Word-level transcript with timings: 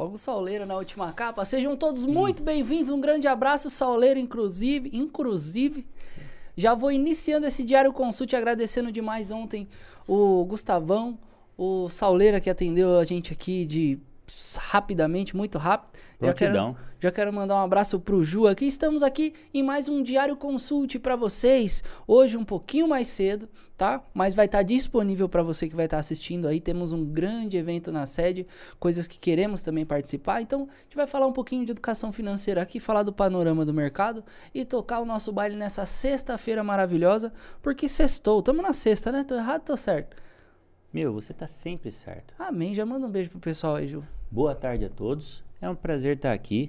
Logo 0.00 0.16
Sauleiro 0.16 0.64
na 0.64 0.76
última 0.76 1.12
capa. 1.12 1.44
Sejam 1.44 1.76
todos 1.76 2.06
muito 2.06 2.42
bem-vindos. 2.42 2.88
Um 2.88 3.02
grande 3.02 3.28
abraço, 3.28 3.68
Sauleiro, 3.68 4.18
inclusive. 4.18 4.88
Inclusive. 4.94 5.86
Já 6.56 6.74
vou 6.74 6.90
iniciando 6.90 7.46
esse 7.46 7.62
Diário 7.62 7.92
Consult 7.92 8.34
agradecendo 8.34 8.90
demais 8.90 9.30
ontem 9.30 9.68
o 10.08 10.42
Gustavão, 10.46 11.18
o 11.54 11.90
Sauleira 11.90 12.40
que 12.40 12.48
atendeu 12.48 12.98
a 12.98 13.04
gente 13.04 13.34
aqui 13.34 13.66
de 13.66 13.98
rapidamente, 14.58 15.36
muito 15.36 15.58
rápido. 15.58 15.98
Já 16.20 16.34
quero, 16.34 16.76
já 16.98 17.10
quero 17.10 17.32
mandar 17.32 17.56
um 17.56 17.64
abraço 17.64 17.98
pro 17.98 18.24
Ju 18.24 18.46
aqui. 18.46 18.66
Estamos 18.66 19.02
aqui 19.02 19.32
em 19.54 19.62
mais 19.62 19.88
um 19.88 20.02
Diário 20.02 20.36
Consult 20.36 20.98
para 20.98 21.16
vocês. 21.16 21.82
Hoje 22.06 22.36
um 22.36 22.44
pouquinho 22.44 22.88
mais 22.88 23.08
cedo, 23.08 23.48
tá? 23.76 24.02
Mas 24.12 24.34
vai 24.34 24.46
estar 24.46 24.58
tá 24.58 24.62
disponível 24.62 25.28
para 25.28 25.42
você 25.42 25.68
que 25.68 25.74
vai 25.74 25.86
estar 25.86 25.96
tá 25.96 26.00
assistindo 26.00 26.46
aí. 26.46 26.60
Temos 26.60 26.92
um 26.92 27.04
grande 27.04 27.56
evento 27.56 27.90
na 27.90 28.06
sede, 28.06 28.46
coisas 28.78 29.06
que 29.06 29.18
queremos 29.18 29.62
também 29.62 29.86
participar. 29.86 30.42
Então, 30.42 30.68
a 30.70 30.82
gente 30.82 30.96
vai 30.96 31.06
falar 31.06 31.26
um 31.26 31.32
pouquinho 31.32 31.64
de 31.64 31.72
educação 31.72 32.12
financeira 32.12 32.60
aqui, 32.60 32.78
falar 32.78 33.02
do 33.02 33.12
panorama 33.12 33.64
do 33.64 33.72
mercado 33.72 34.24
e 34.54 34.64
tocar 34.64 35.00
o 35.00 35.06
nosso 35.06 35.32
baile 35.32 35.56
nessa 35.56 35.86
sexta-feira 35.86 36.62
maravilhosa, 36.62 37.32
porque 37.62 37.88
sextou. 37.88 38.40
Estamos 38.40 38.62
na 38.62 38.72
sexta, 38.72 39.10
né? 39.10 39.24
Tô 39.24 39.34
errado, 39.34 39.62
tô 39.62 39.76
certo. 39.76 40.16
Meu, 40.92 41.12
você 41.12 41.32
tá 41.32 41.46
sempre 41.46 41.92
certo. 41.92 42.34
Amém. 42.36 42.74
Já 42.74 42.84
manda 42.84 43.06
um 43.06 43.10
beijo 43.10 43.30
pro 43.30 43.38
pessoal 43.38 43.76
aí, 43.76 43.86
Ju. 43.86 44.02
Boa 44.28 44.56
tarde 44.56 44.84
a 44.84 44.88
todos. 44.88 45.40
É 45.60 45.70
um 45.70 45.74
prazer 45.74 46.16
estar 46.16 46.32
aqui. 46.32 46.68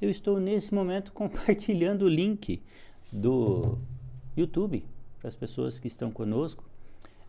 Eu 0.00 0.08
estou 0.08 0.38
nesse 0.38 0.72
momento 0.72 1.10
compartilhando 1.12 2.02
o 2.02 2.08
link 2.08 2.62
do 3.10 3.76
YouTube 4.36 4.84
para 5.18 5.26
as 5.26 5.34
pessoas 5.34 5.80
que 5.80 5.88
estão 5.88 6.12
conosco. 6.12 6.64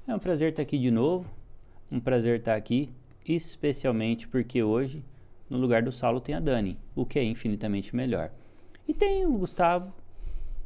É 0.08 0.14
um 0.14 0.20
prazer 0.20 0.52
estar 0.52 0.62
aqui 0.62 0.78
de 0.78 0.92
novo. 0.92 1.28
Um 1.92 2.00
prazer 2.00 2.38
estar 2.38 2.56
aqui, 2.56 2.92
especialmente 3.26 4.28
porque 4.28 4.62
hoje, 4.62 5.04
no 5.50 5.58
lugar 5.58 5.82
do 5.82 5.92
Saulo, 5.92 6.22
tem 6.22 6.36
a 6.36 6.40
Dani, 6.40 6.78
o 6.96 7.04
que 7.04 7.18
é 7.18 7.24
infinitamente 7.24 7.96
melhor. 7.96 8.30
E 8.88 8.94
tem 8.94 9.26
o 9.26 9.40
Gustavo. 9.40 9.92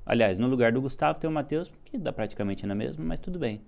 Aliás, 0.05 0.37
no 0.37 0.47
lugar 0.47 0.73
do 0.73 0.81
Gustavo 0.81 1.17
tem 1.17 1.29
o 1.29 1.33
Matheus, 1.33 1.71
que 1.85 1.97
dá 1.97 2.11
praticamente 2.11 2.67
na 2.67 2.75
mesma, 2.75 3.05
mas 3.05 3.19
tudo 3.19 3.39
bem. 3.39 3.61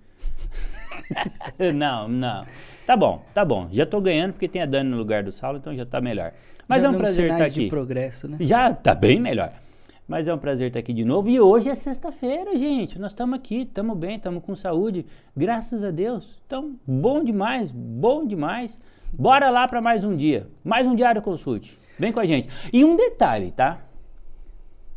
não, 1.74 2.08
não. 2.08 2.44
Tá 2.86 2.96
bom, 2.96 3.24
tá 3.32 3.44
bom. 3.44 3.68
Já 3.70 3.86
tô 3.86 4.00
ganhando 4.00 4.32
porque 4.32 4.48
tem 4.48 4.62
a 4.62 4.66
Dani 4.66 4.90
no 4.90 4.96
lugar 4.96 5.22
do 5.22 5.32
Saulo, 5.32 5.58
então 5.58 5.74
já 5.74 5.86
tá 5.86 6.00
melhor. 6.00 6.32
Mas 6.68 6.82
já 6.82 6.88
é 6.88 6.90
um 6.90 6.94
prazer 6.94 7.30
estar 7.30 7.44
aqui. 7.44 7.64
de 7.64 7.68
progresso, 7.68 8.28
né? 8.28 8.36
Já 8.40 8.72
tá 8.72 8.94
bem 8.94 9.20
melhor. 9.20 9.52
Mas 10.06 10.28
é 10.28 10.34
um 10.34 10.38
prazer 10.38 10.68
estar 10.68 10.80
aqui 10.80 10.92
de 10.92 11.04
novo. 11.04 11.30
E 11.30 11.40
hoje 11.40 11.70
é 11.70 11.74
sexta-feira, 11.74 12.54
gente. 12.56 12.98
Nós 12.98 13.12
estamos 13.12 13.38
aqui, 13.38 13.62
estamos 13.62 13.96
bem, 13.96 14.16
estamos 14.16 14.44
com 14.44 14.54
saúde. 14.54 15.06
Graças 15.34 15.82
a 15.82 15.90
Deus. 15.90 16.38
Então, 16.46 16.76
bom 16.86 17.24
demais, 17.24 17.70
bom 17.70 18.26
demais. 18.26 18.78
Bora 19.12 19.48
lá 19.48 19.66
para 19.66 19.80
mais 19.80 20.04
um 20.04 20.14
dia. 20.14 20.46
Mais 20.62 20.86
um 20.86 20.94
Diário 20.94 21.22
Consulte. 21.22 21.78
Vem 21.98 22.12
com 22.12 22.20
a 22.20 22.26
gente. 22.26 22.48
E 22.72 22.84
um 22.84 22.96
detalhe, 22.96 23.50
tá? 23.50 23.80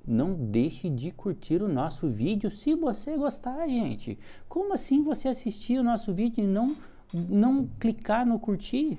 Não 0.07 0.33
deixe 0.33 0.89
de 0.89 1.11
curtir 1.11 1.61
o 1.61 1.67
nosso 1.67 2.07
vídeo 2.07 2.49
se 2.49 2.73
você 2.75 3.17
gostar, 3.17 3.67
gente. 3.67 4.17
Como 4.47 4.73
assim 4.73 5.03
você 5.03 5.27
assistir 5.27 5.77
o 5.77 5.83
nosso 5.83 6.13
vídeo 6.13 6.41
e 6.41 6.47
não, 6.47 6.77
não 7.13 7.67
clicar 7.77 8.25
no 8.25 8.39
curtir? 8.39 8.97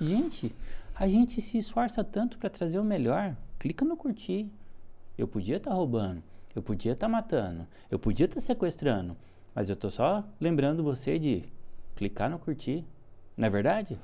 Gente, 0.00 0.50
a 0.94 1.06
gente 1.06 1.42
se 1.42 1.58
esforça 1.58 2.02
tanto 2.02 2.38
para 2.38 2.48
trazer 2.48 2.78
o 2.78 2.84
melhor. 2.84 3.36
Clica 3.58 3.84
no 3.84 3.98
curtir. 3.98 4.50
Eu 5.18 5.28
podia 5.28 5.58
estar 5.58 5.72
tá 5.72 5.76
roubando, 5.76 6.22
eu 6.56 6.62
podia 6.62 6.92
estar 6.92 7.06
tá 7.06 7.12
matando, 7.12 7.66
eu 7.90 7.98
podia 7.98 8.24
estar 8.24 8.36
tá 8.36 8.40
sequestrando, 8.40 9.14
mas 9.54 9.68
eu 9.68 9.74
estou 9.74 9.90
só 9.90 10.24
lembrando 10.40 10.82
você 10.82 11.18
de 11.18 11.44
clicar 11.94 12.30
no 12.30 12.38
curtir. 12.38 12.82
Não 13.36 13.46
é 13.46 13.50
verdade? 13.50 13.98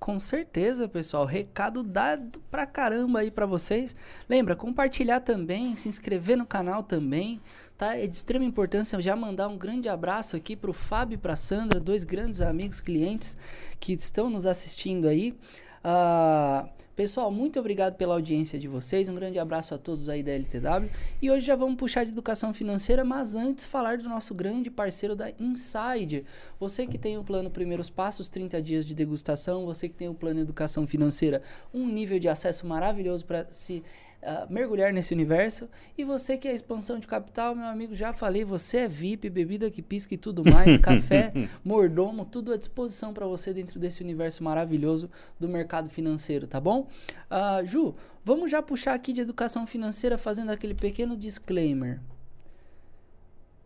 Com 0.00 0.18
certeza, 0.18 0.88
pessoal. 0.88 1.26
Recado 1.26 1.82
dado 1.82 2.40
pra 2.50 2.64
caramba 2.64 3.18
aí 3.18 3.30
pra 3.30 3.44
vocês. 3.44 3.94
Lembra, 4.26 4.56
compartilhar 4.56 5.20
também, 5.20 5.76
se 5.76 5.90
inscrever 5.90 6.38
no 6.38 6.46
canal 6.46 6.82
também, 6.82 7.38
tá? 7.76 7.94
É 7.98 8.06
de 8.06 8.16
extrema 8.16 8.46
importância 8.46 8.98
já 9.02 9.14
mandar 9.14 9.46
um 9.48 9.58
grande 9.58 9.90
abraço 9.90 10.36
aqui 10.36 10.56
pro 10.56 10.72
Fábio 10.72 11.16
e 11.16 11.18
pra 11.18 11.36
Sandra, 11.36 11.78
dois 11.78 12.02
grandes 12.02 12.40
amigos, 12.40 12.80
clientes 12.80 13.36
que 13.78 13.92
estão 13.92 14.30
nos 14.30 14.46
assistindo 14.46 15.06
aí. 15.06 15.34
Uh, 15.82 16.68
pessoal, 16.94 17.30
muito 17.30 17.58
obrigado 17.58 17.96
pela 17.96 18.14
audiência 18.14 18.58
de 18.58 18.68
vocês. 18.68 19.08
Um 19.08 19.14
grande 19.14 19.38
abraço 19.38 19.74
a 19.74 19.78
todos 19.78 20.08
aí 20.08 20.22
da 20.22 20.32
LTW. 20.32 20.90
E 21.22 21.30
hoje 21.30 21.46
já 21.46 21.56
vamos 21.56 21.76
puxar 21.76 22.04
de 22.04 22.10
educação 22.10 22.52
financeira, 22.52 23.04
mas 23.04 23.34
antes 23.34 23.64
falar 23.64 23.98
do 23.98 24.08
nosso 24.08 24.34
grande 24.34 24.70
parceiro 24.70 25.16
da 25.16 25.30
Inside. 25.38 26.24
Você 26.58 26.86
que 26.86 26.98
tem 26.98 27.16
o 27.16 27.24
plano 27.24 27.50
Primeiros 27.50 27.88
Passos, 27.88 28.28
30 28.28 28.60
dias 28.62 28.84
de 28.84 28.94
degustação, 28.94 29.64
você 29.64 29.88
que 29.88 29.94
tem 29.94 30.08
o 30.08 30.14
plano 30.14 30.40
Educação 30.40 30.86
Financeira, 30.86 31.42
um 31.72 31.86
nível 31.86 32.18
de 32.18 32.28
acesso 32.28 32.66
maravilhoso 32.66 33.24
para 33.24 33.46
se 33.50 33.82
uh, 34.22 34.52
mergulhar 34.52 34.92
nesse 34.92 35.12
universo. 35.12 35.68
E 35.96 36.04
você 36.04 36.36
que 36.36 36.48
é 36.48 36.54
expansão 36.54 36.98
de 36.98 37.06
capital, 37.06 37.54
meu 37.54 37.66
amigo, 37.66 37.94
já 37.94 38.12
falei, 38.12 38.44
você 38.44 38.78
é 38.78 38.88
VIP, 38.88 39.28
bebida 39.30 39.70
que 39.70 39.82
pisca 39.82 40.14
e 40.14 40.18
tudo 40.18 40.44
mais, 40.44 40.78
café, 40.78 41.32
mordomo, 41.64 42.24
tudo 42.24 42.52
à 42.52 42.56
disposição 42.56 43.12
para 43.12 43.26
você 43.26 43.52
dentro 43.52 43.78
desse 43.78 44.02
universo 44.02 44.42
maravilhoso 44.42 45.10
do 45.38 45.48
mercado 45.48 45.88
financeiro, 45.88 46.46
tá 46.46 46.60
bom? 46.60 46.88
Uh, 47.30 47.66
Ju, 47.66 47.94
vamos 48.24 48.50
já 48.50 48.62
puxar 48.62 48.94
aqui 48.94 49.12
de 49.12 49.20
educação 49.20 49.66
financeira 49.66 50.16
fazendo 50.18 50.50
aquele 50.50 50.74
pequeno 50.74 51.16
disclaimer. 51.16 52.00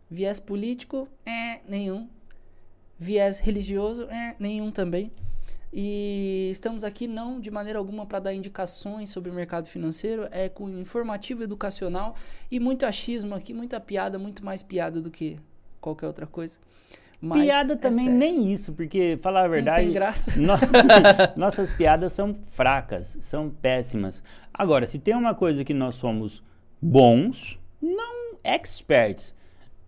Viés 0.09 0.39
político? 0.39 1.07
É, 1.25 1.59
nenhum. 1.67 2.07
Viés 2.97 3.39
religioso? 3.39 4.03
É, 4.09 4.35
nenhum 4.39 4.71
também. 4.71 5.11
E 5.73 6.49
estamos 6.51 6.83
aqui 6.83 7.07
não 7.07 7.39
de 7.39 7.51
maneira 7.51 7.79
alguma 7.79 8.05
para 8.05 8.19
dar 8.19 8.33
indicações 8.33 9.09
sobre 9.09 9.29
o 9.29 9.33
mercado 9.33 9.67
financeiro, 9.67 10.27
é 10.31 10.47
com 10.47 10.69
informativo 10.69 11.43
educacional 11.43 12.15
e 12.49 12.59
muito 12.59 12.85
achismo 12.85 13.35
aqui, 13.35 13.53
muita 13.53 13.79
piada, 13.79 14.17
muito 14.17 14.43
mais 14.43 14.63
piada 14.63 15.01
do 15.01 15.11
que 15.11 15.37
qualquer 15.81 16.07
outra 16.07 16.25
coisa. 16.25 16.57
Mas 17.19 17.43
piada 17.43 17.73
é 17.73 17.75
também 17.75 18.05
sério. 18.05 18.19
nem 18.19 18.51
isso, 18.51 18.73
porque 18.73 19.17
falar 19.17 19.45
a 19.45 19.47
verdade, 19.47 19.79
não 19.79 19.85
tem 19.85 19.93
graça. 19.93 20.31
No, 20.39 20.53
nossas 21.35 21.71
piadas 21.71 22.13
são 22.13 22.33
fracas, 22.33 23.17
são 23.21 23.49
péssimas. 23.49 24.21
Agora, 24.53 24.85
se 24.85 24.99
tem 24.99 25.15
uma 25.15 25.33
coisa 25.33 25.63
que 25.63 25.73
nós 25.73 25.95
somos 25.95 26.43
bons, 26.81 27.59
não 27.81 28.37
experts, 28.43 29.33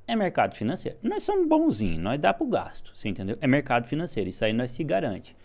é 0.07 0.15
mercado 0.15 0.55
financeiro. 0.55 0.97
Nós 1.03 1.23
somos 1.23 1.47
bonzinhos, 1.47 1.99
nós 1.99 2.19
dá 2.19 2.33
pro 2.33 2.47
gasto, 2.47 2.91
você 2.95 3.09
entendeu? 3.09 3.37
É 3.41 3.47
mercado 3.47 3.87
financeiro, 3.87 4.29
isso 4.29 4.43
aí 4.43 4.53
nós 4.53 4.71
se 4.71 4.83
garante. 4.83 5.35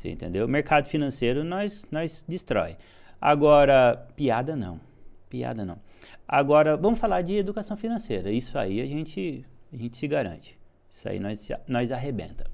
Você 0.00 0.08
entendeu? 0.08 0.48
Mercado 0.48 0.88
financeiro 0.88 1.44
nós, 1.44 1.84
nós 1.90 2.24
destrói. 2.26 2.78
Agora, 3.20 4.08
piada 4.16 4.56
não. 4.56 4.80
Piada 5.28 5.62
não. 5.62 5.78
Agora, 6.26 6.74
vamos 6.74 6.98
falar 6.98 7.20
de 7.20 7.36
educação 7.36 7.76
financeira. 7.76 8.30
Isso 8.30 8.58
aí 8.58 8.80
a 8.80 8.86
gente, 8.86 9.44
a 9.70 9.76
gente 9.76 9.98
se 9.98 10.08
garante. 10.08 10.58
Isso 10.90 11.06
aí 11.06 11.20
nós, 11.20 11.50
nós 11.68 11.92
arrebenta. 11.92 12.46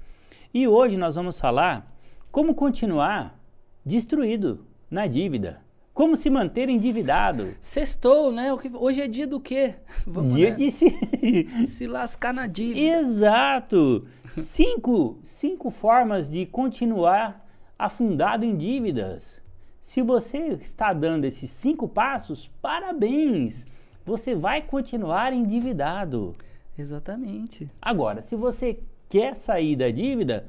E 0.53 0.67
hoje 0.67 0.97
nós 0.97 1.15
vamos 1.15 1.39
falar 1.39 1.89
como 2.29 2.53
continuar 2.53 3.39
destruído 3.85 4.67
na 4.91 5.07
dívida. 5.07 5.61
Como 5.97 6.15
se 6.15 6.29
manter 6.29 6.69
endividado. 6.69 7.55
Sextou, 7.59 8.31
né? 8.31 8.55
Hoje 8.75 9.01
é 9.01 9.07
dia 9.07 9.25
do 9.25 9.39
quê? 9.39 9.73
Vamos, 10.05 10.35
dia 10.35 10.51
né? 10.51 10.55
de 10.55 10.69
se... 10.69 10.91
se 11.65 11.87
lascar 11.87 12.31
na 12.31 12.45
dívida. 12.45 12.99
Exato. 12.99 14.07
cinco, 14.29 15.17
cinco 15.23 15.71
formas 15.71 16.29
de 16.29 16.45
continuar 16.45 17.43
afundado 17.79 18.45
em 18.45 18.55
dívidas. 18.55 19.41
Se 19.81 20.03
você 20.03 20.59
está 20.61 20.93
dando 20.93 21.25
esses 21.25 21.49
cinco 21.49 21.87
passos, 21.87 22.47
parabéns! 22.61 23.65
Você 24.05 24.35
vai 24.35 24.61
continuar 24.61 25.33
endividado. 25.33 26.35
Exatamente. 26.77 27.67
Agora, 27.81 28.21
se 28.21 28.35
você 28.35 28.81
quer 29.09 29.35
sair 29.35 29.75
da 29.75 29.89
dívida, 29.89 30.47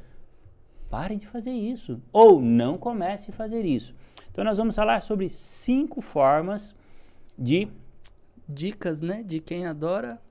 pare 0.91 1.17
de 1.17 1.27
fazer 1.27 1.53
isso. 1.53 2.03
Ou 2.13 2.39
não 2.39 2.77
comece 2.77 3.31
a 3.31 3.35
fazer 3.35 3.65
isso. 3.65 3.94
Então 4.38 4.44
nós 4.44 4.56
vamos 4.56 4.76
falar 4.76 5.02
sobre 5.02 5.29
cinco 5.29 6.00
formas 6.00 6.73
de 7.37 7.67
dicas, 8.49 9.00
né, 9.00 9.25
de 9.25 9.40
quem 9.40 9.67
adora 9.67 10.23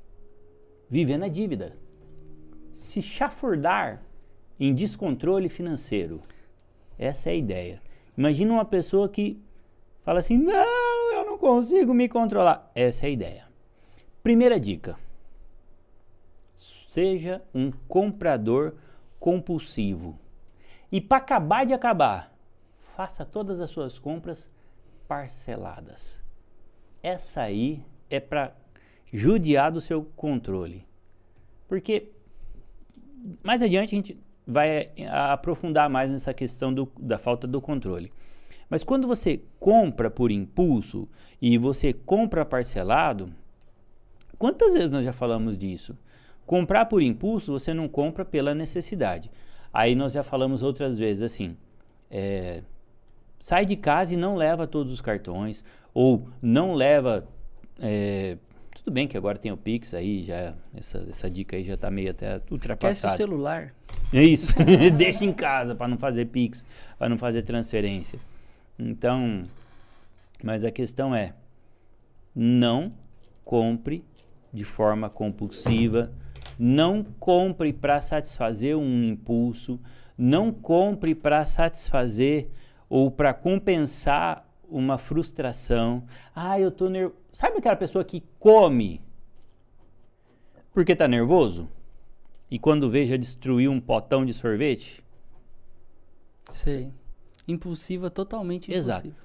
viver 0.90 1.18
na 1.18 1.28
dívida. 1.28 1.76
Se 2.72 3.02
chafurdar 3.02 4.02
em 4.58 4.74
descontrole 4.74 5.50
financeiro. 5.50 6.24
Essa 6.98 7.32
é 7.32 7.34
a 7.34 7.36
ideia. 7.36 7.82
Imagina 8.18 8.54
uma 8.54 8.64
pessoa 8.64 9.10
que 9.10 9.38
fala 10.04 10.20
assim: 10.20 10.38
"Não, 10.38 11.14
eu 11.14 11.26
não 11.26 11.38
consigo 11.38 11.94
me 11.94 12.08
controlar". 12.08 12.72
Essa 12.74 13.08
é 13.08 13.10
a 13.10 13.12
ideia. 13.12 13.46
Primeira 14.24 14.58
dica: 14.58 14.96
seja 16.56 17.42
um 17.54 17.74
comprador 17.90 18.76
compulsivo. 19.20 20.18
E 20.90 21.02
para 21.02 21.18
acabar 21.18 21.66
de 21.66 21.74
acabar, 21.74 22.37
faça 22.98 23.24
todas 23.24 23.62
as 23.62 23.70
suas 23.70 24.00
compras 24.00 24.50
parceladas. 25.08 26.20
Essa 27.04 27.44
aí 27.44 27.86
é 28.10 28.20
para 28.20 28.56
judiar 29.14 29.72
do 29.72 29.80
seu 29.80 30.04
controle. 30.16 30.84
Porque 31.68 32.10
mais 33.44 33.62
adiante 33.62 33.94
a 33.94 33.98
gente 33.98 34.20
vai 34.48 34.90
aprofundar 35.12 35.88
mais 35.92 36.12
nessa 36.12 36.34
questão 36.34 36.74
do, 36.74 36.92
da 37.00 37.20
falta 37.20 37.46
do 37.46 37.62
controle. 37.62 38.12
Mas 38.68 38.84
quando 38.84 39.08
você 39.08 39.44
compra 39.60 40.10
por 40.10 40.32
impulso 40.32 41.08
e 41.40 41.56
você 41.56 41.94
compra 41.94 42.44
parcelado, 42.44 43.32
quantas 44.40 44.74
vezes 44.74 44.90
nós 44.90 45.06
já 45.06 45.14
falamos 45.14 45.56
disso? 45.56 45.96
Comprar 46.48 46.86
por 46.86 47.04
impulso, 47.04 47.52
você 47.52 47.76
não 47.76 47.88
compra 47.88 48.26
pela 48.26 48.56
necessidade. 48.56 49.30
Aí 49.72 49.94
nós 49.94 50.14
já 50.14 50.24
falamos 50.24 50.64
outras 50.64 50.98
vezes 50.98 51.22
assim: 51.22 51.56
é, 52.10 52.64
sai 53.40 53.66
de 53.66 53.76
casa 53.76 54.14
e 54.14 54.18
não 54.18 54.36
leva 54.36 54.68
todos 54.68 54.92
os 54.92 55.02
cartões, 55.02 55.64
ou 55.94 56.28
não 56.42 56.74
leva. 56.74 57.28
É, 57.80 58.38
tudo 58.76 58.92
bem 58.92 59.08
que 59.08 59.18
agora 59.18 59.38
tem 59.38 59.52
o 59.52 59.58
Pix 59.58 59.94
aí, 59.94 60.24
já 60.24 60.54
essa, 60.76 61.06
essa 61.10 61.30
dica 61.30 61.58
aí 61.58 61.64
já 61.64 61.74
está 61.74 61.92
meio 61.92 62.12
até 62.12 62.42
ultrapassada. 62.50 62.92
Esquece 62.92 63.08
o 63.08 63.10
celular. 63.18 63.74
É 64.14 64.24
isso. 64.24 64.54
Deixa 64.96 65.26
em 65.26 65.34
casa 65.34 65.76
para 65.76 65.88
não 65.88 65.98
fazer 65.98 66.26
Pix, 66.26 66.66
para 66.98 67.10
não 67.10 67.18
fazer 67.18 67.42
transferência. 67.44 68.20
Então, 68.80 69.44
mas 70.44 70.64
a 70.64 70.72
questão 70.72 71.14
é: 71.14 71.34
não 72.36 72.94
compre 73.44 74.04
de 74.54 74.64
forma 74.64 75.10
compulsiva, 75.10 76.12
não 76.58 77.04
compre 77.04 77.74
para 77.74 78.00
satisfazer 78.00 78.78
um 78.78 79.04
impulso, 79.04 79.80
não 80.18 80.52
compre 80.52 81.14
para 81.14 81.44
satisfazer 81.46 82.50
ou 82.90 83.12
para 83.12 83.34
compensar 83.34 84.48
uma 84.70 84.98
frustração. 84.98 86.04
Ah, 86.36 86.60
eu 86.60 86.72
tô 86.72 86.90
nervoso. 86.90 87.20
Sabe 87.32 87.58
aquela 87.58 87.76
pessoa 87.76 88.04
que 88.04 88.24
come 88.40 89.02
porque 90.78 90.96
tá 90.96 91.08
nervoso? 91.08 91.68
E 92.52 92.60
quando 92.60 92.88
vê 92.88 93.04
já 93.04 93.18
destruiu 93.18 93.72
um 93.72 93.82
potão 93.82 94.24
de 94.24 94.32
sorvete? 94.32 95.04
Sei. 96.52 96.94
Impulsiva, 97.48 98.12
totalmente 98.12 98.70
impulsiva. 98.70 98.96
Exato. 98.96 99.16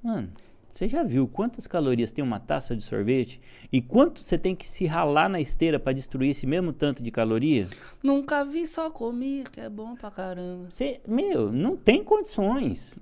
Mano, 0.00 0.32
você 0.72 0.88
já 0.88 1.02
viu 1.02 1.28
quantas 1.28 1.66
calorias 1.66 2.10
tem 2.10 2.24
uma 2.24 2.40
taça 2.40 2.74
de 2.74 2.82
sorvete? 2.82 3.40
E 3.70 3.82
quanto 3.82 4.22
você 4.24 4.38
tem 4.38 4.56
que 4.56 4.66
se 4.66 4.86
ralar 4.86 5.28
na 5.28 5.38
esteira 5.38 5.78
para 5.78 5.92
destruir 5.92 6.30
esse 6.30 6.46
mesmo 6.46 6.72
tanto 6.72 7.02
de 7.02 7.10
calorias? 7.10 7.70
Nunca 8.02 8.42
vi, 8.42 8.66
só 8.66 8.90
comi, 8.90 9.44
que 9.52 9.60
é 9.60 9.68
bom 9.68 9.94
pra 9.94 10.10
caramba. 10.10 10.70
Você, 10.70 11.00
meu, 11.06 11.52
não 11.52 11.76
tem 11.76 12.02
condições. 12.02 12.94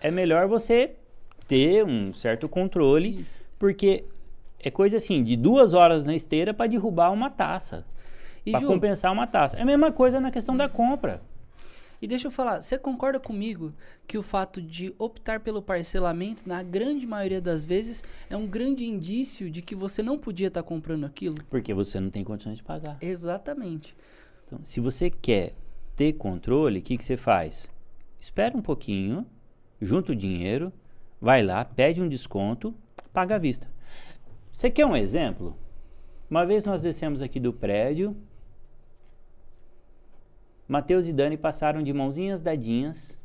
É 0.00 0.10
melhor 0.10 0.48
você 0.48 0.92
ter 1.46 1.84
um 1.84 2.14
certo 2.14 2.48
controle, 2.48 3.20
Isso. 3.20 3.42
porque 3.58 4.04
é 4.58 4.70
coisa 4.70 4.96
assim, 4.96 5.22
de 5.22 5.36
duas 5.36 5.74
horas 5.74 6.06
na 6.06 6.14
esteira 6.14 6.54
para 6.54 6.66
derrubar 6.66 7.10
uma 7.10 7.28
taça. 7.28 7.84
Para 8.50 8.66
compensar 8.66 9.12
uma 9.12 9.26
taça. 9.26 9.58
É 9.58 9.62
a 9.62 9.64
mesma 9.64 9.92
coisa 9.92 10.20
na 10.20 10.30
questão 10.30 10.56
da 10.56 10.68
compra. 10.68 11.22
E 12.04 12.06
deixa 12.06 12.26
eu 12.26 12.30
falar, 12.30 12.60
você 12.60 12.76
concorda 12.76 13.18
comigo 13.18 13.72
que 14.06 14.18
o 14.18 14.22
fato 14.22 14.60
de 14.60 14.94
optar 14.98 15.40
pelo 15.40 15.62
parcelamento, 15.62 16.46
na 16.46 16.62
grande 16.62 17.06
maioria 17.06 17.40
das 17.40 17.64
vezes, 17.64 18.04
é 18.28 18.36
um 18.36 18.46
grande 18.46 18.84
indício 18.84 19.48
de 19.48 19.62
que 19.62 19.74
você 19.74 20.02
não 20.02 20.18
podia 20.18 20.48
estar 20.48 20.62
comprando 20.62 21.06
aquilo? 21.06 21.36
Porque 21.48 21.72
você 21.72 21.98
não 21.98 22.10
tem 22.10 22.22
condições 22.22 22.58
de 22.58 22.62
pagar. 22.62 22.98
Exatamente. 23.00 23.96
Então, 24.46 24.60
se 24.64 24.80
você 24.80 25.08
quer 25.08 25.54
ter 25.96 26.12
controle, 26.12 26.80
o 26.80 26.82
que, 26.82 26.98
que 26.98 27.04
você 27.04 27.16
faz? 27.16 27.70
Espera 28.20 28.54
um 28.54 28.60
pouquinho, 28.60 29.26
junta 29.80 30.12
o 30.12 30.14
dinheiro, 30.14 30.70
vai 31.18 31.42
lá, 31.42 31.64
pede 31.64 32.02
um 32.02 32.08
desconto, 32.08 32.74
paga 33.14 33.36
à 33.36 33.38
vista. 33.38 33.66
Você 34.52 34.68
quer 34.68 34.84
um 34.84 34.94
exemplo? 34.94 35.56
Uma 36.28 36.44
vez 36.44 36.66
nós 36.66 36.82
descemos 36.82 37.22
aqui 37.22 37.40
do 37.40 37.50
prédio, 37.50 38.14
Matheus 40.66 41.06
e 41.06 41.12
Dani 41.12 41.36
passaram 41.36 41.82
de 41.82 41.92
mãozinhas 41.92 42.40
dadinhas. 42.40 43.18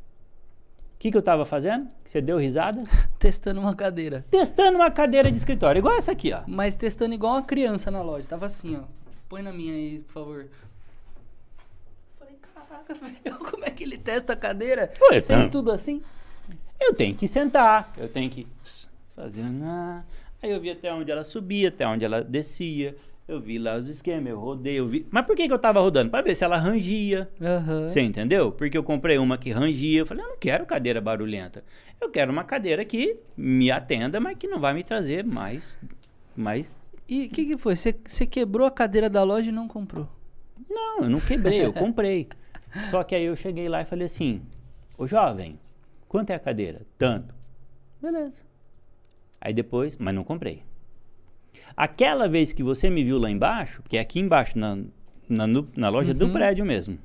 O 0.94 0.98
que, 1.00 1.10
que 1.10 1.16
eu 1.16 1.20
estava 1.20 1.44
fazendo? 1.46 1.88
Você 2.04 2.20
deu 2.20 2.36
risada? 2.36 2.82
Testando 3.18 3.60
uma 3.60 3.74
cadeira. 3.74 4.24
Testando 4.30 4.76
uma 4.76 4.90
cadeira 4.90 5.30
de 5.30 5.38
escritório, 5.38 5.78
igual 5.78 5.96
essa 5.96 6.12
aqui, 6.12 6.32
ó. 6.32 6.42
Mas 6.46 6.76
testando 6.76 7.14
igual 7.14 7.34
uma 7.34 7.42
criança 7.42 7.90
na 7.90 8.02
loja. 8.02 8.28
Tava 8.28 8.46
assim, 8.46 8.76
ó. 8.76 8.82
Põe 9.28 9.42
na 9.42 9.52
minha 9.52 9.72
aí, 9.72 10.00
por 10.00 10.12
favor. 10.12 10.46
Falei, 12.18 12.34
caraca, 12.54 12.92
velho, 13.24 13.38
como 13.38 13.64
é 13.64 13.70
que 13.70 13.84
ele 13.84 13.96
testa 13.96 14.34
a 14.34 14.36
cadeira? 14.36 14.90
Ué, 15.10 15.20
Vocês 15.20 15.44
tá. 15.46 15.50
tudo 15.50 15.70
assim? 15.70 16.02
Eu 16.78 16.94
tenho 16.94 17.14
que 17.14 17.28
sentar, 17.28 17.92
eu 17.96 18.08
tenho 18.08 18.30
que 18.30 18.46
fazer. 19.14 19.44
Aí 20.42 20.50
eu 20.50 20.60
vi 20.60 20.70
até 20.70 20.92
onde 20.92 21.10
ela 21.10 21.22
subia, 21.24 21.68
até 21.68 21.86
onde 21.86 22.04
ela 22.04 22.22
descia. 22.24 22.96
Eu 23.30 23.40
vi 23.40 23.60
lá 23.60 23.76
os 23.76 23.86
esquemas, 23.86 24.32
eu 24.32 24.40
rodei, 24.40 24.80
eu 24.80 24.88
vi. 24.88 25.06
Mas 25.08 25.24
por 25.24 25.36
que, 25.36 25.46
que 25.46 25.52
eu 25.52 25.58
tava 25.58 25.78
rodando? 25.78 26.10
Pra 26.10 26.20
ver 26.20 26.34
se 26.34 26.42
ela 26.42 26.56
rangia. 26.56 27.30
Aham. 27.40 27.86
Você 27.86 28.00
entendeu? 28.00 28.50
Porque 28.50 28.76
eu 28.76 28.82
comprei 28.82 29.18
uma 29.18 29.38
que 29.38 29.52
rangia. 29.52 30.00
Eu 30.00 30.06
falei, 30.06 30.24
eu 30.24 30.30
não 30.30 30.36
quero 30.36 30.66
cadeira 30.66 31.00
barulhenta. 31.00 31.62
Eu 32.00 32.10
quero 32.10 32.32
uma 32.32 32.42
cadeira 32.42 32.84
que 32.84 33.20
me 33.36 33.70
atenda, 33.70 34.18
mas 34.18 34.36
que 34.36 34.48
não 34.48 34.58
vai 34.58 34.74
me 34.74 34.82
trazer 34.82 35.24
mais. 35.24 35.78
mais... 36.36 36.74
E 37.08 37.26
o 37.26 37.30
que, 37.30 37.46
que 37.46 37.56
foi? 37.56 37.76
Você 37.76 38.26
quebrou 38.26 38.66
a 38.66 38.70
cadeira 38.70 39.08
da 39.08 39.22
loja 39.22 39.50
e 39.50 39.52
não 39.52 39.68
comprou? 39.68 40.08
Não, 40.68 41.02
eu 41.02 41.08
não 41.08 41.20
quebrei, 41.20 41.64
eu 41.64 41.70
comprei. 41.72 42.28
Só 42.90 43.04
que 43.04 43.14
aí 43.14 43.26
eu 43.26 43.36
cheguei 43.36 43.68
lá 43.68 43.82
e 43.82 43.84
falei 43.84 44.06
assim: 44.06 44.42
Ô 44.98 45.06
jovem, 45.06 45.56
quanto 46.08 46.30
é 46.30 46.34
a 46.34 46.40
cadeira? 46.40 46.82
Tanto. 46.98 47.32
Beleza. 48.02 48.42
Aí 49.40 49.54
depois, 49.54 49.96
mas 49.96 50.12
não 50.12 50.24
comprei. 50.24 50.64
Aquela 51.76 52.28
vez 52.28 52.52
que 52.52 52.62
você 52.62 52.90
me 52.90 53.02
viu 53.04 53.18
lá 53.18 53.30
embaixo, 53.30 53.82
que 53.88 53.96
é 53.96 54.00
aqui 54.00 54.18
embaixo, 54.20 54.58
na, 54.58 54.76
na, 55.28 55.46
na 55.76 55.88
loja 55.88 56.12
do 56.12 56.26
Uhum. 56.26 56.32
prédio 56.32 56.64
mesmo. 56.64 56.98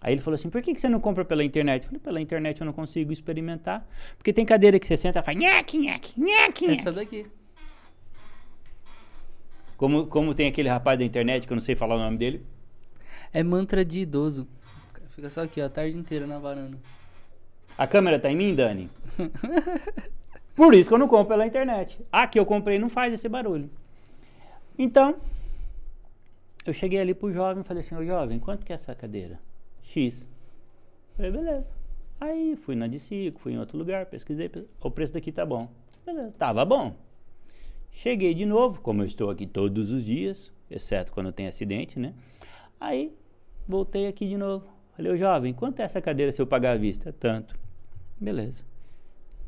Aí 0.00 0.14
ele 0.14 0.20
falou 0.20 0.34
assim: 0.34 0.50
por 0.50 0.60
que, 0.60 0.74
que 0.74 0.80
você 0.80 0.88
não 0.88 0.98
compra 0.98 1.24
pela 1.24 1.44
internet? 1.44 1.82
Eu 1.84 1.86
falei: 1.88 2.00
pela 2.00 2.20
internet 2.20 2.60
eu 2.60 2.64
não 2.64 2.72
consigo 2.72 3.12
experimentar. 3.12 3.86
Porque 4.16 4.32
tem 4.32 4.44
cadeira 4.44 4.78
que 4.78 4.86
você 4.86 4.96
senta 4.96 5.20
e 5.20 5.22
faz 5.22 5.38
nhaque, 5.38 5.78
nhaque, 5.78 6.20
nhaque. 6.20 6.66
Essa 6.66 6.90
daqui. 6.92 7.26
Como, 9.76 10.06
como 10.06 10.34
tem 10.34 10.46
aquele 10.48 10.68
rapaz 10.68 10.98
da 10.98 11.04
internet 11.04 11.46
que 11.46 11.52
eu 11.52 11.56
não 11.56 11.60
sei 11.62 11.74
falar 11.74 11.96
o 11.96 11.98
nome 11.98 12.16
dele. 12.16 12.44
É 13.32 13.42
mantra 13.42 13.84
de 13.84 14.00
idoso. 14.00 14.46
Fica 15.10 15.28
só 15.30 15.42
aqui, 15.42 15.60
ó, 15.60 15.66
a 15.66 15.68
tarde 15.68 15.96
inteira 15.96 16.26
na 16.26 16.38
varanda. 16.38 16.78
A 17.76 17.86
câmera 17.86 18.18
tá 18.18 18.30
em 18.30 18.36
mim, 18.36 18.54
Dani? 18.54 18.90
Por 20.54 20.74
isso 20.74 20.88
que 20.90 20.94
eu 20.94 20.98
não 20.98 21.08
compro 21.08 21.28
pela 21.28 21.46
internet. 21.46 22.04
A 22.10 22.26
que 22.26 22.38
eu 22.38 22.44
comprei 22.46 22.78
não 22.78 22.88
faz 22.88 23.12
esse 23.12 23.28
barulho. 23.28 23.70
Então, 24.78 25.16
eu 26.64 26.72
cheguei 26.72 27.00
ali 27.00 27.14
pro 27.14 27.32
jovem 27.32 27.62
e 27.62 27.64
falei 27.64 27.80
assim, 27.80 27.94
ô 27.94 28.04
jovem, 28.04 28.38
quanto 28.38 28.64
que 28.64 28.72
é 28.72 28.74
essa 28.74 28.94
cadeira? 28.94 29.40
X. 29.82 30.26
Falei, 31.16 31.30
beleza. 31.30 31.70
Aí 32.20 32.54
fui 32.56 32.76
na 32.76 32.86
Dicico, 32.86 33.40
fui 33.40 33.52
em 33.52 33.58
outro 33.58 33.76
lugar, 33.76 34.06
pesquisei, 34.06 34.48
pe- 34.48 34.66
o 34.80 34.90
preço 34.90 35.12
daqui 35.12 35.32
tá 35.32 35.44
bom. 35.44 35.68
Beleza, 36.06 36.32
tava 36.38 36.64
bom. 36.64 36.94
Cheguei 37.90 38.32
de 38.32 38.46
novo, 38.46 38.80
como 38.80 39.02
eu 39.02 39.06
estou 39.06 39.28
aqui 39.28 39.46
todos 39.46 39.90
os 39.90 40.04
dias, 40.04 40.52
exceto 40.70 41.12
quando 41.12 41.32
tem 41.32 41.46
acidente, 41.46 41.98
né? 41.98 42.14
Aí, 42.80 43.14
voltei 43.66 44.06
aqui 44.06 44.26
de 44.28 44.36
novo. 44.36 44.66
Falei, 44.96 45.12
ô 45.12 45.16
jovem, 45.16 45.52
quanto 45.52 45.80
é 45.80 45.82
essa 45.82 46.00
cadeira 46.00 46.30
se 46.32 46.40
eu 46.40 46.46
pagar 46.46 46.72
à 46.72 46.76
vista? 46.76 47.12
Tanto. 47.12 47.58
Beleza. 48.20 48.64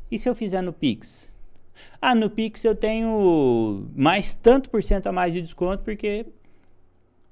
E 0.09 0.17
se 0.17 0.29
eu 0.29 0.35
fizer 0.35 0.61
no 0.61 0.71
Pix? 0.71 1.31
Ah, 2.01 2.15
no 2.15 2.29
Pix 2.29 2.63
eu 2.63 2.75
tenho 2.75 3.87
mais 3.95 4.35
tanto 4.35 4.69
por 4.69 4.81
cento 4.81 5.07
a 5.07 5.11
mais 5.11 5.33
de 5.33 5.41
desconto, 5.41 5.83
porque 5.83 6.25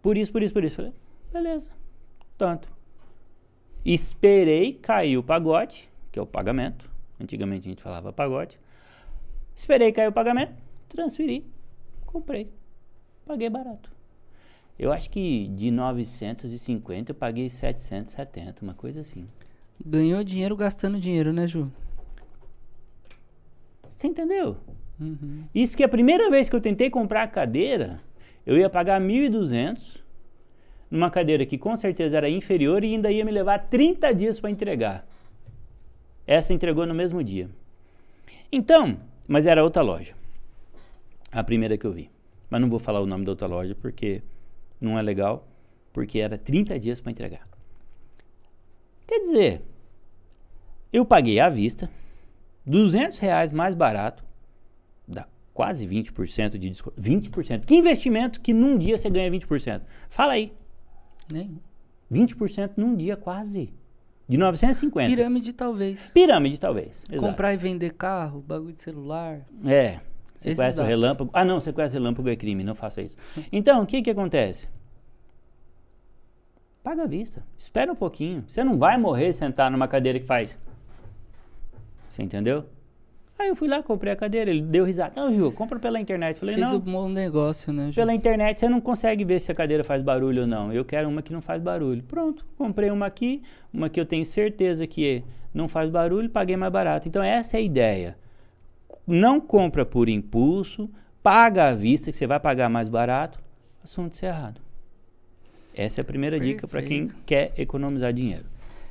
por 0.01 0.17
isso, 0.17 0.31
por 0.31 0.43
isso, 0.43 0.53
por 0.53 0.63
isso. 0.63 0.75
Falei, 0.75 0.93
beleza, 1.31 1.71
tanto. 2.37 2.67
Esperei 3.85 4.73
cair 4.73 5.17
o 5.17 5.23
pagote, 5.23 5.89
que 6.11 6.19
é 6.19 6.21
o 6.21 6.25
pagamento. 6.25 6.89
Antigamente 7.19 7.67
a 7.67 7.69
gente 7.69 7.83
falava 7.83 8.11
pagote. 8.11 8.59
Esperei 9.55 9.91
cair 9.91 10.07
o 10.07 10.13
pagamento, 10.13 10.53
transferi, 10.89 11.45
comprei. 12.05 12.49
Paguei 13.25 13.49
barato. 13.49 13.91
Eu 14.77 14.91
acho 14.91 15.09
que 15.09 15.47
de 15.49 15.69
950 15.69 17.11
eu 17.11 17.15
paguei 17.15 17.47
770, 17.47 18.63
uma 18.63 18.73
coisa 18.73 19.01
assim. 19.01 19.27
Ganhou 19.85 20.23
dinheiro 20.23 20.55
gastando 20.55 20.99
dinheiro, 20.99 21.31
né, 21.31 21.45
Ju? 21.47 21.71
Você 24.03 24.07
entendeu? 24.09 24.57
Uhum. 24.99 25.45
Isso 25.55 25.77
que 25.77 25.83
a 25.83 25.87
primeira 25.87 26.29
vez 26.29 26.49
que 26.49 26.55
eu 26.57 26.59
tentei 26.59 26.89
comprar 26.89 27.23
a 27.23 27.27
cadeira, 27.27 28.01
eu 28.45 28.57
ia 28.57 28.69
pagar 28.69 28.99
1.200 28.99 30.01
numa 30.91 31.09
cadeira 31.09 31.45
que 31.45 31.57
com 31.57 31.73
certeza 31.77 32.17
era 32.17 32.29
inferior 32.29 32.83
e 32.83 32.93
ainda 32.93 33.09
ia 33.09 33.23
me 33.23 33.31
levar 33.31 33.59
30 33.59 34.13
dias 34.13 34.41
para 34.41 34.51
entregar. 34.51 35.07
Essa 36.27 36.53
entregou 36.53 36.85
no 36.85 36.93
mesmo 36.93 37.23
dia. 37.23 37.49
Então, 38.51 38.99
mas 39.25 39.45
era 39.45 39.63
outra 39.63 39.81
loja. 39.81 40.13
A 41.31 41.41
primeira 41.41 41.77
que 41.77 41.87
eu 41.87 41.93
vi. 41.93 42.09
Mas 42.49 42.59
não 42.59 42.69
vou 42.69 42.79
falar 42.79 42.99
o 42.99 43.05
nome 43.05 43.23
da 43.23 43.31
outra 43.31 43.47
loja 43.47 43.73
porque 43.73 44.21
não 44.81 44.99
é 44.99 45.01
legal, 45.01 45.47
porque 45.93 46.19
era 46.19 46.37
30 46.37 46.77
dias 46.77 46.99
para 46.99 47.13
entregar. 47.13 47.47
Quer 49.07 49.19
dizer, 49.21 49.61
eu 50.91 51.05
paguei 51.05 51.39
à 51.39 51.47
vista, 51.47 51.89
200 52.65 53.19
reais 53.19 53.51
mais 53.51 53.73
barato, 53.73 54.23
dá 55.07 55.27
quase 55.53 55.87
20% 55.87 56.57
de 56.57 56.69
desconto. 56.69 56.99
20%. 56.99 57.65
Que 57.65 57.75
investimento 57.75 58.41
que 58.41 58.53
num 58.53 58.77
dia 58.77 58.97
você 58.97 59.09
ganha 59.09 59.29
20%? 59.29 59.81
Fala 60.09 60.33
aí. 60.33 60.53
Nem. 61.31 61.59
20% 62.11 62.71
num 62.77 62.95
dia 62.95 63.15
quase. 63.15 63.73
De 64.27 64.37
950. 64.37 65.09
Pirâmide, 65.09 65.53
talvez. 65.53 66.11
Pirâmide, 66.13 66.59
talvez. 66.59 67.03
Exato. 67.09 67.17
Comprar 67.17 67.53
e 67.53 67.57
vender 67.57 67.93
carro, 67.93 68.41
bagulho 68.41 68.73
de 68.73 68.81
celular. 68.81 69.41
É. 69.65 69.99
Você 70.35 70.49
Esses 70.49 70.57
conhece 70.57 70.75
o 70.75 70.77
dados. 70.77 70.89
relâmpago? 70.89 71.29
Ah, 71.33 71.45
não, 71.45 71.59
você 71.59 71.71
conhece 71.73 71.95
o 71.95 71.99
relâmpago 71.99 72.29
é 72.29 72.35
crime, 72.35 72.63
não 72.63 72.75
faça 72.75 73.01
isso. 73.01 73.17
Então, 73.51 73.81
o 73.81 73.85
que 73.85 74.01
que 74.01 74.09
acontece? 74.09 74.67
Paga 76.81 77.03
à 77.03 77.05
vista. 77.05 77.43
Espera 77.55 77.91
um 77.91 77.95
pouquinho. 77.95 78.43
Você 78.47 78.63
não 78.63 78.77
vai 78.77 78.97
morrer 78.97 79.31
sentar 79.33 79.71
numa 79.71 79.87
cadeira 79.87 80.19
que 80.19 80.25
faz. 80.25 80.57
Você 82.13 82.21
entendeu? 82.21 82.65
Aí 83.39 83.47
eu 83.47 83.55
fui 83.55 83.67
lá, 83.67 83.81
comprei 83.81 84.13
a 84.13 84.15
cadeira, 84.15 84.51
ele 84.51 84.61
deu 84.61 84.85
risada. 84.85 85.13
Não, 85.15 85.33
Ju, 85.33 85.51
compra 85.51 85.79
pela 85.79 85.99
internet. 85.99 86.39
Falei, 86.39 86.53
Fez 86.53 86.71
não, 86.71 86.77
um 86.77 86.79
bom 86.79 87.09
negócio, 87.09 87.73
né, 87.73 87.87
Ju? 87.87 87.95
pela 87.95 88.13
internet 88.13 88.59
você 88.59 88.69
não 88.69 88.79
consegue 88.79 89.25
ver 89.25 89.39
se 89.41 89.51
a 89.51 89.55
cadeira 89.55 89.83
faz 89.83 90.03
barulho 90.03 90.41
ou 90.41 90.47
não. 90.47 90.71
Eu 90.71 90.85
quero 90.85 91.09
uma 91.09 91.23
que 91.23 91.33
não 91.33 91.41
faz 91.41 91.59
barulho. 91.59 92.03
Pronto, 92.03 92.45
comprei 92.55 92.91
uma 92.91 93.07
aqui, 93.07 93.41
uma 93.73 93.89
que 93.89 93.99
eu 93.99 94.05
tenho 94.05 94.23
certeza 94.27 94.85
que 94.85 95.23
não 95.51 95.67
faz 95.67 95.89
barulho, 95.89 96.29
paguei 96.29 96.55
mais 96.55 96.71
barato. 96.71 97.07
Então 97.07 97.23
essa 97.23 97.57
é 97.57 97.61
a 97.61 97.63
ideia. 97.63 98.15
Não 99.07 99.41
compra 99.41 99.83
por 99.83 100.07
impulso, 100.07 100.87
paga 101.23 101.69
à 101.69 101.73
vista, 101.73 102.11
que 102.11 102.17
você 102.17 102.27
vai 102.27 102.39
pagar 102.39 102.69
mais 102.69 102.89
barato. 102.89 103.39
Assunto 103.83 104.13
encerrado. 104.13 104.61
Essa 105.73 105.99
é 105.99 106.03
a 106.03 106.05
primeira 106.05 106.39
dica 106.39 106.67
para 106.67 106.83
quem 106.83 107.07
Perfeito. 107.07 107.23
quer 107.25 107.53
economizar 107.57 108.13
dinheiro. 108.13 108.45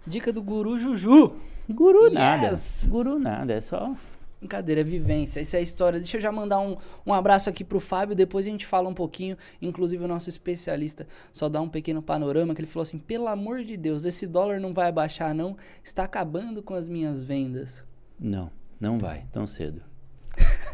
Dica 0.05 0.33
do 0.33 0.43
guru 0.43 0.76
Juju. 0.76 1.37
Guru 1.69 2.04
Yes! 2.04 2.12
nada. 2.12 2.61
Guru 2.87 3.19
nada, 3.19 3.52
é 3.54 3.61
só. 3.61 3.95
Brincadeira, 4.42 4.81
é 4.81 4.85
vivência, 4.85 5.40
isso 5.40 5.54
é 5.54 5.61
a 5.61 5.62
história. 5.62 6.00
Deixa 6.00 6.16
eu 6.16 6.21
já 6.21 6.33
mandar 6.33 6.59
um, 6.59 6.76
um 7.07 7.14
abraço 7.14 7.49
aqui 7.49 7.62
pro 7.62 7.78
Fábio, 7.78 8.16
depois 8.16 8.45
a 8.45 8.50
gente 8.50 8.66
fala 8.66 8.88
um 8.88 8.95
pouquinho, 8.95 9.37
inclusive 9.61 10.02
o 10.02 10.09
nosso 10.09 10.28
especialista 10.28 11.07
só 11.33 11.49
dá 11.49 11.61
um 11.61 11.69
pequeno 11.69 12.02
panorama, 12.02 12.52
que 12.52 12.61
ele 12.61 12.66
falou 12.66 12.83
assim, 12.83 12.99
pelo 12.99 13.28
amor 13.28 13.62
de 13.62 13.76
Deus, 13.76 14.04
esse 14.04 14.26
dólar 14.26 14.59
não 14.59 14.75
vai 14.75 14.88
abaixar 14.88 15.33
não, 15.33 15.57
está 15.85 16.02
acabando 16.02 16.61
com 16.61 16.75
as 16.75 16.88
minhas 16.88 17.23
vendas. 17.23 17.85
Não, 18.19 18.50
não 18.81 18.99
vai, 18.99 19.26
tão 19.31 19.47
cedo. 19.47 19.81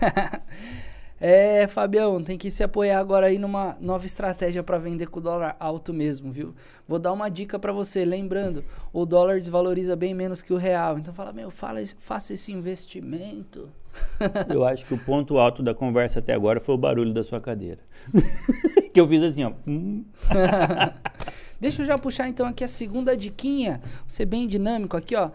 É, 1.21 1.67
Fabião, 1.67 2.23
tem 2.23 2.39
que 2.39 2.51
se 2.51 2.63
apoiar 2.63 2.99
agora 2.99 3.27
aí 3.27 3.39
numa 3.39 3.77
nova 3.81 4.07
estratégia 4.07 4.63
para 4.63 4.79
vender 4.79 5.07
com 5.09 5.19
o 5.19 5.23
dólar 5.23 5.57
alto 5.59 5.93
mesmo, 5.93 6.31
viu? 6.31 6.55
Vou 6.87 6.99
dar 6.99 7.13
uma 7.13 7.29
dica 7.29 7.59
para 7.59 7.73
você, 7.73 8.05
lembrando, 8.05 8.65
o 8.93 9.05
dólar 9.05 9.41
desvaloriza 9.41 9.97
bem 9.97 10.15
menos 10.15 10.43
que 10.43 10.53
o 10.53 10.57
real. 10.57 10.99
Então 10.99 11.13
fala, 11.13 11.33
meu, 11.33 11.51
fala, 11.51 11.81
faça 11.99 12.35
esse 12.35 12.53
investimento. 12.53 13.69
Eu 14.49 14.65
acho 14.65 14.87
que 14.87 14.95
o 14.95 14.99
ponto 14.99 15.39
alto 15.39 15.63
da 15.63 15.75
conversa 15.75 16.21
até 16.21 16.33
agora 16.33 16.61
foi 16.61 16.75
o 16.75 16.79
barulho 16.79 17.13
da 17.13 17.25
sua 17.25 17.41
cadeira. 17.41 17.81
que 18.93 19.01
eu 19.01 19.09
fiz 19.09 19.23
assim, 19.23 19.45
ó. 19.45 19.53
Deixa 21.61 21.83
eu 21.83 21.87
já 21.87 21.99
puxar 21.99 22.29
então 22.29 22.47
aqui 22.47 22.63
a 22.63 22.69
segunda 22.69 23.17
diquinha, 23.17 23.81
ser 24.07 24.27
bem 24.27 24.47
dinâmico 24.47 24.97
aqui, 24.97 25.17
ó. 25.17 25.31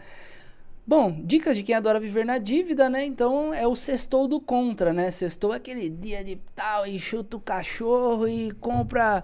Bom, 0.86 1.22
dicas 1.24 1.56
de 1.56 1.64
quem 1.64 1.74
adora 1.76 1.98
viver 1.98 2.26
na 2.26 2.38
dívida, 2.38 2.90
né? 2.90 3.06
Então 3.06 3.54
é 3.54 3.66
o 3.66 3.74
sextou 3.76 4.28
do 4.28 4.42
contra, 4.42 4.92
né? 4.92 5.10
Sextou 5.12 5.54
é 5.54 5.58
aquele 5.58 5.90
dia 5.90 6.22
de 6.24 6.38
tal 6.54 6.86
e 6.86 7.00
chuta 7.00 7.38
o 7.38 7.40
cachorro 7.40 8.28
e 8.28 8.52
compra 8.52 9.24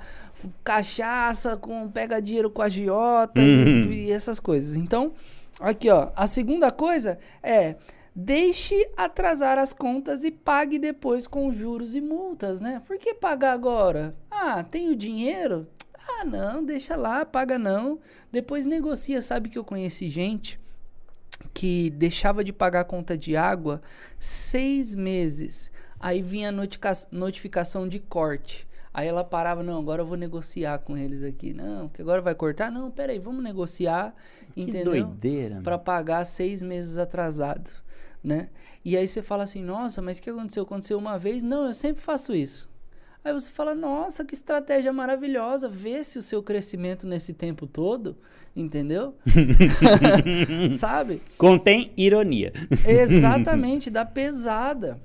cachaça, 0.64 1.58
com, 1.58 1.90
pega 1.90 2.22
dinheiro 2.22 2.50
com 2.50 2.62
a 2.62 2.66
agiota 2.66 3.42
e- 3.42 3.84
Uhum. 3.86 3.92
e, 3.92 4.10
essas 4.12 4.40
coisas. 4.40 4.78
Então, 4.78 5.12
aqui 5.60 5.90
ó, 5.90 6.12
a 6.16 6.28
segunda 6.28 6.72
coisa 6.72 7.20
é 7.44 7.76
deixe 8.16 8.90
atrasar 8.96 9.58
as 9.58 9.74
contas 9.74 10.24
e 10.24 10.32
pague 10.32 10.80
depois 10.80 11.28
com 11.28 11.52
juros 11.52 11.94
e 11.94 12.00
multas, 12.00 12.62
né? 12.62 12.82
Por 12.88 12.98
que 12.98 13.14
pagar 13.14 13.52
agora? 13.52 14.16
Ah, 14.32 14.64
tenho 14.64 14.96
dinheiro? 14.96 15.68
Ah, 16.08 16.24
não, 16.24 16.64
deixa 16.64 16.96
lá, 16.96 17.26
paga 17.26 17.60
não. 17.60 18.00
Depois 18.32 18.66
negocia, 18.66 19.22
sabe 19.22 19.50
que 19.50 19.58
eu 19.58 19.64
conheci 19.66 20.08
gente 20.10 20.58
que 21.54 21.90
deixava 21.92 22.44
de 22.44 22.52
pagar 22.54 22.82
a 22.82 22.86
conta 22.86 23.18
de 23.18 23.36
água 23.36 23.82
seis 24.18 24.94
meses. 24.96 25.72
Aí 26.00 26.22
vinha 26.22 26.50
a 26.50 26.52
notica- 26.52 26.94
notificação 27.12 27.88
de 27.88 28.00
corte. 28.00 28.68
Aí 28.94 29.08
ela 29.08 29.24
parava, 29.24 29.62
não, 29.62 29.78
agora 29.80 30.02
eu 30.02 30.06
vou 30.06 30.18
negociar 30.18 30.80
com 30.80 30.98
eles 30.98 31.24
aqui. 31.24 31.54
Não, 31.54 31.90
que 31.90 32.02
agora 32.02 32.22
vai 32.22 32.34
cortar? 32.34 32.72
Não, 32.72 32.90
peraí, 32.90 33.20
vamos 33.20 33.44
negociar, 33.44 34.16
Que 34.54 34.62
entendeu? 34.64 34.86
doideira. 34.86 35.62
Para 35.62 35.78
pagar 35.78 36.26
seis 36.26 36.62
meses 36.62 36.98
atrasado, 36.98 37.72
né? 38.24 38.50
E 38.84 38.98
aí 38.98 39.08
você 39.08 39.22
fala 39.22 39.44
assim, 39.44 39.62
nossa, 39.62 40.02
mas 40.02 40.18
o 40.18 40.22
que 40.22 40.30
aconteceu? 40.30 40.64
Aconteceu 40.64 40.98
uma 40.98 41.20
vez? 41.20 41.44
Não, 41.44 41.66
eu 41.66 41.74
sempre 41.74 42.02
faço 42.02 42.34
isso. 42.34 42.68
Aí 43.24 43.34
você 43.34 43.50
fala, 43.50 43.76
nossa, 43.76 44.24
que 44.26 44.34
estratégia 44.34 44.92
maravilhosa. 44.94 45.70
Vê 45.70 46.04
se 46.04 46.18
o 46.18 46.22
seu 46.22 46.42
crescimento 46.42 47.06
nesse 47.06 47.34
tempo 47.34 47.68
todo, 47.68 48.18
entendeu? 48.56 49.16
Sabe? 50.74 51.22
Contém 51.38 51.92
ironia. 51.96 52.54
Exatamente, 52.86 53.90
dá 53.90 54.06
pesada. 54.06 55.00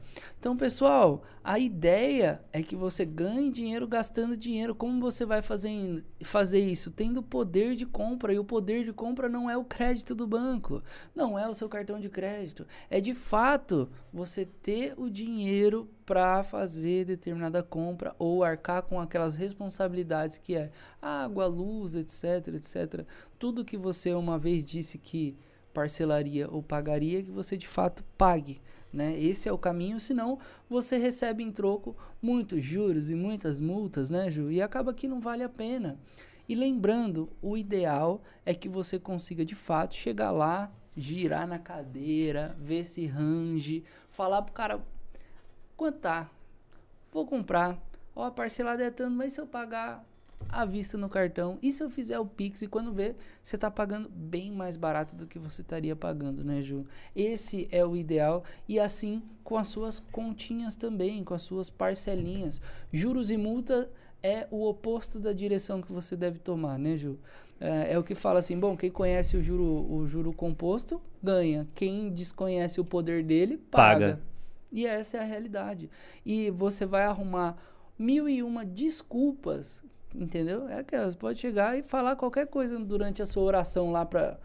Então, 0.44 0.58
pessoal, 0.58 1.22
a 1.42 1.58
ideia 1.58 2.44
é 2.52 2.62
que 2.62 2.76
você 2.76 3.06
ganhe 3.06 3.50
dinheiro 3.50 3.88
gastando 3.88 4.36
dinheiro. 4.36 4.74
Como 4.74 5.00
você 5.00 5.24
vai 5.24 5.40
fazer, 5.40 6.04
fazer 6.22 6.60
isso? 6.60 6.90
Tendo 6.90 7.22
poder 7.22 7.74
de 7.74 7.86
compra. 7.86 8.30
E 8.30 8.38
o 8.38 8.44
poder 8.44 8.84
de 8.84 8.92
compra 8.92 9.26
não 9.26 9.48
é 9.48 9.56
o 9.56 9.64
crédito 9.64 10.14
do 10.14 10.26
banco, 10.26 10.82
não 11.14 11.38
é 11.38 11.48
o 11.48 11.54
seu 11.54 11.66
cartão 11.66 11.98
de 11.98 12.10
crédito. 12.10 12.66
É 12.90 13.00
de 13.00 13.14
fato 13.14 13.88
você 14.12 14.44
ter 14.44 14.92
o 14.98 15.08
dinheiro 15.08 15.88
para 16.04 16.44
fazer 16.44 17.06
determinada 17.06 17.62
compra 17.62 18.14
ou 18.18 18.44
arcar 18.44 18.82
com 18.82 19.00
aquelas 19.00 19.36
responsabilidades 19.36 20.36
que 20.36 20.54
é 20.56 20.70
água, 21.00 21.46
luz, 21.46 21.94
etc, 21.94 22.48
etc. 22.48 23.06
Tudo 23.38 23.64
que 23.64 23.78
você 23.78 24.12
uma 24.12 24.38
vez 24.38 24.62
disse 24.62 24.98
que 24.98 25.38
parcelaria 25.72 26.50
ou 26.50 26.62
pagaria 26.62 27.22
que 27.22 27.30
você 27.30 27.56
de 27.56 27.66
fato 27.66 28.04
pague. 28.18 28.60
Né? 28.94 29.20
Esse 29.20 29.48
é 29.48 29.52
o 29.52 29.58
caminho, 29.58 29.98
senão 29.98 30.38
você 30.70 30.96
recebe 30.96 31.42
em 31.42 31.50
troco 31.50 31.96
muitos 32.22 32.62
juros 32.62 33.10
e 33.10 33.14
muitas 33.16 33.60
multas, 33.60 34.08
né, 34.08 34.30
Ju? 34.30 34.52
E 34.52 34.62
acaba 34.62 34.94
que 34.94 35.08
não 35.08 35.20
vale 35.20 35.42
a 35.42 35.48
pena. 35.48 35.98
E 36.48 36.54
lembrando, 36.54 37.28
o 37.42 37.56
ideal 37.56 38.22
é 38.46 38.54
que 38.54 38.68
você 38.68 38.96
consiga 38.96 39.44
de 39.44 39.56
fato 39.56 39.96
chegar 39.96 40.30
lá, 40.30 40.70
girar 40.96 41.44
na 41.48 41.58
cadeira, 41.58 42.56
ver 42.60 42.84
se 42.84 43.04
range, 43.04 43.82
falar 44.10 44.42
pro 44.42 44.54
cara 44.54 44.80
quanto 45.76 45.98
tá, 45.98 46.30
vou 47.12 47.26
comprar, 47.26 47.76
ó, 48.14 48.24
a 48.24 48.30
parcelada 48.30 48.84
é 48.84 48.90
tanto, 48.92 49.16
mas 49.16 49.32
se 49.32 49.40
eu 49.40 49.46
pagar 49.46 50.04
à 50.54 50.64
vista 50.64 50.96
no 50.96 51.08
cartão, 51.08 51.58
e 51.62 51.72
se 51.72 51.82
eu 51.82 51.90
fizer 51.90 52.18
o 52.18 52.26
Pix 52.26 52.62
e 52.62 52.68
quando 52.68 52.92
vê, 52.92 53.14
você 53.42 53.58
tá 53.58 53.70
pagando 53.70 54.08
bem 54.08 54.50
mais 54.50 54.76
barato 54.76 55.16
do 55.16 55.26
que 55.26 55.38
você 55.38 55.62
estaria 55.62 55.96
pagando, 55.96 56.44
né, 56.44 56.62
Ju? 56.62 56.86
Esse 57.14 57.68
é 57.70 57.84
o 57.84 57.96
ideal 57.96 58.44
e 58.68 58.78
assim 58.78 59.22
com 59.42 59.56
as 59.56 59.68
suas 59.68 60.00
continhas 60.00 60.76
também, 60.76 61.22
com 61.24 61.34
as 61.34 61.42
suas 61.42 61.68
parcelinhas. 61.68 62.60
Juros 62.92 63.30
e 63.30 63.36
multa 63.36 63.90
é 64.22 64.46
o 64.50 64.66
oposto 64.66 65.20
da 65.20 65.32
direção 65.32 65.82
que 65.82 65.92
você 65.92 66.16
deve 66.16 66.38
tomar, 66.38 66.78
né, 66.78 66.96
Ju? 66.96 67.18
É, 67.60 67.92
é 67.92 67.98
o 67.98 68.02
que 68.02 68.14
fala 68.14 68.38
assim, 68.38 68.58
bom, 68.58 68.76
quem 68.76 68.90
conhece 68.90 69.36
o 69.36 69.42
juro, 69.42 69.90
o 69.92 70.06
juro 70.06 70.32
composto 70.32 71.00
ganha, 71.22 71.68
quem 71.74 72.10
desconhece 72.10 72.80
o 72.80 72.84
poder 72.84 73.22
dele 73.22 73.56
paga. 73.56 74.16
Paga. 74.16 74.34
E 74.72 74.86
essa 74.86 75.18
é 75.18 75.20
a 75.20 75.24
realidade. 75.24 75.88
E 76.26 76.50
você 76.50 76.84
vai 76.84 77.04
arrumar 77.04 77.56
mil 77.96 78.28
e 78.28 78.42
uma 78.42 78.66
desculpas, 78.66 79.80
entendeu? 80.14 80.68
É 80.68 80.78
aquelas, 80.78 81.14
pode 81.14 81.38
chegar 81.40 81.76
e 81.78 81.82
falar 81.82 82.16
qualquer 82.16 82.46
coisa 82.46 82.78
durante 82.78 83.20
a 83.22 83.26
sua 83.26 83.42
oração 83.42 83.90
lá 83.90 84.04
para 84.04 84.38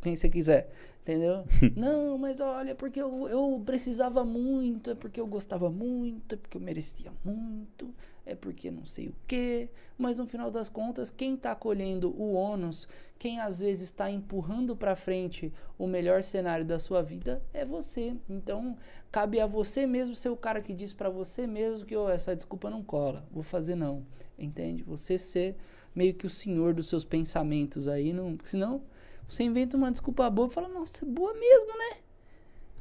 quem 0.00 0.16
você 0.16 0.28
quiser, 0.28 0.70
entendeu? 1.04 1.44
não, 1.76 2.16
mas 2.16 2.40
olha, 2.40 2.74
porque 2.74 3.00
eu, 3.00 3.28
eu 3.28 3.62
precisava 3.64 4.24
muito, 4.24 4.90
é 4.90 4.94
porque 4.94 5.20
eu 5.20 5.26
gostava 5.26 5.70
muito, 5.70 6.34
é 6.34 6.38
porque 6.38 6.56
eu 6.56 6.60
merecia 6.62 7.12
muito, 7.22 7.94
é 8.24 8.34
porque 8.34 8.70
não 8.70 8.86
sei 8.86 9.08
o 9.08 9.14
quê. 9.28 9.68
Mas 9.98 10.16
no 10.16 10.26
final 10.26 10.50
das 10.50 10.70
contas, 10.70 11.10
quem 11.10 11.34
está 11.34 11.54
colhendo 11.54 12.10
o 12.10 12.32
ônus, 12.32 12.88
quem 13.18 13.38
às 13.38 13.60
vezes 13.60 13.84
está 13.84 14.10
empurrando 14.10 14.74
para 14.74 14.96
frente 14.96 15.52
o 15.78 15.86
melhor 15.86 16.22
cenário 16.22 16.64
da 16.64 16.80
sua 16.80 17.02
vida 17.02 17.42
é 17.52 17.66
você. 17.66 18.16
Então, 18.28 18.76
cabe 19.12 19.38
a 19.38 19.46
você 19.46 19.86
mesmo 19.86 20.14
ser 20.16 20.30
o 20.30 20.36
cara 20.36 20.62
que 20.62 20.72
diz 20.72 20.94
para 20.94 21.10
você 21.10 21.46
mesmo 21.46 21.84
que 21.86 21.94
"Ô, 21.94 22.08
essa 22.08 22.34
desculpa 22.34 22.70
não 22.70 22.82
cola, 22.82 23.28
vou 23.30 23.42
fazer 23.42 23.74
não, 23.74 24.04
entende? 24.38 24.82
Você 24.84 25.18
ser 25.18 25.54
meio 25.94 26.14
que 26.14 26.26
o 26.26 26.30
senhor 26.30 26.72
dos 26.74 26.88
seus 26.88 27.04
pensamentos 27.04 27.86
aí, 27.86 28.12
não, 28.12 28.36
senão 28.42 28.82
você 29.28 29.42
inventa 29.44 29.76
uma 29.76 29.90
desculpa 29.90 30.28
boa 30.30 30.48
e 30.48 30.52
fala, 30.52 30.68
nossa, 30.68 31.04
é 31.04 31.08
boa 31.08 31.32
mesmo, 31.34 31.78
né? 31.78 31.98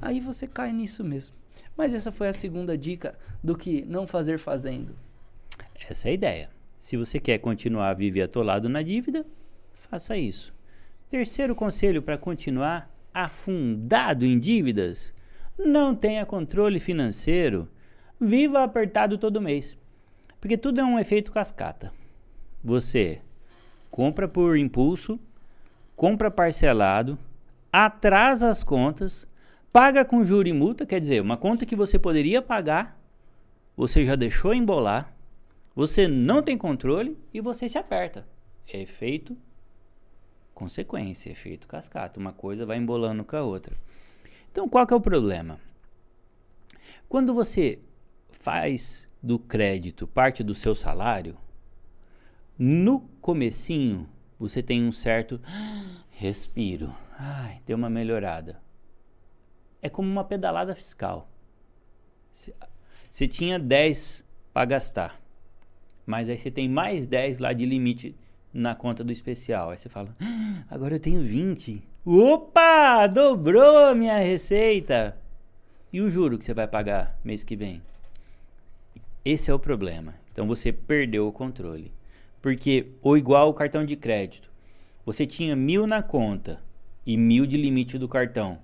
Aí 0.01 0.19
você 0.19 0.47
cai 0.47 0.73
nisso 0.73 1.03
mesmo. 1.03 1.35
Mas 1.75 1.93
essa 1.93 2.11
foi 2.11 2.27
a 2.27 2.33
segunda 2.33 2.77
dica 2.77 3.17
do 3.43 3.57
que 3.57 3.83
não 3.85 4.05
fazer 4.05 4.37
fazendo. 4.37 4.95
Essa 5.89 6.09
é 6.09 6.11
a 6.11 6.13
ideia. 6.13 6.49
Se 6.75 6.97
você 6.97 7.19
quer 7.19 7.39
continuar 7.39 7.89
a 7.89 7.93
viver 7.93 8.23
atolado 8.23 8.67
na 8.67 8.81
dívida, 8.81 9.25
faça 9.73 10.17
isso. 10.17 10.53
Terceiro 11.09 11.55
conselho 11.55 12.01
para 12.01 12.17
continuar 12.17 12.93
afundado 13.13 14.25
em 14.25 14.39
dívidas: 14.39 15.13
não 15.57 15.95
tenha 15.95 16.25
controle 16.25 16.79
financeiro. 16.79 17.69
Viva 18.19 18.63
apertado 18.63 19.17
todo 19.17 19.41
mês. 19.41 19.77
Porque 20.39 20.57
tudo 20.57 20.81
é 20.81 20.83
um 20.83 20.99
efeito 20.99 21.31
cascata. 21.31 21.91
Você 22.63 23.21
compra 23.91 24.27
por 24.27 24.57
impulso, 24.57 25.19
compra 25.95 26.29
parcelado, 26.31 27.17
atrasa 27.71 28.49
as 28.49 28.63
contas, 28.63 29.27
paga 29.71 30.05
com 30.05 30.23
juro 30.23 30.47
e 30.47 30.53
multa, 30.53 30.85
quer 30.85 30.99
dizer, 30.99 31.21
uma 31.21 31.37
conta 31.37 31.65
que 31.65 31.75
você 31.75 31.97
poderia 31.97 32.41
pagar, 32.41 32.99
você 33.75 34.05
já 34.05 34.15
deixou 34.15 34.53
embolar, 34.53 35.13
você 35.75 36.07
não 36.07 36.43
tem 36.43 36.57
controle 36.57 37.17
e 37.33 37.41
você 37.41 37.67
se 37.67 37.77
aperta. 37.77 38.27
É 38.67 38.79
efeito 38.79 39.35
consequência, 40.53 41.31
efeito 41.31 41.67
cascata. 41.67 42.19
Uma 42.19 42.31
coisa 42.31 42.65
vai 42.65 42.77
embolando 42.77 43.23
com 43.23 43.35
a 43.35 43.41
outra. 43.41 43.75
Então, 44.51 44.69
qual 44.69 44.85
que 44.85 44.93
é 44.93 44.97
o 44.97 45.01
problema? 45.01 45.59
Quando 47.09 47.33
você 47.33 47.79
faz 48.29 49.07
do 49.21 49.39
crédito 49.39 50.05
parte 50.05 50.43
do 50.43 50.53
seu 50.53 50.75
salário, 50.75 51.35
no 52.57 53.01
comecinho 53.19 54.07
você 54.39 54.61
tem 54.61 54.83
um 54.83 54.91
certo 54.91 55.39
respiro. 56.11 56.93
Ai, 57.17 57.61
deu 57.65 57.77
uma 57.77 57.89
melhorada. 57.89 58.61
É 59.81 59.89
como 59.89 60.09
uma 60.09 60.23
pedalada 60.23 60.73
fiscal. 60.73 61.29
Você 63.09 63.27
tinha 63.27 63.59
10 63.59 64.25
para 64.53 64.65
gastar, 64.65 65.21
mas 66.05 66.29
aí 66.29 66.37
você 66.37 66.49
tem 66.49 66.67
mais 66.67 67.07
10 67.07 67.39
lá 67.39 67.53
de 67.53 67.65
limite 67.65 68.15
na 68.53 68.75
conta 68.75 69.03
do 69.03 69.11
especial. 69.11 69.71
Aí 69.71 69.77
você 69.77 69.89
fala, 69.89 70.15
ah, 70.21 70.63
agora 70.69 70.95
eu 70.95 70.99
tenho 70.99 71.21
20. 71.21 71.83
Opa, 72.05 73.07
dobrou 73.07 73.77
a 73.77 73.95
minha 73.95 74.17
receita. 74.17 75.17
E 75.91 76.01
o 76.01 76.09
juro 76.09 76.37
que 76.37 76.45
você 76.45 76.53
vai 76.53 76.67
pagar 76.67 77.19
mês 77.23 77.43
que 77.43 77.55
vem? 77.55 77.81
Esse 79.23 79.51
é 79.51 79.53
o 79.53 79.59
problema. 79.59 80.15
Então 80.31 80.47
você 80.47 80.73
perdeu 80.73 81.27
o 81.27 81.31
controle. 81.31 81.91
Porque, 82.43 82.87
ou 83.01 83.17
igual 83.17 83.47
o 83.49 83.53
cartão 83.53 83.85
de 83.85 83.95
crédito, 83.95 84.51
você 85.05 85.25
tinha 85.25 85.55
mil 85.55 85.87
na 85.87 86.03
conta 86.03 86.59
e 87.05 87.15
mil 87.15 87.45
de 87.45 87.55
limite 87.55 87.97
do 87.97 88.05
cartão. 88.05 88.59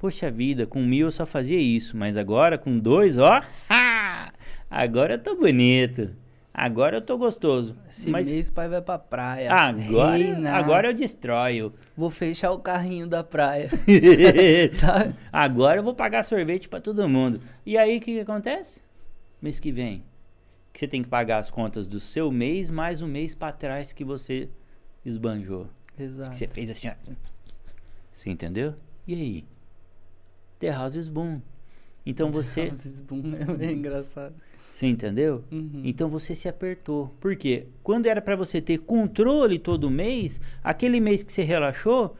Poxa 0.00 0.28
vida, 0.32 0.66
com 0.66 0.82
mil 0.82 1.06
eu 1.06 1.10
só 1.12 1.24
fazia 1.24 1.56
isso, 1.56 1.96
mas 1.96 2.16
agora 2.16 2.58
com 2.58 2.76
dois, 2.76 3.18
ó, 3.18 3.40
agora 4.68 5.14
eu 5.14 5.18
tô 5.22 5.36
bonito. 5.36 6.10
Agora 6.52 6.96
eu 6.96 7.00
tô 7.00 7.16
gostoso. 7.16 7.76
Esse 7.88 8.10
mas 8.10 8.28
mês 8.28 8.50
pai 8.50 8.68
vai 8.68 8.82
pra 8.82 8.98
praia. 8.98 9.54
agora, 9.54 10.16
Reina. 10.16 10.52
agora 10.52 10.88
eu 10.88 10.92
destroio. 10.92 11.72
Vou 11.96 12.10
fechar 12.10 12.50
o 12.50 12.58
carrinho 12.58 13.06
da 13.06 13.22
praia. 13.22 13.70
Sabe? 14.74 15.14
Agora 15.32 15.78
eu 15.78 15.84
vou 15.84 15.94
pagar 15.94 16.24
sorvete 16.24 16.68
para 16.68 16.80
todo 16.80 17.08
mundo. 17.08 17.40
E 17.64 17.78
aí 17.78 17.96
o 17.96 18.00
que, 18.00 18.14
que 18.14 18.20
acontece? 18.20 18.82
Mês 19.40 19.60
que 19.60 19.70
vem, 19.70 20.02
que 20.72 20.80
você 20.80 20.88
tem 20.88 21.02
que 21.02 21.08
pagar 21.08 21.38
as 21.38 21.50
contas 21.50 21.86
do 21.86 22.00
seu 22.00 22.30
mês 22.30 22.70
mais 22.70 23.02
um 23.02 23.06
mês 23.08 23.34
para 23.34 23.52
trás 23.52 23.92
que 23.92 24.04
você 24.04 24.48
esbanjou. 25.04 25.68
Exato. 25.98 26.30
Que 26.30 26.36
você 26.36 26.48
fez 26.48 26.70
assim. 26.70 26.90
Você 28.12 28.30
entendeu? 28.30 28.74
E 29.06 29.14
aí? 29.14 29.44
The 30.58 30.70
house 30.70 30.94
is 30.94 31.08
boom. 31.08 31.40
Então 32.04 32.30
você, 32.30 32.62
Esses 32.62 33.00
boom 33.00 33.22
é 33.38 33.44
bem 33.56 33.72
engraçado. 33.78 34.34
você 34.72 34.86
entendeu? 34.86 35.44
Uhum. 35.50 35.82
Então 35.84 36.08
você 36.08 36.34
se 36.34 36.48
apertou. 36.48 37.08
Por 37.20 37.36
quê? 37.36 37.66
Quando 37.82 38.06
era 38.06 38.20
para 38.20 38.36
você 38.36 38.60
ter 38.60 38.78
controle 38.78 39.58
todo 39.58 39.90
mês, 39.90 40.40
aquele 40.62 41.00
mês 41.00 41.22
que 41.22 41.32
você 41.32 41.42
relaxou, 41.42 42.16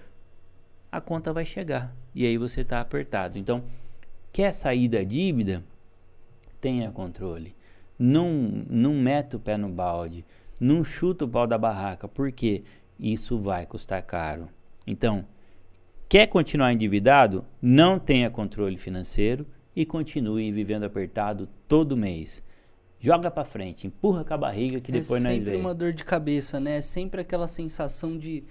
a 0.90 1.00
conta 1.00 1.32
vai 1.32 1.44
chegar. 1.44 1.94
E 2.14 2.26
aí 2.26 2.36
você 2.36 2.62
está 2.62 2.80
apertado. 2.80 3.38
Então, 3.38 3.62
quer 4.32 4.52
sair 4.52 4.88
da 4.88 5.02
dívida? 5.02 5.62
Tenha 6.60 6.90
controle. 6.90 7.54
Não, 8.02 8.64
não 8.66 8.94
meta 8.94 9.36
o 9.36 9.40
pé 9.40 9.58
no 9.58 9.68
balde. 9.68 10.24
Não 10.58 10.82
chuta 10.82 11.26
o 11.26 11.28
pau 11.28 11.46
da 11.46 11.58
barraca. 11.58 12.08
Porque 12.08 12.64
isso 12.98 13.38
vai 13.38 13.66
custar 13.66 14.02
caro. 14.02 14.48
Então, 14.86 15.26
quer 16.08 16.26
continuar 16.26 16.72
endividado? 16.72 17.44
Não 17.60 17.98
tenha 17.98 18.30
controle 18.30 18.78
financeiro 18.78 19.46
e 19.76 19.84
continue 19.84 20.50
vivendo 20.50 20.84
apertado 20.84 21.46
todo 21.68 21.96
mês. 21.96 22.42
Joga 22.98 23.30
pra 23.30 23.44
frente, 23.44 23.86
empurra 23.86 24.24
com 24.24 24.34
a 24.34 24.36
barriga 24.36 24.80
que 24.80 24.92
depois 24.92 25.22
é 25.22 25.28
nós 25.28 25.34
sempre 25.34 25.50
vemos. 25.52 25.60
uma 25.60 25.74
dor 25.74 25.92
de 25.92 26.04
cabeça, 26.04 26.60
né? 26.60 26.76
É 26.76 26.80
sempre 26.80 27.20
aquela 27.22 27.48
sensação 27.48 28.18
de, 28.18 28.44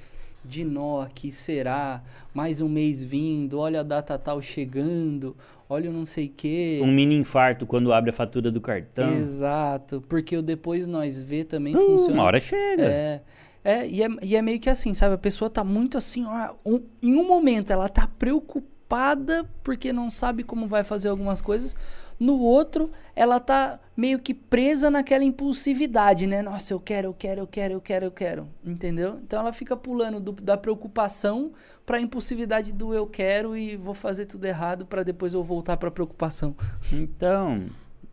de 0.43 0.63
nó, 0.63 1.05
que 1.13 1.31
será, 1.31 2.01
mais 2.33 2.61
um 2.61 2.69
mês 2.69 3.03
vindo, 3.03 3.59
olha 3.59 3.81
a 3.81 3.83
data 3.83 4.17
tal 4.17 4.41
chegando, 4.41 5.35
olha 5.69 5.89
o 5.89 5.93
não 5.93 6.05
sei 6.05 6.27
o 6.27 6.33
quê. 6.35 6.79
Um 6.83 6.91
mini 6.91 7.15
infarto 7.15 7.65
quando 7.65 7.91
abre 7.93 8.09
a 8.09 8.13
fatura 8.13 8.49
do 8.51 8.61
cartão. 8.61 9.13
Exato, 9.15 10.03
porque 10.07 10.35
o 10.37 10.41
depois 10.41 10.87
nós 10.87 11.21
vê 11.23 11.43
também 11.43 11.75
Uh, 11.75 11.79
funciona. 11.79 12.13
uma 12.13 12.23
hora 12.23 12.39
chega. 12.39 12.83
É, 12.83 13.21
é, 13.63 13.87
e 13.87 14.01
é, 14.01 14.07
e 14.23 14.35
é 14.35 14.41
meio 14.41 14.59
que 14.59 14.69
assim, 14.69 14.93
sabe? 14.93 15.15
A 15.15 15.17
pessoa 15.17 15.49
tá 15.49 15.63
muito 15.63 15.97
assim, 15.97 16.25
ó, 16.25 16.53
um- 16.65 16.81
em 17.03 17.15
um 17.15 17.27
momento 17.27 17.71
ela 17.71 17.89
tá 17.89 18.07
preocupada 18.07 19.45
porque 19.63 19.91
não 19.93 20.09
sabe 20.09 20.43
como 20.43 20.67
vai 20.67 20.83
fazer 20.83 21.09
algumas 21.09 21.41
coisas. 21.41 21.75
No 22.19 22.37
outro, 22.39 22.91
ela 23.15 23.39
tá 23.39 23.79
meio 23.95 24.19
que 24.19 24.33
presa 24.33 24.89
naquela 24.91 25.23
impulsividade, 25.23 26.27
né? 26.27 26.41
Nossa, 26.41 26.73
eu 26.73 26.79
quero, 26.79 27.07
eu 27.07 27.13
quero, 27.13 27.39
eu 27.41 27.47
quero, 27.47 27.73
eu 27.75 27.81
quero, 27.81 28.05
eu 28.05 28.11
quero. 28.11 28.47
Entendeu? 28.65 29.19
Então 29.23 29.39
ela 29.39 29.53
fica 29.53 29.75
pulando 29.77 30.19
do- 30.19 30.33
da 30.33 30.57
preocupação 30.57 31.51
pra 31.85 31.99
impulsividade 32.01 32.73
do 32.73 32.93
eu 32.93 33.07
quero 33.07 33.55
e 33.55 33.75
vou 33.77 33.93
fazer 33.93 34.25
tudo 34.25 34.45
errado 34.45 34.85
pra 34.85 35.01
depois 35.03 35.33
eu 35.33 35.43
voltar 35.43 35.77
pra 35.77 35.89
preocupação. 35.89 36.55
Então, 36.91 37.67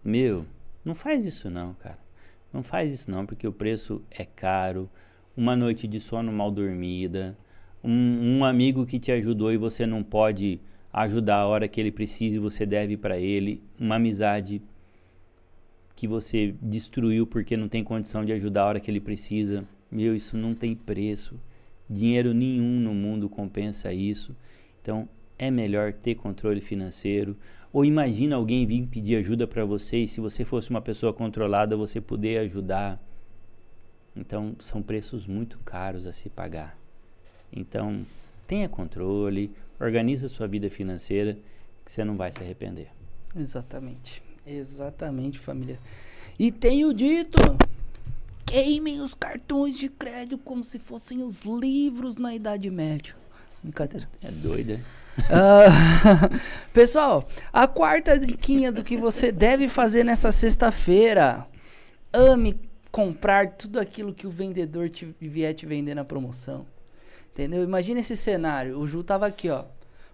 meu, 0.04 0.46
não 0.84 0.94
faz 0.94 1.26
isso 1.26 1.50
não, 1.50 1.74
cara. 1.74 1.98
Não 2.52 2.62
faz 2.62 2.92
isso 2.92 3.10
não, 3.10 3.26
porque 3.26 3.46
o 3.46 3.52
preço 3.52 4.02
é 4.10 4.24
caro. 4.24 4.88
Uma 5.36 5.54
noite 5.56 5.86
de 5.86 6.00
sono 6.00 6.32
mal 6.32 6.50
dormida, 6.50 7.36
um, 7.84 8.38
um 8.38 8.44
amigo 8.44 8.86
que 8.86 8.98
te 8.98 9.12
ajudou 9.12 9.52
e 9.52 9.56
você 9.56 9.84
não 9.84 10.02
pode 10.02 10.60
ajudar 11.04 11.36
a 11.36 11.46
hora 11.46 11.68
que 11.68 11.78
ele 11.78 11.92
precisa 11.92 12.36
e 12.36 12.38
você 12.38 12.64
deve 12.64 12.96
para 12.96 13.18
ele, 13.18 13.62
uma 13.78 13.96
amizade 13.96 14.62
que 15.94 16.08
você 16.08 16.54
destruiu 16.60 17.26
porque 17.26 17.56
não 17.56 17.68
tem 17.68 17.84
condição 17.84 18.24
de 18.24 18.32
ajudar 18.32 18.62
a 18.62 18.66
hora 18.66 18.80
que 18.80 18.90
ele 18.90 19.00
precisa. 19.00 19.64
Meu, 19.90 20.16
isso 20.16 20.36
não 20.36 20.54
tem 20.54 20.74
preço. 20.74 21.38
Dinheiro 21.88 22.32
nenhum 22.32 22.80
no 22.80 22.94
mundo 22.94 23.28
compensa 23.28 23.92
isso. 23.92 24.34
Então, 24.80 25.08
é 25.38 25.50
melhor 25.50 25.92
ter 25.92 26.14
controle 26.14 26.60
financeiro. 26.60 27.36
Ou 27.72 27.84
imagina 27.84 28.36
alguém 28.36 28.66
vir 28.66 28.86
pedir 28.86 29.16
ajuda 29.16 29.46
para 29.46 29.64
você 29.64 29.98
e 29.98 30.08
se 30.08 30.20
você 30.20 30.44
fosse 30.44 30.70
uma 30.70 30.80
pessoa 30.80 31.12
controlada, 31.12 31.76
você 31.76 32.00
poder 32.00 32.38
ajudar. 32.38 33.02
Então, 34.14 34.56
são 34.58 34.82
preços 34.82 35.26
muito 35.26 35.58
caros 35.58 36.06
a 36.06 36.12
se 36.12 36.30
pagar. 36.30 36.76
Então, 37.52 38.04
tenha 38.46 38.68
controle, 38.68 39.52
organiza 39.80 40.28
sua 40.28 40.46
vida 40.46 40.68
financeira, 40.70 41.38
que 41.84 41.92
você 41.92 42.04
não 42.04 42.16
vai 42.16 42.32
se 42.32 42.42
arrepender. 42.42 42.88
Exatamente. 43.34 44.22
Exatamente, 44.46 45.38
família. 45.38 45.78
E 46.38 46.52
tenho 46.52 46.92
dito: 46.94 47.38
queimem 48.44 49.00
os 49.00 49.14
cartões 49.14 49.76
de 49.76 49.88
crédito 49.88 50.38
como 50.38 50.62
se 50.62 50.78
fossem 50.78 51.22
os 51.22 51.42
livros 51.42 52.16
na 52.16 52.34
Idade 52.34 52.70
Média. 52.70 53.14
Brincadeira. 53.62 54.08
É 54.22 54.30
doida. 54.30 54.80
Ah, 55.30 56.30
pessoal, 56.72 57.26
a 57.52 57.66
quarta 57.66 58.18
diquinha 58.18 58.70
do 58.70 58.84
que 58.84 58.96
você 58.96 59.32
deve 59.32 59.68
fazer 59.68 60.04
nessa 60.04 60.30
sexta-feira. 60.30 61.46
Ame 62.12 62.60
comprar 62.92 63.52
tudo 63.52 63.80
aquilo 63.80 64.14
que 64.14 64.26
o 64.26 64.30
vendedor 64.30 64.88
te, 64.88 65.14
vier 65.20 65.52
te 65.52 65.66
vender 65.66 65.94
na 65.94 66.04
promoção. 66.04 66.66
Entendeu? 67.36 67.62
Imagina 67.62 68.00
esse 68.00 68.16
cenário. 68.16 68.78
O 68.78 68.86
Ju 68.86 69.04
tava 69.04 69.26
aqui, 69.26 69.50
ó, 69.50 69.64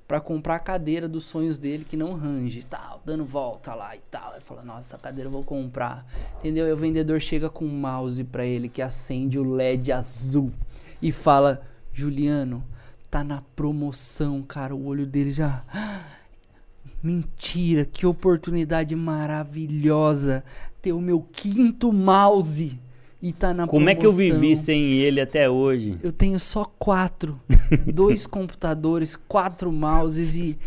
Pra 0.08 0.20
comprar 0.20 0.56
a 0.56 0.58
cadeira 0.58 1.08
dos 1.08 1.24
sonhos 1.24 1.56
dele 1.56 1.86
que 1.88 1.96
não 1.96 2.14
range, 2.14 2.58
e 2.58 2.62
tal, 2.64 3.00
dando 3.06 3.24
volta 3.24 3.72
lá 3.72 3.94
e 3.94 4.00
tal. 4.10 4.32
Ele 4.32 4.40
fala: 4.40 4.62
"Nossa, 4.62 4.80
essa 4.80 4.98
cadeira 4.98 5.28
eu 5.28 5.32
vou 5.32 5.44
comprar". 5.44 6.04
Entendeu? 6.40 6.66
E 6.66 6.72
o 6.72 6.76
vendedor 6.76 7.20
chega 7.20 7.48
com 7.48 7.64
um 7.64 7.68
mouse 7.68 8.22
pra 8.24 8.44
ele 8.44 8.68
que 8.68 8.82
acende 8.82 9.38
o 9.38 9.54
LED 9.54 9.92
azul 9.92 10.52
e 11.00 11.12
fala: 11.12 11.62
"Juliano, 11.92 12.64
tá 13.08 13.22
na 13.22 13.40
promoção, 13.54 14.42
cara". 14.42 14.74
O 14.74 14.84
olho 14.84 15.06
dele 15.06 15.30
já 15.30 15.62
Mentira, 17.00 17.84
que 17.84 18.04
oportunidade 18.04 18.94
maravilhosa 18.94 20.44
ter 20.82 20.92
o 20.92 21.00
meu 21.00 21.22
quinto 21.22 21.92
mouse 21.92 22.78
e 23.22 23.32
tá 23.32 23.54
na 23.54 23.66
Como 23.68 23.88
é 23.88 23.94
que 23.94 24.04
eu 24.04 24.10
promoção. 24.12 24.40
vivi 24.40 24.56
sem 24.56 24.92
ele 24.94 25.20
até 25.20 25.48
hoje? 25.48 25.96
Eu 26.02 26.12
tenho 26.12 26.40
só 26.40 26.64
quatro. 26.64 27.40
dois 27.94 28.26
computadores, 28.26 29.14
quatro 29.14 29.70
mouses 29.70 30.34
e 30.36 30.58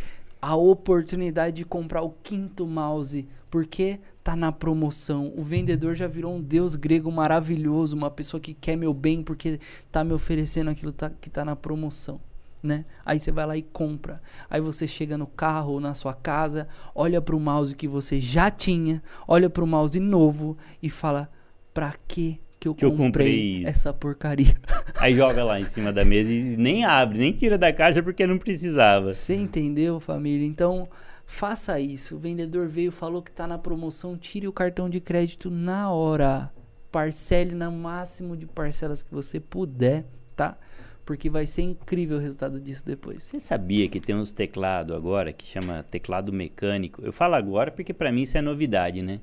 a 0.41 0.55
oportunidade 0.55 1.57
de 1.57 1.65
comprar 1.65 2.01
o 2.01 2.11
quinto 2.23 2.65
mouse. 2.65 3.27
Porque 3.51 3.99
tá 4.23 4.35
na 4.35 4.51
promoção. 4.51 5.31
O 5.35 5.43
vendedor 5.43 5.95
já 5.95 6.07
virou 6.07 6.35
um 6.35 6.41
deus 6.41 6.75
grego 6.75 7.11
maravilhoso, 7.11 7.95
uma 7.95 8.09
pessoa 8.09 8.39
que 8.39 8.53
quer 8.53 8.75
meu 8.75 8.93
bem 8.93 9.21
porque 9.21 9.59
tá 9.91 10.03
me 10.03 10.13
oferecendo 10.13 10.69
aquilo 10.69 10.91
tá- 10.91 11.09
que 11.09 11.29
tá 11.29 11.43
na 11.45 11.55
promoção. 11.55 12.19
Né? 12.63 12.83
Aí 13.05 13.19
você 13.19 13.31
vai 13.31 13.45
lá 13.45 13.55
e 13.55 13.61
compra. 13.61 14.21
Aí 14.49 14.59
você 14.59 14.87
chega 14.87 15.17
no 15.17 15.27
carro 15.27 15.73
ou 15.73 15.79
na 15.79 15.93
sua 15.93 16.13
casa, 16.13 16.67
olha 16.95 17.21
pro 17.21 17.39
mouse 17.39 17.75
que 17.75 17.87
você 17.87 18.19
já 18.19 18.49
tinha, 18.49 19.03
olha 19.27 19.49
pro 19.49 19.67
mouse 19.67 19.99
novo 19.99 20.57
e 20.81 20.89
fala: 20.89 21.29
pra 21.73 21.93
que 22.07 22.39
que 22.59 22.67
eu, 22.67 22.75
Que 22.75 22.85
eu 22.85 22.91
comprei, 22.91 23.05
comprei 23.07 23.57
isso. 23.59 23.67
essa 23.67 23.93
porcaria. 23.93 24.55
Aí 24.97 25.15
joga 25.15 25.43
lá 25.43 25.59
em 25.59 25.63
cima 25.63 25.91
da 25.93 26.03
mesa 26.05 26.31
e 26.31 26.57
nem 26.57 26.83
abre, 26.85 27.17
nem 27.17 27.31
tira 27.31 27.57
da 27.57 27.71
caixa 27.73 28.01
porque 28.01 28.25
não 28.25 28.37
precisava. 28.37 29.13
Você 29.13 29.35
entendeu, 29.35 29.99
família? 29.99 30.45
Então, 30.47 30.87
faça 31.25 31.79
isso. 31.79 32.15
O 32.15 32.19
vendedor 32.19 32.67
veio, 32.67 32.91
falou 32.91 33.21
que 33.21 33.31
tá 33.31 33.45
na 33.45 33.57
promoção, 33.57 34.17
tire 34.17 34.47
o 34.47 34.53
cartão 34.53 34.89
de 34.89 34.99
crédito 34.99 35.49
na 35.49 35.91
hora. 35.91 36.51
Parcele 36.91 37.53
no 37.53 37.71
máximo 37.71 38.37
de 38.37 38.45
parcelas 38.45 39.03
que 39.03 39.13
você 39.13 39.39
puder, 39.39 40.05
tá? 40.35 40.57
Porque 41.05 41.29
vai 41.29 41.45
ser 41.45 41.61
incrível 41.61 42.17
o 42.17 42.19
resultado 42.21 42.59
disso 42.59 42.83
depois. 42.85 43.21
Você 43.21 43.39
sabia 43.39 43.87
que 43.89 43.99
tem 43.99 44.15
uns 44.15 44.31
teclados 44.31 44.95
agora 44.95 45.31
que 45.31 45.45
chama 45.45 45.83
teclado 45.83 46.31
mecânico? 46.33 47.01
Eu 47.03 47.11
falo 47.11 47.35
agora 47.35 47.69
porque 47.69 47.93
pra 47.93 48.11
mim 48.11 48.21
isso 48.23 48.37
é 48.37 48.41
novidade, 48.41 49.01
né? 49.03 49.19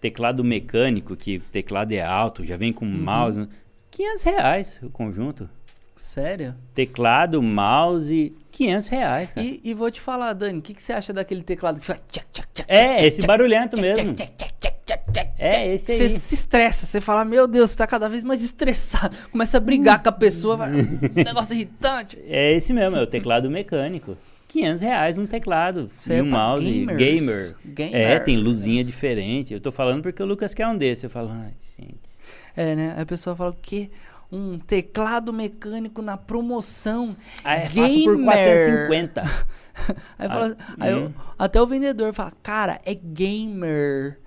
Teclado 0.00 0.42
mecânico, 0.42 1.14
que 1.16 1.38
teclado 1.38 1.92
é 1.92 2.00
alto, 2.02 2.44
já 2.44 2.56
vem 2.56 2.72
com 2.72 2.84
Uhum. 2.86 3.02
mouse. 3.02 3.48
500 3.90 4.22
reais 4.22 4.78
o 4.82 4.88
conjunto. 4.88 5.48
Sério? 5.96 6.54
Teclado, 6.74 7.42
mouse, 7.42 8.32
500 8.50 8.88
reais, 8.88 9.32
cara. 9.32 9.46
E, 9.46 9.60
e 9.62 9.74
vou 9.74 9.90
te 9.90 10.00
falar, 10.00 10.32
Dani, 10.32 10.58
o 10.58 10.62
que, 10.62 10.72
que 10.72 10.82
você 10.82 10.94
acha 10.94 11.12
daquele 11.12 11.42
teclado 11.42 11.78
que 11.78 11.84
faz 11.84 12.00
tchac, 12.10 12.26
tchac, 12.32 12.48
tchac, 12.54 12.66
É, 12.72 13.04
esse 13.06 13.20
barulhento 13.26 13.78
mesmo. 13.78 14.16
É, 15.38 15.74
esse 15.74 15.86
Você 15.96 16.02
aí. 16.04 16.08
se 16.10 16.34
estressa, 16.34 16.86
você 16.86 17.00
fala, 17.00 17.24
meu 17.24 17.46
Deus, 17.46 17.70
você 17.70 17.76
tá 17.76 17.86
cada 17.86 18.08
vez 18.08 18.22
mais 18.24 18.42
estressado. 18.42 19.16
Começa 19.30 19.56
a 19.58 19.60
brigar 19.60 20.02
com 20.02 20.08
a 20.08 20.12
pessoa, 20.12 20.56
vai- 20.56 20.70
um 20.72 20.98
negócio 21.24 21.54
irritante. 21.54 22.18
É 22.26 22.52
esse 22.54 22.72
mesmo, 22.72 22.96
é 22.96 23.02
o 23.02 23.06
teclado 23.06 23.50
mecânico. 23.50 24.16
500 24.50 24.80
reais 24.82 25.16
um 25.18 25.26
teclado 25.26 25.90
Isso 25.94 26.12
e 26.12 26.16
é 26.16 26.22
um 26.22 26.28
pra 26.28 26.38
mouse 26.38 26.64
gamers. 26.86 27.54
gamer. 27.64 27.94
É, 27.96 28.18
tem 28.18 28.36
luzinha 28.36 28.82
diferente. 28.84 29.54
Eu 29.54 29.60
tô 29.60 29.70
falando 29.70 30.02
porque 30.02 30.22
o 30.22 30.26
Lucas 30.26 30.52
quer 30.52 30.66
um 30.66 30.76
desse. 30.76 31.06
Eu 31.06 31.10
falo, 31.10 31.30
ai, 31.32 31.52
gente. 31.78 31.98
É, 32.56 32.74
né? 32.74 32.94
Aí 32.96 33.02
a 33.02 33.06
pessoa 33.06 33.34
fala, 33.36 33.50
o 33.50 33.56
quê? 33.60 33.90
Um 34.32 34.58
teclado 34.58 35.32
mecânico 35.32 36.02
na 36.02 36.16
promoção. 36.16 37.16
Ah, 37.42 37.56
é 37.56 37.68
fácil 37.68 38.04
por 38.04 38.16
Gamer. 38.16 38.24
450. 38.26 39.22
Aí, 40.18 40.28
fala, 40.28 40.56
Ah, 40.58 40.74
aí 40.84 40.94
hum. 40.94 40.98
eu- 41.04 41.12
até 41.38 41.60
o 41.62 41.66
vendedor 41.66 42.12
fala, 42.12 42.32
cara, 42.42 42.80
é 42.84 42.94
gamer. 42.94 44.18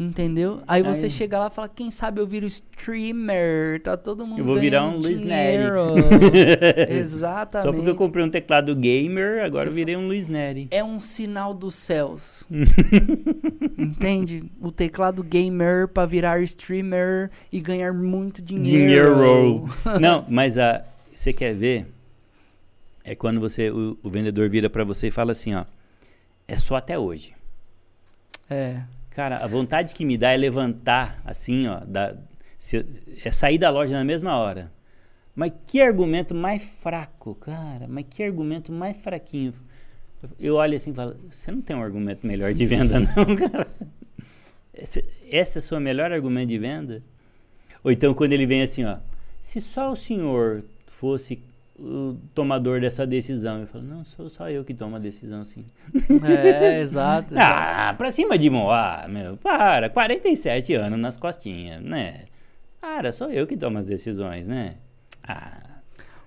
Entendeu? 0.00 0.62
Aí 0.68 0.80
você 0.80 1.06
Aí- 1.06 1.10
chega 1.10 1.40
lá 1.40 1.48
e 1.48 1.50
fala, 1.50 1.68
quem 1.68 1.90
sabe 1.90 2.20
eu 2.20 2.26
viro 2.26 2.46
streamer. 2.46 3.82
Tá 3.82 3.96
todo 3.96 4.24
mundo 4.24 4.38
Eu 4.38 4.44
vou 4.44 4.56
virar 4.56 4.84
um 4.84 4.96
Luiz 4.96 5.20
Neri. 5.20 5.64
Exatamente. 6.88 7.66
Só 7.66 7.72
porque 7.72 7.90
eu 7.90 7.96
comprei 7.96 8.24
um 8.24 8.30
teclado 8.30 8.76
gamer, 8.76 9.44
agora 9.44 9.64
Você 9.64 9.68
eu 9.70 9.72
virei 9.72 9.96
um 9.96 10.06
Luiz 10.06 10.28
Neri. 10.28 10.68
É 10.70 10.84
um 10.84 11.00
sinal 11.00 11.52
dos 11.52 11.74
céus. 11.74 12.46
Entende? 13.76 14.44
O 14.60 14.70
teclado 14.70 15.22
gamer 15.24 15.88
pra 15.88 16.06
virar 16.06 16.40
streamer 16.42 17.30
e 17.50 17.60
ganhar 17.60 17.92
muito 17.92 18.40
dinheiro. 18.40 19.16
Dinheiro. 19.16 19.68
Não, 20.00 20.24
mas 20.28 20.56
a, 20.58 20.84
você 21.12 21.32
quer 21.32 21.54
ver? 21.54 21.86
É 23.02 23.16
quando 23.16 23.40
você 23.40 23.68
o, 23.70 23.98
o 24.00 24.08
vendedor 24.10 24.48
vira 24.48 24.70
pra 24.70 24.84
você 24.84 25.08
e 25.08 25.10
fala 25.10 25.32
assim, 25.32 25.54
ó. 25.54 25.64
É 26.46 26.56
só 26.56 26.76
até 26.76 26.96
hoje. 26.96 27.32
É. 28.48 28.80
Cara, 29.18 29.38
a 29.38 29.48
vontade 29.48 29.96
que 29.96 30.04
me 30.04 30.16
dá 30.16 30.30
é 30.30 30.36
levantar, 30.36 31.20
assim, 31.24 31.66
ó, 31.66 31.80
da, 31.80 32.14
é 33.24 33.30
sair 33.32 33.58
da 33.58 33.68
loja 33.68 33.92
na 33.92 34.04
mesma 34.04 34.36
hora. 34.36 34.70
Mas 35.34 35.52
que 35.66 35.80
argumento 35.80 36.36
mais 36.36 36.62
fraco, 36.62 37.34
cara. 37.34 37.88
Mas 37.88 38.06
que 38.08 38.22
argumento 38.22 38.70
mais 38.70 38.96
fraquinho. 38.96 39.52
Eu 40.38 40.54
olho 40.54 40.76
assim 40.76 40.92
e 40.92 40.94
falo, 40.94 41.16
você 41.28 41.50
não 41.50 41.60
tem 41.60 41.74
um 41.74 41.82
argumento 41.82 42.24
melhor 42.24 42.54
de 42.54 42.64
venda, 42.64 43.00
não, 43.10 43.34
cara? 43.34 43.66
Esse, 44.72 45.04
esse 45.28 45.58
é 45.58 45.60
o 45.60 45.62
seu 45.62 45.80
melhor 45.80 46.12
argumento 46.12 46.50
de 46.50 46.58
venda? 46.58 47.02
Ou 47.82 47.90
então 47.90 48.14
quando 48.14 48.34
ele 48.34 48.46
vem 48.46 48.62
assim, 48.62 48.84
ó, 48.84 48.98
se 49.40 49.60
só 49.60 49.90
o 49.90 49.96
senhor 49.96 50.62
fosse 50.86 51.42
o 51.78 52.16
tomador 52.34 52.80
dessa 52.80 53.06
decisão, 53.06 53.60
eu 53.60 53.66
falo, 53.66 53.84
não, 53.84 54.04
sou 54.04 54.28
só 54.28 54.50
eu 54.50 54.64
que 54.64 54.74
tomo 54.74 54.96
a 54.96 54.98
decisão, 54.98 55.44
sim. 55.44 55.64
É, 56.24 56.80
exato. 56.80 57.34
Ah, 57.36 57.94
pra 57.96 58.10
cima 58.10 58.36
de 58.36 58.50
Moá, 58.50 59.06
meu, 59.08 59.36
para, 59.36 59.88
47 59.88 60.74
anos 60.74 60.98
nas 60.98 61.16
costinhas, 61.16 61.80
né? 61.82 62.24
Para, 62.80 63.12
sou 63.12 63.30
eu 63.30 63.46
que 63.46 63.56
tomo 63.56 63.78
as 63.78 63.86
decisões, 63.86 64.46
né? 64.46 64.74
Ah, 65.26 65.62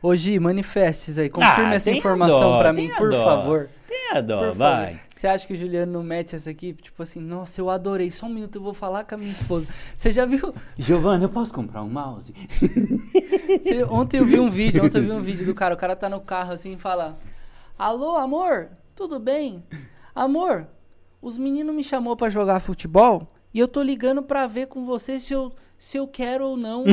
Ô 0.01 0.15
Gi, 0.15 0.39
manifestes 0.39 1.19
aí. 1.19 1.29
Confirme 1.29 1.73
Ah, 1.73 1.75
essa 1.75 1.91
informação 1.91 2.57
pra 2.57 2.73
mim, 2.73 2.89
por 2.97 3.11
dó. 3.11 3.23
favor. 3.23 3.69
Dó, 4.19 4.51
vai. 4.53 4.99
Você 5.09 5.27
acha 5.27 5.45
que 5.47 5.53
o 5.53 5.55
Juliano 5.55 5.91
não 5.91 6.03
mete 6.03 6.35
essa 6.35 6.49
aqui? 6.49 6.73
Tipo 6.73 7.01
assim, 7.03 7.21
nossa, 7.21 7.61
eu 7.61 7.69
adorei. 7.69 8.09
Só 8.11 8.25
um 8.25 8.29
minuto, 8.29 8.55
eu 8.57 8.61
vou 8.63 8.73
falar 8.73 9.03
com 9.05 9.15
a 9.15 9.17
minha 9.17 9.31
esposa. 9.31 9.67
Você 9.95 10.11
já 10.11 10.25
viu? 10.25 10.53
Giovana, 10.77 11.23
eu 11.23 11.29
posso 11.29 11.53
comprar 11.53 11.81
um 11.83 11.89
mouse? 11.89 12.33
Você- 13.61 13.83
ontem 13.85 14.17
eu 14.17 14.25
vi 14.25 14.39
um 14.39 14.49
vídeo, 14.49 14.83
ontem 14.83 14.97
eu 14.97 15.03
vi 15.03 15.11
um 15.11 15.21
vídeo 15.21 15.45
do 15.45 15.53
cara. 15.55 15.73
O 15.73 15.77
cara 15.77 15.95
tá 15.95 16.09
no 16.09 16.19
carro 16.19 16.51
assim 16.51 16.73
e 16.73 16.77
fala: 16.77 17.17
Alô, 17.77 18.17
amor, 18.17 18.69
tudo 18.95 19.19
bem? 19.19 19.63
Amor, 20.13 20.67
os 21.21 21.37
meninos 21.37 21.73
me 21.73 21.83
chamou 21.83 22.15
pra 22.17 22.29
jogar 22.29 22.59
futebol 22.59 23.27
e 23.53 23.59
eu 23.59 23.67
tô 23.67 23.81
ligando 23.81 24.21
pra 24.23 24.47
ver 24.47 24.65
com 24.67 24.83
você 24.85 25.19
se 25.19 25.31
eu, 25.33 25.53
se 25.77 25.95
eu 25.97 26.07
quero 26.07 26.45
ou 26.47 26.57
não. 26.57 26.83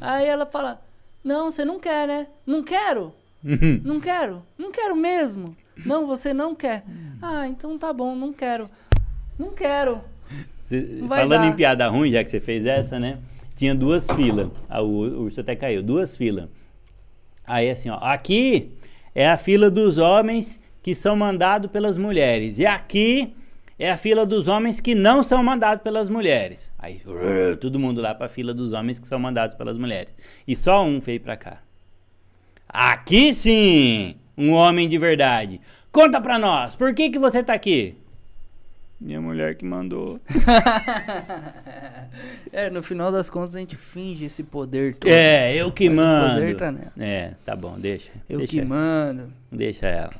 Aí 0.00 0.26
ela 0.26 0.46
fala: 0.46 0.80
Não, 1.22 1.50
você 1.50 1.64
não 1.64 1.78
quer, 1.78 2.06
né? 2.06 2.26
Não 2.46 2.62
quero. 2.62 3.12
Não 3.84 4.00
quero. 4.00 4.42
Não 4.58 4.72
quero 4.72 4.96
mesmo. 4.96 5.56
Não, 5.84 6.06
você 6.06 6.32
não 6.34 6.54
quer. 6.54 6.84
Ah, 7.22 7.46
então 7.48 7.78
tá 7.78 7.92
bom, 7.92 8.14
não 8.16 8.32
quero. 8.32 8.68
Não 9.38 9.50
quero. 9.50 10.00
Cê- 10.64 11.00
Vai 11.02 11.20
falando 11.22 11.42
dar. 11.42 11.46
em 11.48 11.52
piada 11.54 11.86
ruim, 11.88 12.10
já 12.10 12.24
que 12.24 12.30
você 12.30 12.40
fez 12.40 12.66
essa, 12.66 12.98
né? 12.98 13.18
Tinha 13.54 13.74
duas 13.74 14.06
filas. 14.10 14.48
Ah, 14.68 14.82
o 14.82 15.22
urso 15.22 15.40
até 15.40 15.54
caiu. 15.54 15.82
Duas 15.82 16.16
filas. 16.16 16.48
Aí 17.46 17.70
assim, 17.70 17.88
ó. 17.90 17.98
Aqui 18.00 18.72
é 19.14 19.28
a 19.28 19.36
fila 19.36 19.70
dos 19.70 19.98
homens 19.98 20.60
que 20.82 20.94
são 20.94 21.14
mandados 21.14 21.70
pelas 21.70 21.96
mulheres. 21.96 22.58
E 22.58 22.66
aqui 22.66 23.34
é 23.78 23.90
a 23.90 23.96
fila 23.96 24.24
dos 24.26 24.48
homens 24.48 24.80
que 24.80 24.94
não 24.94 25.22
são 25.22 25.42
mandados 25.42 25.82
pelas 25.82 26.08
mulheres. 26.08 26.72
Aí 26.78 27.00
todo 27.60 27.78
mundo 27.78 28.00
lá 28.00 28.14
pra 28.14 28.28
fila 28.28 28.52
dos 28.52 28.72
homens 28.72 28.98
que 28.98 29.06
são 29.06 29.18
mandados 29.18 29.54
pelas 29.54 29.78
mulheres. 29.78 30.12
E 30.48 30.56
só 30.56 30.84
um 30.84 30.98
veio 31.00 31.20
pra 31.20 31.36
cá. 31.36 31.58
Aqui 32.78 33.32
sim! 33.32 34.16
Um 34.36 34.50
homem 34.52 34.86
de 34.86 34.98
verdade. 34.98 35.62
Conta 35.90 36.20
pra 36.20 36.38
nós, 36.38 36.76
por 36.76 36.92
que 36.92 37.08
que 37.08 37.18
você 37.18 37.42
tá 37.42 37.54
aqui? 37.54 37.96
Minha 39.00 39.18
mulher 39.18 39.54
que 39.54 39.64
mandou. 39.64 40.20
É, 42.52 42.70
no 42.70 42.82
final 42.82 43.12
das 43.12 43.28
contas 43.28 43.54
a 43.56 43.58
gente 43.60 43.76
finge 43.76 44.24
esse 44.24 44.42
poder 44.42 44.94
todo. 44.94 45.10
É, 45.10 45.54
eu 45.54 45.70
que 45.70 45.88
Mas 45.90 45.98
o 45.98 46.02
mando. 46.02 46.34
poder 46.34 46.56
tá 46.56 46.72
nela. 46.72 46.92
É, 46.98 47.32
tá 47.44 47.54
bom, 47.54 47.78
deixa. 47.78 48.10
Eu 48.28 48.38
deixa, 48.38 48.52
que 48.52 48.62
mando. 48.62 49.30
Deixa 49.52 49.86
ela. 49.86 50.12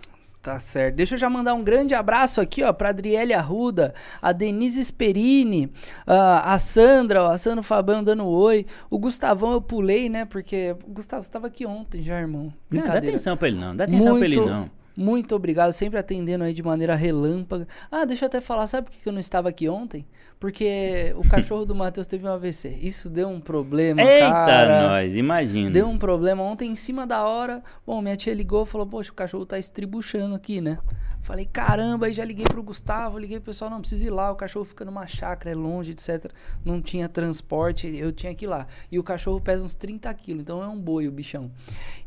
Tá 0.46 0.60
certo. 0.60 0.94
Deixa 0.94 1.16
eu 1.16 1.18
já 1.18 1.28
mandar 1.28 1.54
um 1.54 1.64
grande 1.64 1.92
abraço 1.92 2.40
aqui, 2.40 2.62
ó, 2.62 2.72
pra 2.72 2.90
Adriele 2.90 3.34
Arruda, 3.34 3.92
a 4.22 4.30
Denise 4.30 4.84
Sperini, 4.84 5.72
a 6.06 6.54
a 6.54 6.56
Sandra, 6.56 7.24
ó, 7.24 7.32
a 7.32 7.36
Sandra 7.36 7.64
Fabiano 7.64 8.04
dando 8.04 8.24
oi. 8.24 8.64
O 8.88 8.96
Gustavão 8.96 9.52
eu 9.54 9.60
pulei, 9.60 10.08
né? 10.08 10.24
Porque 10.24 10.76
o 10.86 10.92
Gustavo 10.92 11.22
estava 11.22 11.48
aqui 11.48 11.66
ontem 11.66 12.00
já, 12.00 12.20
irmão. 12.20 12.54
Não, 12.70 12.84
dá 12.84 12.98
atenção 12.98 13.36
pra 13.36 13.48
ele 13.48 13.58
não, 13.58 13.74
dá 13.74 13.82
atenção 13.82 14.16
pra 14.16 14.24
ele 14.24 14.36
não. 14.36 14.70
Muito 14.96 15.34
obrigado, 15.34 15.72
sempre 15.72 15.98
atendendo 15.98 16.44
aí 16.44 16.54
de 16.54 16.62
maneira 16.62 16.94
relâmpaga. 16.94 17.68
Ah, 17.90 18.04
deixa 18.04 18.24
eu 18.24 18.28
até 18.28 18.40
falar, 18.40 18.66
sabe 18.66 18.90
por 18.90 18.96
que 18.96 19.08
eu 19.08 19.12
não 19.12 19.20
estava 19.20 19.48
aqui 19.48 19.68
ontem? 19.68 20.06
Porque 20.40 21.14
o 21.16 21.22
cachorro 21.28 21.64
do 21.66 21.74
Matheus 21.74 22.06
teve 22.06 22.26
um 22.26 22.32
AVC. 22.32 22.78
Isso 22.80 23.10
deu 23.10 23.28
um 23.28 23.40
problema, 23.40 24.02
Eita, 24.02 24.30
cara. 24.30 24.88
nós, 24.88 25.14
imagina. 25.14 25.70
Deu 25.70 25.88
um 25.88 25.98
problema 25.98 26.42
ontem 26.42 26.70
em 26.70 26.76
cima 26.76 27.06
da 27.06 27.24
hora. 27.26 27.62
Bom, 27.86 28.00
minha 28.00 28.16
tia 28.16 28.32
ligou 28.32 28.62
e 28.62 28.66
falou: 28.66 28.86
Poxa, 28.86 29.10
o 29.10 29.14
cachorro 29.14 29.44
tá 29.44 29.58
estribuchando 29.58 30.34
aqui, 30.34 30.60
né? 30.60 30.78
Falei, 31.26 31.44
caramba, 31.44 32.06
aí 32.06 32.12
já 32.12 32.24
liguei 32.24 32.44
pro 32.44 32.62
Gustavo, 32.62 33.18
liguei 33.18 33.40
pro 33.40 33.46
pessoal, 33.46 33.68
não 33.68 33.80
precisa 33.80 34.06
ir 34.06 34.10
lá, 34.10 34.30
o 34.30 34.36
cachorro 34.36 34.64
fica 34.64 34.84
numa 34.84 35.08
chácara, 35.08 35.50
é 35.50 35.56
longe, 35.56 35.90
etc. 35.90 36.32
Não 36.64 36.80
tinha 36.80 37.08
transporte, 37.08 37.88
eu 37.88 38.12
tinha 38.12 38.32
que 38.32 38.44
ir 38.44 38.48
lá. 38.48 38.64
E 38.92 38.96
o 38.96 39.02
cachorro 39.02 39.40
pesa 39.40 39.64
uns 39.64 39.74
30 39.74 40.14
quilos, 40.14 40.42
então 40.42 40.62
é 40.62 40.68
um 40.68 40.80
boi 40.80 41.08
o 41.08 41.10
bichão. 41.10 41.50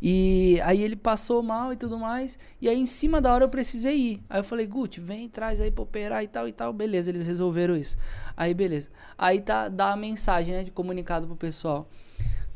E 0.01 0.61
aí 0.63 0.81
ele 0.81 0.95
passou 0.95 1.43
mal 1.43 1.73
e 1.73 1.75
tudo 1.75 1.99
mais, 1.99 2.39
e 2.61 2.69
aí 2.69 2.79
em 2.79 2.85
cima 2.85 3.19
da 3.19 3.33
hora 3.33 3.43
eu 3.43 3.49
precisei 3.49 3.97
ir. 3.97 4.23
Aí 4.29 4.39
eu 4.39 4.43
falei, 4.45 4.65
Guti, 4.65 5.01
vem, 5.01 5.27
traz 5.27 5.59
aí 5.59 5.69
pra 5.69 5.83
operar 5.83 6.23
e 6.23 6.27
tal 6.29 6.47
e 6.47 6.53
tal. 6.53 6.71
Beleza, 6.71 7.09
eles 7.09 7.27
resolveram 7.27 7.75
isso. 7.75 7.97
Aí 8.37 8.53
beleza. 8.53 8.89
Aí 9.17 9.41
tá, 9.41 9.67
dá 9.67 9.91
a 9.91 9.97
mensagem, 9.97 10.53
né, 10.53 10.63
de 10.63 10.71
comunicado 10.71 11.27
pro 11.27 11.35
pessoal. 11.35 11.89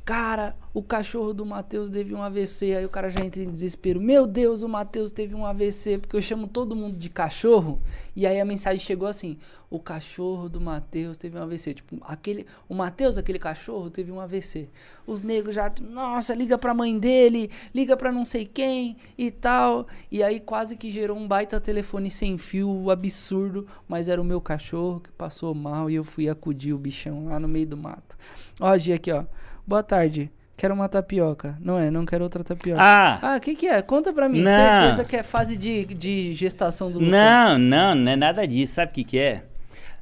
Cara, 0.06 0.54
o 0.74 0.84
cachorro 0.84 1.34
do 1.34 1.46
Matheus 1.46 1.90
teve 1.90 2.14
um 2.14 2.22
AVC. 2.22 2.76
Aí 2.76 2.86
o 2.86 2.90
cara 2.90 3.10
já 3.10 3.24
entra 3.24 3.42
em 3.42 3.50
desespero. 3.50 4.02
Meu 4.02 4.28
Deus, 4.28 4.62
o 4.62 4.68
Matheus 4.68 5.12
teve 5.12 5.34
um 5.34 5.46
AVC. 5.46 5.98
Porque 5.98 6.18
eu 6.18 6.22
chamo 6.22 6.46
todo 6.46 6.76
mundo 6.76 6.98
de 6.98 7.10
cachorro. 7.10 7.82
E 8.14 8.28
aí 8.28 8.38
a 8.38 8.44
mensagem 8.44 8.82
chegou 8.82 9.08
assim: 9.08 9.38
O 9.70 9.80
cachorro 9.80 10.50
do 10.50 10.60
Matheus 10.60 11.16
teve 11.16 11.38
um 11.38 11.42
AVC. 11.42 11.76
Tipo, 11.76 12.02
aquele, 12.02 12.46
o 12.68 12.76
Matheus, 12.76 13.18
aquele 13.18 13.40
cachorro, 13.40 13.90
teve 13.90 14.12
um 14.12 14.20
AVC. 14.20 14.68
Os 15.08 15.22
negros 15.22 15.56
já, 15.56 15.72
nossa, 15.80 16.36
liga 16.36 16.58
pra 16.58 16.74
mãe 16.74 17.00
dele, 17.00 17.50
liga 17.74 17.96
pra 17.96 18.12
não 18.12 18.26
sei 18.26 18.46
quem 18.46 18.98
e 19.18 19.32
tal. 19.32 19.88
E 20.12 20.22
aí 20.22 20.42
quase 20.42 20.76
que 20.76 20.92
gerou 20.92 21.18
um 21.18 21.26
baita 21.26 21.62
telefone 21.62 22.12
sem 22.12 22.38
fio 22.38 22.92
absurdo. 22.92 23.66
Mas 23.88 24.10
era 24.10 24.22
o 24.22 24.26
meu 24.26 24.42
cachorro 24.42 25.00
que 25.00 25.12
passou 25.14 25.56
mal 25.56 25.90
e 25.90 25.96
eu 25.96 26.04
fui 26.04 26.28
acudir 26.28 26.74
o 26.74 26.78
bichão 26.78 27.28
lá 27.28 27.40
no 27.40 27.48
meio 27.48 27.68
do 27.68 27.78
mato. 27.78 28.18
Ó, 28.60 28.78
Gi, 28.78 28.92
aqui, 28.92 29.10
ó. 29.10 29.24
Boa 29.66 29.84
tarde. 29.84 30.32
Quero 30.56 30.74
uma 30.74 30.88
tapioca. 30.88 31.58
Não 31.60 31.80
é, 31.80 31.90
não 31.90 32.06
quero 32.06 32.24
outra 32.24 32.44
tapioca. 32.44 32.82
Ah! 32.82 33.34
Ah, 33.34 33.38
o 33.38 33.42
que, 33.42 33.56
que 33.56 33.68
é? 33.68 33.82
Conta 33.82 34.14
pra 34.14 34.30
mim. 34.30 34.42
Não. 34.42 34.52
Certeza 34.52 35.04
que 35.04 35.16
é 35.16 35.24
fase 35.24 35.58
de, 35.58 35.86
de 35.86 36.34
gestação 36.34 36.92
do 36.92 37.00
Lucas. 37.00 37.12
Não, 37.12 37.58
não, 37.58 37.96
não 37.96 38.12
é 38.12 38.16
nada 38.16 38.48
disso. 38.48 38.76
Sabe 38.76 38.92
o 38.92 38.94
que, 38.94 39.04
que 39.04 39.20
é? 39.20 39.46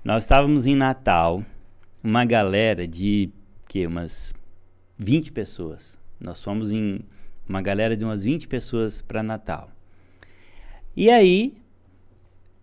Nós 0.04 0.24
estávamos 0.24 0.66
em 0.66 0.76
Natal, 0.76 1.44
uma 2.04 2.26
galera 2.26 2.88
de 2.88 3.30
que 3.68 3.86
umas 3.88 4.34
20 5.00 5.32
pessoas. 5.32 5.98
Nós 6.20 6.44
fomos 6.44 6.72
em 6.72 7.02
uma 7.48 7.62
galera 7.62 7.96
de 7.96 8.04
umas 8.04 8.24
20 8.24 8.48
pessoas 8.48 9.02
para 9.02 9.24
Natal. 9.24 9.70
E 10.96 11.10
aí 11.10 11.58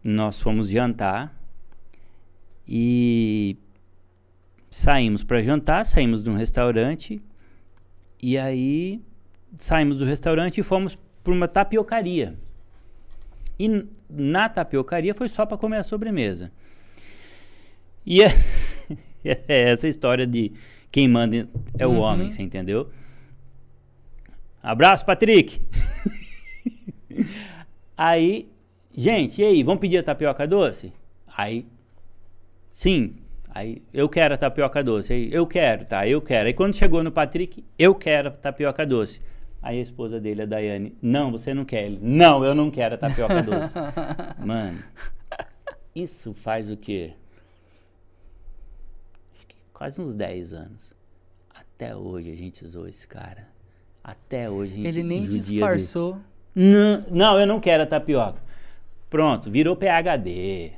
nós 0.05 0.41
fomos 0.41 0.69
jantar 0.69 1.35
e 2.67 3.57
saímos 4.71 5.25
para 5.25 5.43
jantar, 5.43 5.85
saímos 5.87 6.23
de 6.23 6.31
um 6.31 6.35
restaurante 6.37 7.21
e 8.23 8.37
aí 8.37 9.01
saímos 9.57 9.97
do 9.97 10.05
restaurante 10.05 10.59
e 10.59 10.63
fomos 10.63 10.97
para 11.23 11.33
uma 11.33 11.49
tapiocaria. 11.49 12.37
E 13.59 13.87
na 14.09 14.49
tapiocaria 14.49 15.15
foi 15.15 15.29
só 15.29 15.45
para 15.47 15.57
comer 15.59 15.79
a 15.79 15.83
sobremesa. 15.83 16.51
E 18.07 18.23
é, 18.23 18.29
é 19.25 19.71
essa 19.71 19.89
história 19.89 20.27
de 20.27 20.53
quem 20.91 21.09
manda 21.09 21.49
é 21.79 21.87
o 21.87 21.91
Uhum. 21.91 21.99
homem, 22.01 22.31
você 22.31 22.43
entendeu? 22.43 22.91
Abraço, 24.63 25.05
Patrick! 25.05 25.61
aí, 27.97 28.49
gente, 28.97 29.41
e 29.41 29.45
aí, 29.45 29.63
vamos 29.63 29.81
pedir 29.81 29.99
a 29.99 30.03
tapioca 30.03 30.47
doce? 30.47 30.93
Aí, 31.37 31.67
sim, 32.73 33.15
aí 33.51 33.83
eu 33.93 34.09
quero 34.09 34.35
a 34.35 34.39
tapioca 34.39 34.83
doce. 34.83 35.13
Aí, 35.13 35.29
eu 35.33 35.47
quero, 35.47 35.85
tá, 35.85 36.07
eu 36.07 36.21
quero. 36.21 36.47
Aí 36.47 36.55
quando 36.55 36.75
chegou 36.75 37.03
no 37.03 37.11
Patrick, 37.13 37.65
eu 37.79 37.95
quero 37.95 38.29
a 38.29 38.31
tapioca 38.33 38.85
doce. 38.87 39.21
Aí 39.61 39.79
a 39.79 39.83
esposa 39.83 40.21
dele, 40.21 40.43
a 40.43 40.47
Daiane, 40.47 40.97
não, 41.03 41.33
você 41.33 41.53
não 41.53 41.65
quer. 41.65 41.85
Ele, 41.87 41.99
não, 42.01 42.45
eu 42.45 42.55
não 42.55 42.71
quero 42.71 42.95
a 42.95 42.99
tapioca 42.99 43.43
doce. 43.43 43.75
Mano, 44.39 44.83
isso 45.95 46.33
faz 46.33 46.71
o 46.71 46.77
quê? 46.77 47.13
Quase 49.73 50.01
uns 50.01 50.15
10 50.15 50.53
anos. 50.53 50.93
Até 51.55 51.95
hoje 51.95 52.33
a 52.33 52.35
gente 52.35 52.67
zoou 52.67 52.89
esse 52.89 53.07
cara. 53.07 53.47
Até 54.03 54.49
hoje 54.49 54.73
a 54.73 54.77
gente 54.77 54.87
Ele 54.89 55.03
nem 55.03 55.23
dele. 55.23 55.33
disfarçou. 55.35 56.19
Não, 56.55 57.05
não, 57.11 57.39
eu 57.39 57.47
não 57.47 57.61
quero 57.61 57.83
a 57.83 57.87
tapioca. 57.87 58.41
Pronto, 59.09 59.51
virou 59.51 59.77
PHD. 59.77 60.73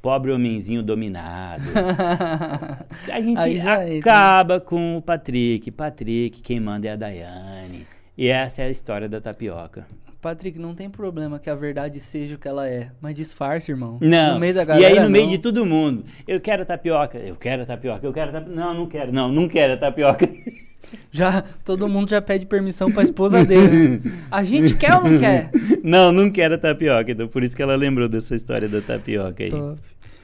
Pobre 0.00 0.30
homenzinho 0.30 0.82
dominado. 0.82 1.64
A 3.12 3.20
gente 3.20 3.58
já 3.58 3.88
entra. 3.88 4.10
acaba 4.10 4.60
com 4.60 4.96
o 4.96 5.02
Patrick. 5.02 5.70
Patrick, 5.72 6.40
quem 6.40 6.60
manda 6.60 6.86
é 6.86 6.92
a 6.92 6.96
Daiane. 6.96 7.86
E 8.16 8.28
essa 8.28 8.62
é 8.62 8.66
a 8.66 8.70
história 8.70 9.08
da 9.08 9.20
tapioca. 9.20 9.86
Patrick, 10.20 10.58
não 10.58 10.74
tem 10.74 10.90
problema 10.90 11.38
que 11.38 11.48
a 11.48 11.54
verdade 11.54 12.00
seja 12.00 12.34
o 12.34 12.38
que 12.38 12.48
ela 12.48 12.68
é. 12.68 12.90
Mas 13.00 13.14
disfarce, 13.14 13.70
irmão. 13.70 13.98
Não. 14.00 14.34
No 14.34 14.40
meio 14.40 14.54
da 14.54 14.62
e 14.62 14.66
galera, 14.66 14.94
aí, 14.94 15.00
no 15.00 15.10
meio 15.10 15.24
não. 15.24 15.30
de 15.30 15.38
todo 15.38 15.64
mundo, 15.64 16.04
eu 16.26 16.40
quero 16.40 16.62
a 16.62 16.64
tapioca, 16.64 17.18
eu 17.18 17.36
quero 17.36 17.62
a 17.62 17.66
tapioca, 17.66 18.04
eu 18.04 18.12
quero 18.12 18.30
a 18.30 18.32
tapioca. 18.32 18.56
Não, 18.56 18.74
não 18.74 18.86
quero, 18.86 19.12
não, 19.12 19.32
não 19.32 19.48
quero 19.48 19.74
a 19.74 19.76
tapioca. 19.76 20.28
Já, 21.10 21.42
todo 21.64 21.88
mundo 21.88 22.10
já 22.10 22.20
pede 22.22 22.46
permissão 22.46 22.90
pra 22.90 23.02
esposa 23.02 23.44
dele. 23.44 24.00
A 24.30 24.42
gente 24.42 24.74
quer 24.76 24.94
ou 24.94 25.04
não 25.04 25.18
quer? 25.18 25.50
não, 25.82 26.12
não 26.12 26.30
quero 26.30 26.54
a 26.54 26.58
tapioca. 26.58 27.10
Então, 27.10 27.28
por 27.28 27.42
isso 27.42 27.54
que 27.56 27.62
ela 27.62 27.76
lembrou 27.76 28.08
dessa 28.08 28.34
história 28.34 28.68
da 28.68 28.80
tapioca 28.80 29.42
aí. 29.44 29.50
Top. 29.50 29.80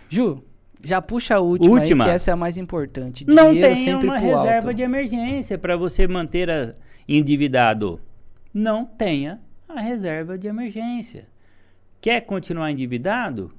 Ju, 0.09 0.43
já 0.83 1.03
puxa 1.03 1.37
a 1.37 1.41
última, 1.41 1.71
Última. 1.75 2.05
aí, 2.05 2.11
que 2.11 2.15
essa 2.15 2.31
é 2.31 2.35
a 2.35 2.37
mais 2.37 2.57
importante. 2.57 3.27
Não 3.27 3.49
Dinheiro 3.53 3.69
tem 3.69 3.77
sempre 3.77 4.07
uma 4.07 4.19
reserva 4.19 4.69
alto. 4.69 4.75
de 4.75 4.83
emergência 4.83 5.59
para 5.59 5.77
você 5.77 6.07
manter 6.07 6.51
a 6.51 6.75
endividado. 7.09 8.01
Não 8.53 8.85
tenha 8.85 9.41
a 9.69 9.81
reserva 9.81 10.39
de 10.39 10.47
emergência. 10.47 11.27
Quer 12.01 12.21
continuar 12.23 12.71
endividado? 12.71 13.53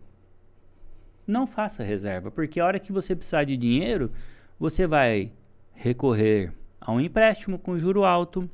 Não 1.28 1.48
faça 1.48 1.84
reserva, 1.84 2.30
porque 2.32 2.60
a 2.60 2.66
hora 2.66 2.80
que 2.80 2.92
você 2.92 3.16
precisar 3.16 3.44
de 3.44 3.58
dinheiro, 3.58 4.12
você 4.60 4.86
vai 4.86 5.32
recorrer 5.74 6.52
a 6.86 6.92
um 6.92 7.00
empréstimo 7.02 7.58
com 7.58 7.78
juro 7.80 8.04
alto. 8.06 8.50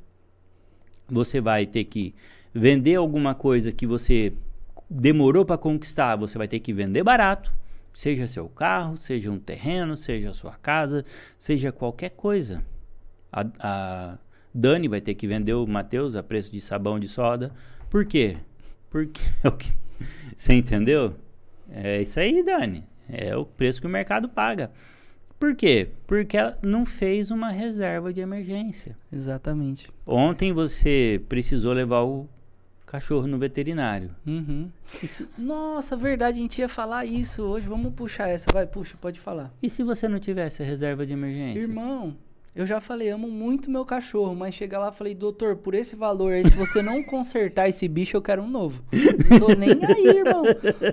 Você 1.08 1.42
vai 1.42 1.66
ter 1.66 1.84
que 1.84 2.16
vender 2.54 2.96
alguma 2.96 3.36
coisa 3.36 3.72
que 3.72 3.86
você 3.86 4.34
demorou 4.90 5.46
para 5.46 5.58
conquistar, 5.58 6.16
você 6.16 6.38
vai 6.38 6.48
ter 6.48 6.60
que 6.60 6.74
vender 6.74 7.04
barato. 7.04 7.52
Seja 7.94 8.26
seu 8.26 8.48
carro, 8.48 8.96
seja 8.96 9.30
um 9.30 9.38
terreno, 9.38 9.98
seja 9.98 10.32
sua 10.32 10.54
casa, 10.54 11.04
seja 11.38 11.72
qualquer 11.74 12.12
coisa. 12.12 12.64
A, 13.32 13.46
a 13.60 14.18
Dani 14.54 14.88
vai 14.88 15.02
ter 15.02 15.14
que 15.14 15.28
vender 15.28 15.54
o 15.54 15.68
Matheus 15.68 16.16
a 16.16 16.24
preço 16.24 16.52
de 16.52 16.62
sabão 16.62 16.98
de 16.98 17.10
soda. 17.10 17.52
Por 17.90 18.06
quê? 18.06 18.38
Porque 18.90 19.22
é 19.44 19.48
o 19.50 19.52
que- 19.52 19.74
você 20.36 20.54
entendeu? 20.54 21.16
É 21.70 22.02
isso 22.02 22.20
aí, 22.20 22.42
Dani. 22.44 22.86
É 23.10 23.36
o 23.36 23.46
preço 23.46 23.82
que 23.82 23.88
o 23.88 23.90
mercado 23.90 24.30
paga. 24.30 24.72
Por 25.42 25.56
quê? 25.56 25.90
Porque 26.06 26.38
ela 26.38 26.56
não 26.62 26.86
fez 26.86 27.32
uma 27.32 27.50
reserva 27.50 28.14
de 28.14 28.22
emergência. 28.22 28.96
Exatamente. 29.12 29.90
Ontem 30.08 30.54
você 30.54 31.20
precisou 31.28 31.74
levar 31.74 32.04
o 32.04 32.30
cachorro 32.86 33.26
no 33.26 33.40
veterinário. 33.40 34.12
Uhum. 34.24 34.70
Nossa, 35.36 35.98
verdade, 35.98 36.38
a 36.38 36.42
gente 36.44 36.60
ia 36.60 36.70
falar 36.70 37.06
isso 37.06 37.42
hoje. 37.42 37.68
Vamos 37.68 37.92
puxar 37.96 38.28
essa. 38.28 38.52
Vai, 38.54 38.68
puxa, 38.68 38.96
pode 39.02 39.20
falar. 39.20 39.52
E 39.64 39.68
se 39.68 39.82
você 39.82 40.08
não 40.08 40.20
tivesse 40.20 40.62
a 40.62 40.66
reserva 40.66 41.08
de 41.08 41.14
emergência? 41.14 41.62
Irmão, 41.62 42.16
eu 42.54 42.66
já 42.66 42.82
falei, 42.82 43.10
amo 43.10 43.30
muito 43.30 43.72
meu 43.72 43.86
cachorro, 43.86 44.36
mas 44.36 44.54
chega 44.54 44.78
lá 44.78 44.90
e 44.90 44.94
falei, 44.94 45.16
doutor, 45.16 45.56
por 45.56 45.74
esse 45.74 45.96
valor 45.96 46.34
aí, 46.34 46.44
se 46.44 46.54
você 46.54 46.82
não 46.82 47.02
consertar 47.02 47.70
esse 47.70 47.88
bicho, 47.88 48.18
eu 48.18 48.22
quero 48.22 48.42
um 48.42 48.50
novo. 48.50 48.84
Não 49.30 49.40
tô 49.40 49.56
nem 49.56 49.72
aí, 49.86 50.18
irmão. 50.18 50.44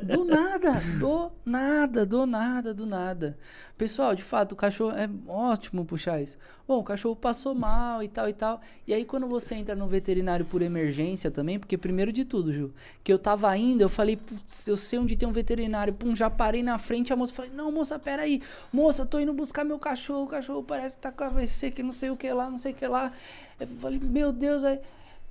Do 0.05 0.25
nada, 0.25 0.81
do 1.01 1.33
nada, 1.45 2.07
do 2.07 2.27
nada, 2.27 2.73
do 2.73 2.87
nada. 2.87 3.37
Pessoal, 3.77 4.15
de 4.15 4.23
fato, 4.23 4.53
o 4.53 4.57
cachorro 4.57 4.97
é 4.97 5.09
ótimo 5.27 5.85
puxar 5.85 6.21
isso. 6.21 6.39
Bom, 6.67 6.79
o 6.79 6.85
cachorro 6.85 7.17
passou 7.17 7.55
mal 7.55 8.03
e 8.03 8.09
tal 8.09 8.29
e 8.29 8.33
tal. 8.33 8.61
E 8.87 8.95
aí, 8.95 9.05
quando 9.05 9.27
você 9.27 9.55
entra 9.55 9.75
no 9.75 9.89
veterinário 9.89 10.45
por 10.45 10.63
emergência 10.63 11.31
também, 11.31 11.59
porque 11.59 11.79
primeiro 11.79 12.13
de 12.13 12.25
tudo, 12.25 12.53
Ju, 12.53 12.73
que 13.03 13.13
eu 13.13 13.19
tava 13.19 13.57
indo, 13.57 13.81
eu 13.81 13.89
falei, 13.89 14.17
putz, 14.17 14.69
eu 14.69 14.77
sei 14.77 14.99
onde 14.99 15.17
tem 15.17 15.29
um 15.29 15.33
veterinário. 15.33 15.95
Pum, 15.95 16.15
já 16.15 16.29
parei 16.29 16.63
na 16.63 16.79
frente, 16.79 17.13
a 17.13 17.17
moça 17.17 17.33
falei, 17.33 17.51
não, 17.53 17.73
moça, 17.73 17.99
peraí. 17.99 18.43
Moça, 18.73 19.07
tô 19.07 19.19
indo 19.19 19.33
buscar 19.33 19.65
meu 19.65 19.79
cachorro, 19.79 20.25
o 20.25 20.29
cachorro 20.29 20.63
parece 20.63 20.97
que 20.97 21.03
tá 21.03 21.11
com 21.11 21.25
AVC, 21.49 21.71
que 21.71 21.83
não 21.83 21.93
sei 21.93 22.11
o 22.11 22.17
que 22.17 22.31
lá, 22.31 22.51
não 22.51 22.59
sei 22.59 22.73
o 22.73 22.75
que 22.75 22.87
lá. 22.87 23.11
Eu 23.59 23.67
falei, 23.67 23.99
meu 23.99 24.31
Deus, 24.31 24.63
aí 24.63 24.79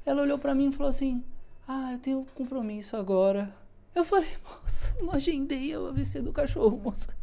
ela 0.06 0.24
olhou 0.24 0.40
pra 0.40 0.56
mim 0.56 0.70
e 0.70 0.72
falou 0.72 0.90
assim, 0.90 1.24
ah, 1.68 1.94
eu 1.94 2.00
tenho 2.00 2.26
compromisso 2.34 2.98
agora. 2.98 3.54
Eu 3.94 4.04
falei, 4.04 4.30
moça, 4.44 4.96
não 5.00 5.14
agendei 5.14 5.76
o 5.78 5.88
AVC 5.88 6.22
do 6.22 6.34
cachorro, 6.34 6.78
moça. 6.84 7.16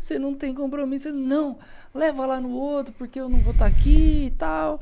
Você 0.00 0.18
não 0.18 0.32
tem 0.32 0.54
compromisso? 0.54 1.12
Não, 1.12 1.58
leva 1.92 2.24
lá 2.24 2.40
no 2.40 2.50
outro, 2.50 2.94
porque 2.96 3.20
eu 3.20 3.28
não 3.28 3.40
vou 3.40 3.52
estar 3.52 3.66
aqui 3.66 4.26
e 4.26 4.30
tal. 4.30 4.80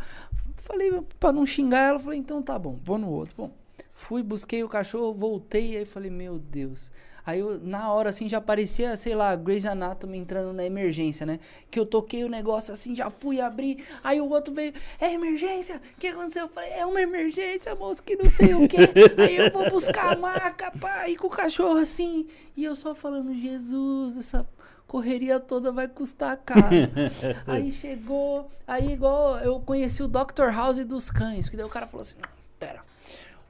Falei, 0.56 0.92
pra 1.18 1.32
não 1.32 1.44
xingar 1.44 1.88
ela, 1.88 1.98
falei, 1.98 2.18
então 2.18 2.42
tá 2.42 2.58
bom, 2.58 2.78
vou 2.84 2.98
no 2.98 3.10
outro. 3.10 3.34
Bom, 3.36 3.50
fui, 3.94 4.22
busquei 4.22 4.62
o 4.62 4.68
cachorro, 4.68 5.14
voltei, 5.14 5.76
aí 5.76 5.84
falei, 5.84 6.10
meu 6.10 6.38
Deus. 6.38 6.90
Aí 7.26 7.40
eu, 7.40 7.58
na 7.60 7.90
hora, 7.90 8.10
assim, 8.10 8.28
já 8.28 8.40
parecia, 8.40 8.96
sei 8.96 9.14
lá, 9.14 9.34
Grey's 9.34 9.64
Anatomy 9.64 10.18
entrando 10.18 10.52
na 10.52 10.64
emergência, 10.64 11.24
né? 11.24 11.40
Que 11.70 11.80
eu 11.80 11.86
toquei 11.86 12.22
o 12.24 12.28
negócio 12.28 12.72
assim, 12.72 12.94
já 12.94 13.08
fui 13.08 13.40
abrir. 13.40 13.84
Aí 14.02 14.20
o 14.20 14.28
outro 14.28 14.52
veio, 14.52 14.74
é 15.00 15.12
emergência? 15.12 15.80
O 15.96 15.98
que 15.98 16.08
aconteceu? 16.08 16.42
Eu 16.42 16.48
falei, 16.48 16.70
é 16.70 16.84
uma 16.84 17.00
emergência, 17.00 17.74
moço, 17.74 18.02
que 18.02 18.16
não 18.16 18.28
sei 18.28 18.54
o 18.54 18.68
quê. 18.68 18.76
Aí 19.18 19.36
eu 19.36 19.50
vou 19.50 19.70
buscar 19.70 20.12
a 20.12 20.16
maca, 20.16 20.72
e 21.08 21.16
com 21.16 21.28
o 21.28 21.30
cachorro 21.30 21.78
assim. 21.78 22.26
E 22.56 22.64
eu 22.64 22.76
só 22.76 22.94
falando, 22.94 23.34
Jesus, 23.34 24.18
essa 24.18 24.46
correria 24.86 25.40
toda 25.40 25.72
vai 25.72 25.88
custar 25.88 26.36
caro. 26.36 26.62
aí 27.46 27.72
chegou, 27.72 28.48
aí 28.66 28.92
igual 28.92 29.38
eu 29.38 29.58
conheci 29.60 30.02
o 30.02 30.08
Dr. 30.08 30.50
House 30.54 30.84
dos 30.84 31.10
cães, 31.10 31.48
que 31.48 31.56
daí 31.56 31.66
o 31.66 31.70
cara 31.70 31.86
falou 31.86 32.02
assim, 32.02 32.16
não, 32.16 32.30
pera. 32.58 32.82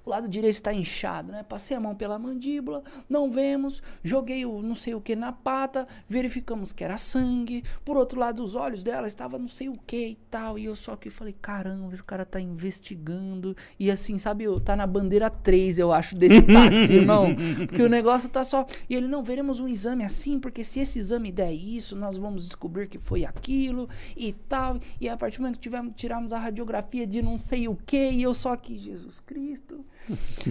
O 0.04 0.10
lado 0.10 0.28
direito 0.28 0.54
está 0.54 0.72
inchado, 0.72 1.32
né? 1.32 1.42
Passei 1.42 1.76
a 1.76 1.80
mão 1.80 1.94
pela 1.94 2.18
mandíbula, 2.18 2.82
não 3.08 3.30
vemos, 3.30 3.82
joguei 4.02 4.44
o 4.44 4.62
não 4.62 4.74
sei 4.74 4.94
o 4.94 5.00
que 5.00 5.16
na 5.16 5.32
pata, 5.32 5.86
verificamos 6.08 6.72
que 6.72 6.84
era 6.84 6.98
sangue. 6.98 7.64
Por 7.84 7.96
outro 7.96 8.20
lado, 8.20 8.42
os 8.42 8.54
olhos 8.54 8.82
dela 8.82 9.06
estavam 9.06 9.38
não 9.38 9.48
sei 9.48 9.68
o 9.68 9.78
que 9.86 10.08
e 10.08 10.18
tal. 10.30 10.58
E 10.58 10.66
eu 10.66 10.76
só 10.76 10.96
que 10.96 11.10
falei, 11.10 11.34
caramba, 11.40 11.94
o 11.94 12.04
cara 12.04 12.24
tá 12.24 12.40
investigando. 12.40 13.56
E 13.78 13.90
assim, 13.90 14.18
sabe, 14.18 14.44
tá 14.60 14.76
na 14.76 14.86
bandeira 14.86 15.30
3, 15.30 15.78
eu 15.78 15.92
acho, 15.92 16.14
desse 16.14 16.42
táxi, 16.42 16.94
irmão. 16.94 17.34
Porque 17.66 17.82
o 17.82 17.88
negócio 17.88 18.28
tá 18.28 18.44
só. 18.44 18.66
E 18.88 18.94
ele, 18.94 19.08
não, 19.08 19.22
veremos 19.22 19.60
um 19.60 19.68
exame 19.68 20.04
assim, 20.04 20.38
porque 20.38 20.62
se 20.62 20.80
esse 20.80 20.98
exame 20.98 21.32
der 21.32 21.52
isso, 21.52 21.96
nós 21.96 22.16
vamos 22.16 22.44
descobrir 22.44 22.88
que 22.88 22.98
foi 22.98 23.24
aquilo 23.24 23.88
e 24.16 24.32
tal. 24.32 24.78
E 25.00 25.08
a 25.08 25.16
partir 25.16 25.38
do 25.38 25.42
momento 25.42 25.56
que 25.56 25.62
tivemos, 25.62 25.92
tiramos 25.96 26.32
a 26.32 26.38
radiografia 26.38 27.06
de 27.06 27.22
não 27.22 27.38
sei 27.38 27.68
o 27.68 27.76
que, 27.76 28.10
e 28.10 28.22
eu 28.22 28.34
só 28.34 28.56
que, 28.56 28.76
Jesus 28.76 29.20
Cristo. 29.20 29.84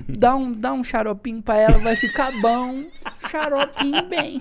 Dá 0.07 0.35
um, 0.35 0.51
dá 0.51 0.73
um 0.73 0.83
xaropinho 0.83 1.41
pra 1.41 1.57
ela, 1.57 1.77
vai 1.77 1.95
ficar 1.95 2.31
bom. 2.41 2.85
Xaropinho 3.29 4.07
bem. 4.07 4.39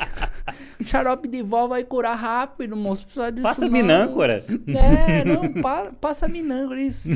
Xarope 0.83 1.29
de 1.29 1.43
vó 1.43 1.67
vai 1.67 1.85
curar 1.85 2.15
rápido, 2.15 2.77
moço. 2.77 3.05
Precisa 3.05 3.31
disso 3.31 3.43
Passa 3.43 3.63
não. 3.63 3.71
minâncora. 3.71 4.45
É, 4.69 5.25
não, 5.25 5.53
pa, 5.61 5.93
passa 5.93 6.27
minâncora, 6.27 6.81
isso. 6.81 7.11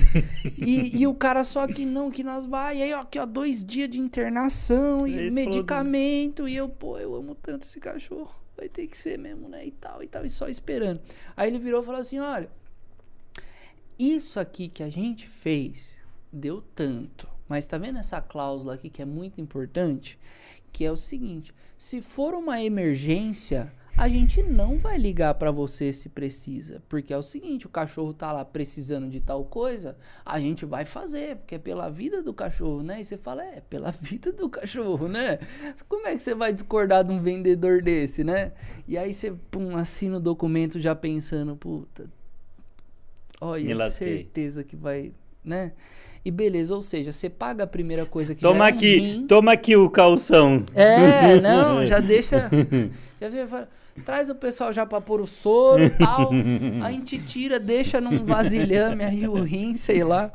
E, 0.56 0.98
e 0.98 1.06
o 1.06 1.14
cara 1.14 1.42
só 1.42 1.66
que 1.66 1.84
não, 1.84 2.10
que 2.10 2.22
nós 2.22 2.44
vai. 2.44 2.78
E 2.78 2.82
aí, 2.82 2.92
ó, 2.92 3.00
aqui, 3.00 3.18
ó, 3.18 3.26
dois 3.26 3.64
dias 3.64 3.88
de 3.88 3.98
internação 3.98 5.06
e 5.06 5.30
medicamento. 5.30 6.46
E 6.46 6.56
eu, 6.56 6.68
pô, 6.68 6.98
eu 6.98 7.14
amo 7.14 7.34
tanto 7.34 7.64
esse 7.64 7.80
cachorro. 7.80 8.34
Vai 8.56 8.68
ter 8.68 8.86
que 8.86 8.96
ser 8.96 9.18
mesmo, 9.18 9.48
né? 9.48 9.66
E 9.66 9.70
tal, 9.70 10.02
e 10.02 10.06
tal, 10.06 10.24
e 10.24 10.30
só 10.30 10.48
esperando. 10.48 11.00
Aí 11.36 11.48
ele 11.48 11.58
virou 11.58 11.82
e 11.82 11.84
falou 11.84 12.00
assim: 12.00 12.18
olha, 12.18 12.48
isso 13.98 14.38
aqui 14.38 14.68
que 14.68 14.82
a 14.82 14.88
gente 14.90 15.28
fez 15.28 15.98
deu 16.32 16.62
tanto. 16.74 17.35
Mas 17.48 17.66
tá 17.66 17.78
vendo 17.78 17.98
essa 17.98 18.20
cláusula 18.20 18.74
aqui 18.74 18.90
que 18.90 19.02
é 19.02 19.04
muito 19.04 19.40
importante? 19.40 20.18
Que 20.72 20.84
é 20.84 20.90
o 20.90 20.96
seguinte: 20.96 21.54
se 21.78 22.00
for 22.00 22.34
uma 22.34 22.62
emergência, 22.62 23.72
a 23.96 24.08
gente 24.10 24.42
não 24.42 24.76
vai 24.76 24.98
ligar 24.98 25.32
pra 25.34 25.50
você 25.50 25.90
se 25.90 26.10
precisa, 26.10 26.82
porque 26.86 27.14
é 27.14 27.16
o 27.16 27.22
seguinte, 27.22 27.66
o 27.66 27.70
cachorro 27.70 28.12
tá 28.12 28.30
lá 28.30 28.44
precisando 28.44 29.08
de 29.08 29.20
tal 29.20 29.42
coisa, 29.42 29.96
a 30.24 30.38
gente 30.38 30.66
vai 30.66 30.84
fazer, 30.84 31.36
porque 31.36 31.54
é 31.54 31.58
pela 31.58 31.88
vida 31.88 32.22
do 32.22 32.34
cachorro, 32.34 32.82
né? 32.82 33.00
E 33.00 33.04
você 33.04 33.16
fala, 33.16 33.42
é, 33.42 33.62
pela 33.62 33.90
vida 33.98 34.30
do 34.32 34.50
cachorro, 34.50 35.08
né? 35.08 35.38
Como 35.88 36.06
é 36.06 36.14
que 36.14 36.20
você 36.20 36.34
vai 36.34 36.52
discordar 36.52 37.04
de 37.04 37.12
um 37.12 37.22
vendedor 37.22 37.80
desse, 37.80 38.22
né? 38.22 38.52
E 38.86 38.98
aí 38.98 39.14
você, 39.14 39.32
pum, 39.50 39.74
assina 39.76 40.18
o 40.18 40.20
documento 40.20 40.78
já 40.78 40.94
pensando, 40.94 41.56
puta, 41.56 42.06
olha, 43.40 43.90
certeza 43.90 44.62
que 44.62 44.76
vai, 44.76 45.10
né? 45.46 45.72
E 46.24 46.30
beleza, 46.30 46.74
ou 46.74 46.82
seja, 46.82 47.12
você 47.12 47.30
paga 47.30 47.62
a 47.62 47.66
primeira 47.68 48.04
coisa 48.04 48.34
que 48.34 48.42
já 48.42 48.48
Toma 48.48 48.66
é 48.66 48.68
aqui, 48.68 48.98
rim. 48.98 49.26
toma 49.28 49.52
aqui 49.52 49.76
o 49.76 49.88
calção. 49.88 50.64
É, 50.74 51.38
não, 51.40 51.86
já 51.86 52.00
deixa. 52.00 52.50
Já 53.20 53.46
fala, 53.46 53.68
traz 54.04 54.28
o 54.28 54.34
pessoal 54.34 54.72
já 54.72 54.84
pra 54.84 55.00
pôr 55.00 55.20
o 55.20 55.26
soro 55.26 55.84
e 55.84 55.90
tal. 55.90 56.30
A 56.84 56.90
gente 56.90 57.16
tira, 57.18 57.60
deixa 57.60 58.00
num 58.00 58.24
vasilhame 58.24 59.04
aí 59.04 59.28
o 59.28 59.40
rim, 59.40 59.76
sei 59.76 60.02
lá. 60.02 60.32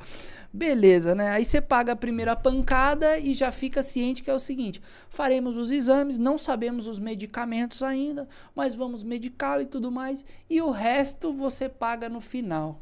Beleza, 0.53 1.15
né? 1.15 1.29
Aí 1.29 1.45
você 1.45 1.61
paga 1.61 1.93
a 1.93 1.95
primeira 1.95 2.35
pancada 2.35 3.17
e 3.17 3.33
já 3.33 3.51
fica 3.51 3.81
ciente 3.81 4.21
que 4.21 4.29
é 4.29 4.33
o 4.33 4.39
seguinte: 4.39 4.81
faremos 5.09 5.55
os 5.55 5.71
exames, 5.71 6.17
não 6.17 6.37
sabemos 6.37 6.87
os 6.87 6.99
medicamentos 6.99 7.81
ainda, 7.81 8.27
mas 8.53 8.73
vamos 8.73 9.03
medicá-lo 9.03 9.61
e 9.61 9.65
tudo 9.65 9.89
mais. 9.89 10.25
E 10.49 10.61
o 10.61 10.69
resto 10.69 11.31
você 11.31 11.69
paga 11.69 12.09
no 12.09 12.19
final. 12.19 12.79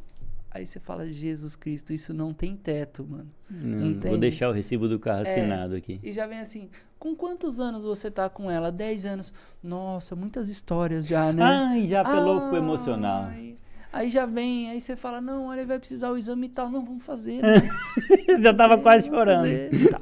Aí 0.51 0.65
você 0.65 0.79
fala, 0.79 1.05
Jesus 1.05 1.55
Cristo, 1.55 1.93
isso 1.93 2.13
não 2.13 2.33
tem 2.33 2.55
teto, 2.55 3.05
mano. 3.07 3.29
Hum, 3.51 3.99
vou 3.99 4.17
deixar 4.17 4.49
o 4.49 4.51
recibo 4.51 4.87
do 4.87 4.97
carro 4.97 5.19
É. 5.19 5.29
assinado 5.29 5.75
aqui. 5.75 5.99
E 6.01 6.11
já 6.11 6.25
vem 6.25 6.39
assim, 6.39 6.69
com 6.97 7.15
quantos 7.15 7.59
anos 7.59 7.83
você 7.83 8.09
tá 8.09 8.27
com 8.29 8.49
ela? 8.49 8.71
10 8.71 9.05
anos. 9.05 9.31
Nossa, 9.61 10.15
muitas 10.15 10.49
histórias 10.49 11.05
já, 11.07 11.31
né? 11.31 11.43
Ai, 11.43 11.87
já 11.87 12.01
apelou 12.01 12.49
pro 12.49 12.57
emocional. 12.57 13.25
Ai. 13.25 13.57
Aí 13.91 14.09
já 14.09 14.25
vem, 14.27 14.69
aí 14.69 14.79
você 14.79 14.95
fala, 14.95 15.19
não, 15.19 15.47
olha, 15.47 15.65
vai 15.65 15.79
precisar 15.79 16.11
o 16.11 16.17
exame 16.17 16.45
e 16.45 16.49
tal. 16.49 16.69
Não, 16.69 16.85
vamos 16.85 17.03
fazer. 17.03 17.41
né? 17.41 17.67
já 18.41 18.53
tava 18.53 18.77
Fazer, 18.77 18.83
quase 18.83 19.07
chorando. 19.07 19.35
fazer 19.37 19.73
e 19.73 19.87
tal. 19.87 20.01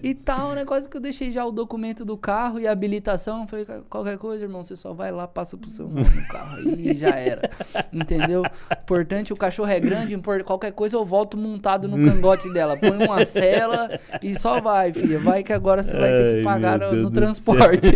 E 0.02 0.14
tal, 0.14 0.52
né? 0.52 0.64
Quase 0.64 0.88
que 0.88 0.96
eu 0.96 1.00
deixei 1.00 1.30
já 1.30 1.44
o 1.44 1.52
documento 1.52 2.04
do 2.04 2.16
carro 2.16 2.58
e 2.58 2.66
a 2.66 2.72
habilitação. 2.72 3.42
Eu 3.42 3.46
Falei, 3.46 3.66
qualquer 3.88 4.18
coisa, 4.18 4.44
irmão, 4.44 4.64
você 4.64 4.74
só 4.74 4.92
vai 4.92 5.12
lá, 5.12 5.28
passa 5.28 5.56
pro 5.56 5.70
seu 5.70 5.88
nome 5.88 6.08
no 6.10 6.26
carro 6.28 6.56
aí 6.56 6.90
e 6.90 6.94
já 6.94 7.10
era. 7.10 7.48
Entendeu? 7.92 8.42
Importante, 8.72 9.32
o 9.32 9.36
cachorro 9.36 9.70
é 9.70 9.78
grande, 9.78 10.18
qualquer 10.44 10.72
coisa 10.72 10.96
eu 10.96 11.04
volto 11.04 11.36
montado 11.36 11.86
no 11.86 11.96
cangote 11.96 12.52
dela. 12.52 12.76
Põe 12.76 13.04
uma 13.04 13.24
cela 13.24 14.00
e 14.20 14.34
só 14.34 14.60
vai, 14.60 14.92
filha. 14.92 15.20
Vai 15.20 15.44
que 15.44 15.52
agora 15.52 15.82
você 15.82 15.96
vai 15.96 16.10
ter 16.10 16.26
Ai, 16.26 16.34
que 16.38 16.42
pagar 16.42 16.78
meu 16.78 16.92
no, 16.92 17.02
no 17.04 17.10
transporte. 17.10 17.92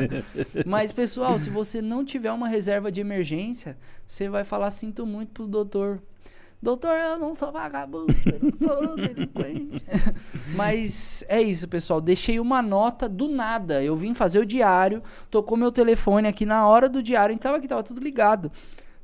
Mas, 0.66 0.92
pessoal, 0.92 1.38
se 1.38 1.48
você 1.48 1.80
não 1.80 2.04
tiver 2.04 2.32
uma 2.32 2.48
reserva 2.48 2.92
de 2.92 3.00
emergência, 3.00 3.76
você 4.06 4.25
vai 4.28 4.44
falar, 4.44 4.70
sinto 4.70 5.06
muito 5.06 5.32
pro 5.32 5.46
doutor. 5.46 6.00
Doutor, 6.60 6.96
eu 6.98 7.18
não 7.18 7.34
sou 7.34 7.52
vagabundo, 7.52 8.14
eu 8.24 8.40
não 8.42 8.58
sou 8.58 8.96
delinquente. 8.96 9.84
Mas 10.56 11.24
é 11.28 11.40
isso, 11.40 11.68
pessoal. 11.68 12.00
Deixei 12.00 12.40
uma 12.40 12.62
nota 12.62 13.08
do 13.08 13.28
nada. 13.28 13.82
Eu 13.82 13.94
vim 13.94 14.14
fazer 14.14 14.38
o 14.38 14.46
diário, 14.46 15.02
tocou 15.30 15.56
meu 15.56 15.70
telefone 15.70 16.26
aqui 16.26 16.46
na 16.46 16.66
hora 16.66 16.88
do 16.88 17.02
diário, 17.02 17.38
tava 17.38 17.58
aqui, 17.58 17.68
tava 17.68 17.82
tudo 17.82 18.00
ligado. 18.00 18.50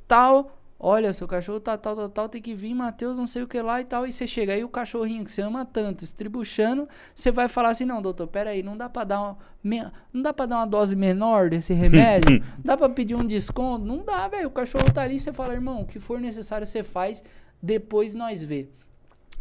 Tal, 0.08 0.50
olha, 0.82 1.12
seu 1.12 1.28
cachorro 1.28 1.60
tá 1.60 1.78
tal, 1.78 1.94
tal, 1.94 2.08
tal, 2.08 2.28
tem 2.28 2.42
que 2.42 2.54
vir, 2.54 2.74
Matheus, 2.74 3.16
não 3.16 3.26
sei 3.26 3.44
o 3.44 3.46
que 3.46 3.62
lá 3.62 3.80
e 3.80 3.84
tal. 3.84 4.04
E 4.04 4.12
você 4.12 4.26
chega 4.26 4.52
aí, 4.52 4.64
o 4.64 4.68
cachorrinho 4.68 5.24
que 5.24 5.30
você 5.30 5.40
ama 5.40 5.64
tanto, 5.64 6.02
estribuchando, 6.02 6.88
você 7.14 7.30
vai 7.30 7.46
falar 7.46 7.68
assim: 7.68 7.84
não, 7.84 8.02
doutor, 8.02 8.26
peraí, 8.26 8.62
não 8.62 8.76
dá 8.76 8.88
pra 8.88 9.04
dar 9.04 9.20
uma, 9.20 9.92
não 10.12 10.20
dá 10.20 10.32
pra 10.32 10.44
dar 10.44 10.56
uma 10.56 10.66
dose 10.66 10.96
menor 10.96 11.48
desse 11.48 11.72
remédio? 11.72 12.42
dá 12.58 12.76
pra 12.76 12.88
pedir 12.88 13.14
um 13.14 13.24
desconto? 13.24 13.84
Não 13.84 14.04
dá, 14.04 14.26
velho. 14.26 14.48
O 14.48 14.50
cachorro 14.50 14.92
tá 14.92 15.02
ali, 15.02 15.20
você 15.20 15.32
fala, 15.32 15.54
irmão, 15.54 15.82
o 15.82 15.86
que 15.86 16.00
for 16.00 16.20
necessário 16.20 16.66
você 16.66 16.82
faz, 16.82 17.22
depois 17.62 18.14
nós 18.16 18.42
vê. 18.42 18.68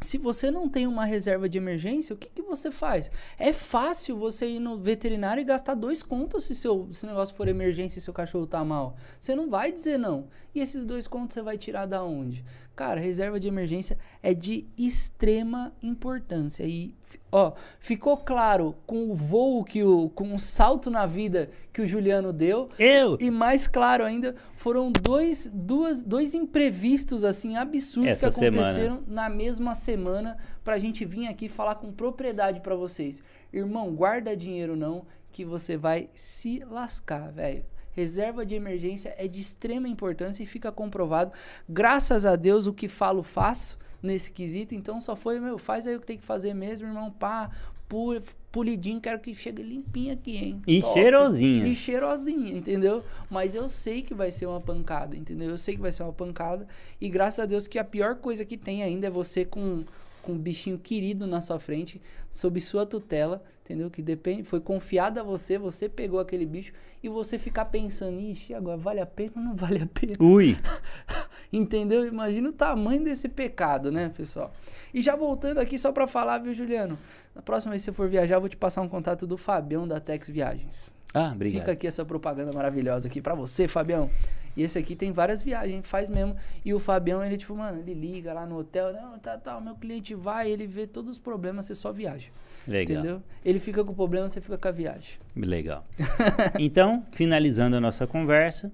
Se 0.03 0.17
você 0.17 0.49
não 0.49 0.67
tem 0.67 0.87
uma 0.87 1.05
reserva 1.05 1.47
de 1.47 1.59
emergência, 1.59 2.15
o 2.15 2.17
que, 2.17 2.27
que 2.27 2.41
você 2.41 2.71
faz? 2.71 3.11
É 3.37 3.53
fácil 3.53 4.17
você 4.17 4.47
ir 4.47 4.59
no 4.59 4.79
veterinário 4.79 5.41
e 5.41 5.43
gastar 5.43 5.75
dois 5.75 6.01
contos 6.01 6.45
se 6.45 6.55
seu 6.55 6.89
se 6.91 7.05
negócio 7.05 7.35
for 7.35 7.47
emergência 7.47 7.99
e 7.99 8.01
seu 8.01 8.11
cachorro 8.11 8.47
tá 8.47 8.65
mal. 8.65 8.95
Você 9.19 9.35
não 9.35 9.47
vai 9.47 9.71
dizer 9.71 9.99
não. 9.99 10.27
E 10.55 10.59
esses 10.59 10.85
dois 10.85 11.07
contos 11.07 11.35
você 11.35 11.43
vai 11.43 11.55
tirar 11.55 11.85
da 11.85 12.03
onde? 12.03 12.43
Cara, 12.75 12.99
reserva 12.99 13.39
de 13.39 13.47
emergência 13.47 13.97
é 14.23 14.33
de 14.33 14.65
extrema 14.77 15.73
importância. 15.83 16.63
E, 16.63 16.95
ó, 17.31 17.51
ficou 17.79 18.17
claro 18.17 18.75
com 18.87 19.11
o 19.11 19.13
voo 19.13 19.63
que 19.63 19.83
o. 19.83 20.09
com 20.09 20.33
o 20.33 20.39
salto 20.39 20.89
na 20.89 21.05
vida 21.05 21.49
que 21.73 21.81
o 21.81 21.87
Juliano 21.87 22.31
deu. 22.31 22.67
Eu? 22.79 23.17
E 23.19 23.29
mais 23.29 23.67
claro 23.67 24.05
ainda, 24.05 24.35
foram 24.55 24.91
dois, 24.91 25.49
duas, 25.53 26.01
dois 26.01 26.33
imprevistos 26.33 27.23
assim 27.25 27.57
absurdos 27.57 28.11
Essa 28.11 28.31
que 28.31 28.45
aconteceram 28.45 29.03
na 29.05 29.29
mesma 29.29 29.75
semana 29.75 30.37
pra 30.63 30.79
gente 30.79 31.03
vir 31.03 31.27
aqui 31.27 31.49
falar 31.49 31.75
com 31.75 31.91
propriedade 31.91 32.61
pra 32.61 32.75
vocês. 32.75 33.21
Irmão, 33.51 33.93
guarda 33.93 34.35
dinheiro 34.35 34.77
não, 34.77 35.05
que 35.31 35.43
você 35.43 35.75
vai 35.75 36.09
se 36.15 36.63
lascar, 36.69 37.31
velho. 37.31 37.65
Reserva 37.93 38.45
de 38.45 38.55
emergência 38.55 39.13
é 39.17 39.27
de 39.27 39.39
extrema 39.41 39.87
importância 39.87 40.43
e 40.43 40.45
fica 40.45 40.71
comprovado. 40.71 41.31
Graças 41.67 42.25
a 42.25 42.35
Deus, 42.35 42.67
o 42.67 42.73
que 42.73 42.87
falo, 42.87 43.21
faço 43.23 43.77
nesse 44.01 44.31
quesito. 44.31 44.73
Então 44.73 44.99
só 45.01 45.15
foi, 45.15 45.39
meu, 45.39 45.57
faz 45.57 45.85
aí 45.87 45.95
o 45.95 45.99
que 45.99 46.07
tem 46.07 46.17
que 46.17 46.25
fazer 46.25 46.53
mesmo, 46.53 46.87
irmão. 46.87 47.11
Pá, 47.11 47.49
pu- 47.87 48.21
pulidinho, 48.51 48.99
quero 48.99 49.19
que 49.19 49.33
chegue 49.35 49.61
limpinho 49.61 50.13
aqui, 50.13 50.37
hein? 50.37 50.61
E 50.65 50.81
Top. 50.81 50.93
cheirosinha. 50.93 51.67
E 51.67 51.75
cheirosinha, 51.75 52.51
entendeu? 52.57 53.03
Mas 53.29 53.53
eu 53.55 53.67
sei 53.69 54.01
que 54.01 54.13
vai 54.13 54.31
ser 54.31 54.45
uma 54.45 54.59
pancada, 54.61 55.15
entendeu? 55.15 55.49
Eu 55.49 55.57
sei 55.57 55.75
que 55.75 55.81
vai 55.81 55.91
ser 55.91 56.03
uma 56.03 56.13
pancada. 56.13 56.67
E 56.99 57.09
graças 57.09 57.39
a 57.39 57.45
Deus 57.45 57.67
que 57.67 57.77
a 57.77 57.83
pior 57.83 58.15
coisa 58.15 58.43
que 58.43 58.57
tem 58.57 58.83
ainda 58.83 59.07
é 59.07 59.09
você 59.09 59.45
com, 59.45 59.83
com 60.21 60.33
um 60.33 60.37
bichinho 60.37 60.77
querido 60.77 61.25
na 61.27 61.41
sua 61.41 61.59
frente, 61.59 62.01
sob 62.29 62.59
sua 62.61 62.85
tutela, 62.85 63.43
entendeu? 63.63 63.89
Que 63.89 64.01
depende, 64.01 64.43
foi 64.43 64.59
confiado 64.59 65.19
a 65.19 65.23
você, 65.23 65.57
você 65.57 65.89
pegou 65.89 66.19
aquele 66.19 66.45
bicho 66.45 66.73
e 67.01 67.09
você 67.09 67.39
ficar 67.39 67.65
pensando, 67.65 68.19
ixi, 68.19 68.53
agora 68.53 68.77
vale 68.77 68.99
a 68.99 69.05
pena 69.05 69.31
ou 69.35 69.41
não 69.41 69.55
vale 69.57 69.81
a 69.81 69.87
pena? 69.87 70.15
Ui. 70.19 70.57
Entendeu? 71.53 72.05
Imagina 72.05 72.47
o 72.47 72.53
tamanho 72.53 73.03
desse 73.03 73.27
pecado, 73.27 73.91
né, 73.91 74.07
pessoal? 74.07 74.53
E 74.93 75.01
já 75.01 75.17
voltando 75.17 75.57
aqui 75.57 75.77
só 75.77 75.91
pra 75.91 76.07
falar, 76.07 76.37
viu, 76.37 76.53
Juliano? 76.53 76.97
Na 77.35 77.41
próxima 77.41 77.71
vez 77.71 77.81
que 77.81 77.85
você 77.85 77.91
for 77.91 78.07
viajar, 78.07 78.35
eu 78.35 78.39
vou 78.39 78.47
te 78.47 78.55
passar 78.55 78.81
um 78.81 78.87
contato 78.87 79.27
do 79.27 79.37
Fabião 79.37 79.85
da 79.85 79.99
Tex 79.99 80.29
Viagens. 80.29 80.93
Ah, 81.13 81.31
obrigado. 81.35 81.61
Fica 81.61 81.71
aqui 81.73 81.87
essa 81.87 82.05
propaganda 82.05 82.53
maravilhosa 82.53 83.09
aqui 83.09 83.21
pra 83.21 83.35
você, 83.35 83.67
Fabião. 83.67 84.09
E 84.55 84.63
esse 84.63 84.77
aqui 84.77 84.95
tem 84.95 85.11
várias 85.11 85.41
viagens, 85.41 85.87
faz 85.87 86.09
mesmo. 86.09 86.35
E 86.63 86.73
o 86.73 86.79
Fabião, 86.79 87.23
ele 87.23 87.37
tipo, 87.37 87.55
mano, 87.55 87.79
ele 87.79 87.93
liga 87.93 88.33
lá 88.33 88.45
no 88.45 88.57
hotel, 88.57 88.93
não, 88.93 89.17
tá, 89.17 89.37
tá, 89.37 89.57
o 89.57 89.61
meu 89.61 89.75
cliente 89.75 90.13
vai, 90.13 90.49
ele 90.49 90.67
vê 90.67 90.85
todos 90.85 91.11
os 91.11 91.17
problemas, 91.17 91.65
você 91.65 91.75
só 91.75 91.91
viaja. 91.91 92.29
Legal. 92.67 92.97
Entendeu? 92.97 93.23
Ele 93.43 93.59
fica 93.59 93.83
com 93.83 93.91
o 93.91 93.95
problema, 93.95 94.29
você 94.29 94.41
fica 94.41 94.57
com 94.57 94.67
a 94.67 94.71
viagem. 94.71 95.19
Legal. 95.35 95.85
Então, 96.59 97.05
finalizando 97.11 97.75
a 97.75 97.81
nossa 97.81 98.05
conversa, 98.05 98.71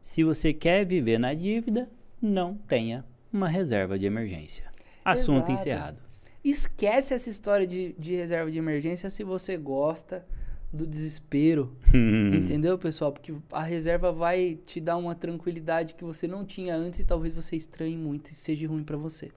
se 0.00 0.22
você 0.22 0.52
quer 0.52 0.86
viver 0.86 1.18
na 1.18 1.34
dívida, 1.34 1.88
não 2.20 2.54
tenha 2.54 3.04
uma 3.32 3.48
reserva 3.48 3.98
de 3.98 4.06
emergência. 4.06 4.64
Assunto 5.04 5.50
Exato. 5.50 5.52
encerrado. 5.52 5.98
Esquece 6.42 7.12
essa 7.12 7.28
história 7.28 7.66
de, 7.66 7.94
de 7.98 8.14
reserva 8.14 8.50
de 8.50 8.58
emergência 8.58 9.10
se 9.10 9.24
você 9.24 9.56
gosta 9.56 10.24
do 10.72 10.86
desespero. 10.86 11.76
Entendeu, 12.34 12.78
pessoal? 12.78 13.12
Porque 13.12 13.32
a 13.52 13.62
reserva 13.62 14.12
vai 14.12 14.58
te 14.66 14.80
dar 14.80 14.96
uma 14.96 15.14
tranquilidade 15.14 15.94
que 15.94 16.04
você 16.04 16.26
não 16.26 16.44
tinha 16.44 16.74
antes 16.74 17.00
e 17.00 17.04
talvez 17.04 17.34
você 17.34 17.56
estranhe 17.56 17.96
muito 17.96 18.30
e 18.30 18.34
seja 18.34 18.68
ruim 18.68 18.84
para 18.84 18.96
você. 18.96 19.30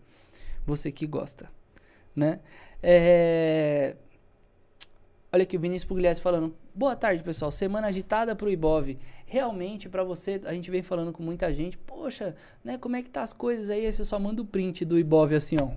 Você 0.65 0.91
que 0.91 1.07
gosta, 1.07 1.49
né? 2.15 2.39
É... 2.81 3.95
Olha 5.31 5.43
aqui 5.43 5.57
o 5.57 5.59
Vinícius 5.59 5.87
Pugliese 5.87 6.19
falando. 6.19 6.55
Boa 6.73 6.95
tarde, 6.95 7.23
pessoal. 7.23 7.51
Semana 7.51 7.87
agitada 7.87 8.35
pro 8.35 8.49
Ibov. 8.49 8.97
Realmente, 9.27 9.87
para 9.87 10.03
você, 10.03 10.41
a 10.43 10.53
gente 10.53 10.71
vem 10.71 10.81
falando 10.81 11.13
com 11.13 11.21
muita 11.21 11.53
gente. 11.53 11.77
Poxa, 11.77 12.35
né? 12.63 12.79
Como 12.79 12.95
é 12.95 13.03
que 13.03 13.11
tá 13.11 13.21
as 13.21 13.31
coisas 13.31 13.69
aí? 13.69 13.85
Aí 13.85 13.93
você 13.93 14.03
só 14.03 14.17
manda 14.17 14.41
o 14.41 14.45
print 14.45 14.83
do 14.85 14.97
Ibov 14.97 15.35
assim, 15.35 15.57
ó. 15.61 15.69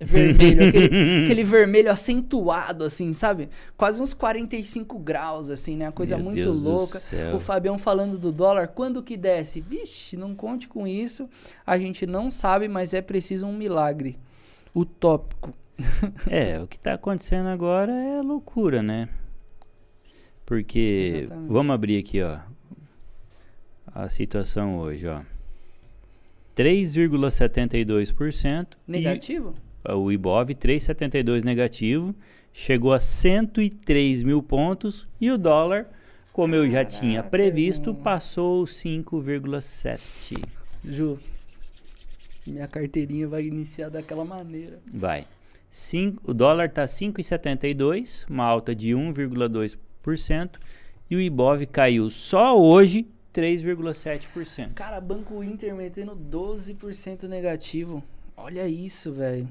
Vermelho, 0.00 0.66
aquele, 0.66 0.86
aquele 1.24 1.44
vermelho 1.44 1.90
acentuado, 1.90 2.84
assim, 2.84 3.12
sabe? 3.12 3.50
Quase 3.76 4.00
uns 4.00 4.14
45 4.14 4.98
graus, 4.98 5.50
assim, 5.50 5.76
né? 5.76 5.84
Uma 5.86 5.92
coisa 5.92 6.16
Meu 6.16 6.24
muito 6.24 6.40
Deus 6.40 6.62
louca. 6.62 6.98
O 7.34 7.38
Fabião 7.38 7.78
falando 7.78 8.18
do 8.18 8.32
dólar, 8.32 8.68
quando 8.68 9.02
que 9.02 9.14
desce? 9.16 9.60
Vixe, 9.60 10.16
não 10.16 10.34
conte 10.34 10.66
com 10.66 10.86
isso. 10.86 11.28
A 11.66 11.78
gente 11.78 12.06
não 12.06 12.30
sabe, 12.30 12.66
mas 12.66 12.94
é 12.94 13.02
preciso 13.02 13.46
um 13.46 13.52
milagre. 13.52 14.18
Utópico. 14.74 15.54
É, 16.28 16.60
o 16.60 16.66
que 16.66 16.78
tá 16.78 16.92
acontecendo 16.94 17.48
agora 17.48 17.92
é 17.92 18.20
loucura, 18.20 18.82
né? 18.82 19.08
Porque 20.44 21.22
Exatamente. 21.22 21.50
vamos 21.50 21.74
abrir 21.74 21.98
aqui, 21.98 22.20
ó, 22.22 22.38
a 23.86 24.08
situação 24.08 24.78
hoje, 24.78 25.06
ó. 25.06 25.20
3,72%. 26.56 28.66
Negativo? 28.86 29.54
E 29.56 29.69
o 29.88 30.12
Ibov 30.12 30.50
3,72 30.50 31.42
negativo, 31.42 32.14
chegou 32.52 32.92
a 32.92 33.00
103 33.00 34.22
mil 34.22 34.42
pontos 34.42 35.06
e 35.20 35.30
o 35.30 35.38
dólar, 35.38 35.86
como 36.32 36.54
eu 36.54 36.68
já 36.68 36.84
tinha 36.84 37.22
previsto, 37.22 37.90
irmão. 37.90 38.02
passou 38.02 38.64
5,7. 38.64 40.42
Ju, 40.84 41.18
minha 42.46 42.66
carteirinha 42.66 43.28
vai 43.28 43.44
iniciar 43.44 43.88
daquela 43.88 44.24
maneira. 44.24 44.78
Vai. 44.92 45.26
Cinco, 45.70 46.30
o 46.30 46.34
dólar 46.34 46.66
está 46.66 46.84
5,72, 46.84 48.26
uma 48.28 48.44
alta 48.44 48.74
de 48.74 48.90
1,2%. 48.90 50.58
E 51.08 51.16
o 51.16 51.20
Ibov 51.20 51.64
caiu 51.66 52.10
só 52.10 52.60
hoje 52.60 53.06
3,7%. 53.32 54.74
Cara, 54.74 55.00
Banco 55.00 55.42
Inter 55.44 55.74
metendo 55.74 56.16
12% 56.16 57.28
negativo. 57.28 58.02
Olha 58.36 58.66
isso, 58.66 59.12
velho. 59.12 59.48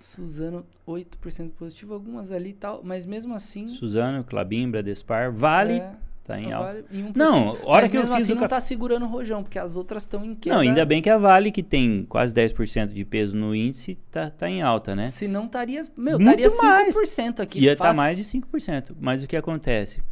Suzano 0.00 0.64
8% 0.86 1.50
positivo, 1.52 1.94
algumas 1.94 2.32
ali 2.32 2.50
e 2.50 2.54
tal, 2.54 2.80
mas 2.82 3.04
mesmo 3.06 3.34
assim. 3.34 3.68
Suzano, 3.68 4.24
Clabin, 4.24 4.70
Bradespar, 4.70 5.32
Vale 5.32 5.74
é, 5.74 5.92
tá 6.24 6.40
em 6.40 6.52
alta. 6.52 6.72
Vale 6.72 6.84
em 6.90 7.04
1%. 7.04 7.16
Não, 7.16 7.48
hora 7.64 7.82
mas 7.82 7.90
que 7.90 7.96
eu 7.96 8.00
mesmo 8.00 8.14
fiz 8.16 8.24
assim 8.24 8.34
não 8.34 8.42
café- 8.42 8.54
tá 8.56 8.60
segurando 8.60 9.04
o 9.04 9.08
rojão, 9.08 9.42
porque 9.42 9.58
as 9.58 9.76
outras 9.76 10.02
estão 10.02 10.24
em 10.24 10.34
queda. 10.34 10.54
Não, 10.56 10.62
ainda 10.62 10.84
bem 10.84 11.00
que 11.02 11.10
a 11.10 11.18
Vale, 11.18 11.52
que 11.52 11.62
tem 11.62 12.04
quase 12.08 12.32
10% 12.34 12.92
de 12.92 13.04
peso 13.04 13.36
no 13.36 13.54
índice, 13.54 13.96
tá, 14.10 14.30
tá 14.30 14.48
em 14.48 14.62
alta, 14.62 14.94
né? 14.96 15.06
Se 15.06 15.28
não 15.28 15.44
estaria. 15.44 15.84
Meu, 15.96 16.18
estaria 16.18 16.48
5% 16.48 16.62
mais. 16.62 17.40
aqui. 17.40 17.60
Ia 17.60 17.72
estar 17.72 17.84
fácil. 17.84 17.96
mais 18.02 18.16
de 18.16 18.24
5%. 18.24 18.96
Mas 18.98 19.22
o 19.22 19.26
que 19.26 19.36
acontece? 19.36 20.02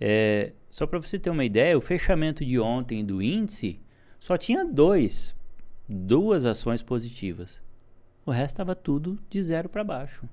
É, 0.00 0.52
só 0.70 0.86
para 0.86 0.98
você 1.00 1.18
ter 1.18 1.30
uma 1.30 1.44
ideia, 1.44 1.76
o 1.76 1.80
fechamento 1.80 2.44
de 2.44 2.58
ontem 2.58 3.04
do 3.04 3.20
índice 3.22 3.80
só 4.20 4.36
tinha 4.36 4.64
dois, 4.64 5.34
duas 5.88 6.44
ações 6.44 6.82
positivas. 6.82 7.60
O 8.28 8.30
resto 8.30 8.56
estava 8.56 8.74
tudo 8.76 9.18
de 9.30 9.42
zero 9.42 9.70
para 9.70 9.82
baixo. 9.82 10.28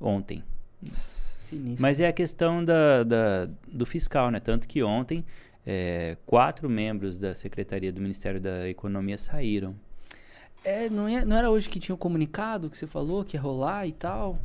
Ontem. 0.00 0.42
Sinistro. 0.82 1.82
Mas 1.82 2.00
é 2.00 2.06
a 2.08 2.12
questão 2.14 2.64
da, 2.64 3.02
da- 3.04 3.48
do 3.70 3.84
fiscal, 3.84 4.30
né? 4.30 4.40
Tanto 4.40 4.66
que 4.66 4.82
ontem 4.82 5.22
é, 5.66 6.16
quatro 6.24 6.66
membros 6.70 7.18
da 7.18 7.34
Secretaria 7.34 7.92
do 7.92 8.00
Ministério 8.00 8.40
da 8.40 8.66
Economia 8.66 9.18
saíram. 9.18 9.74
É, 10.64 10.88
não, 10.88 11.06
é- 11.06 11.26
não 11.26 11.36
era 11.36 11.50
hoje 11.50 11.68
que 11.68 11.78
tinha 11.78 11.94
um 11.94 11.98
comunicado 11.98 12.70
que 12.70 12.76
você 12.78 12.86
falou 12.86 13.22
que 13.22 13.36
ia 13.36 13.40
rolar 13.42 13.86
e 13.86 13.92
tal? 13.92 14.38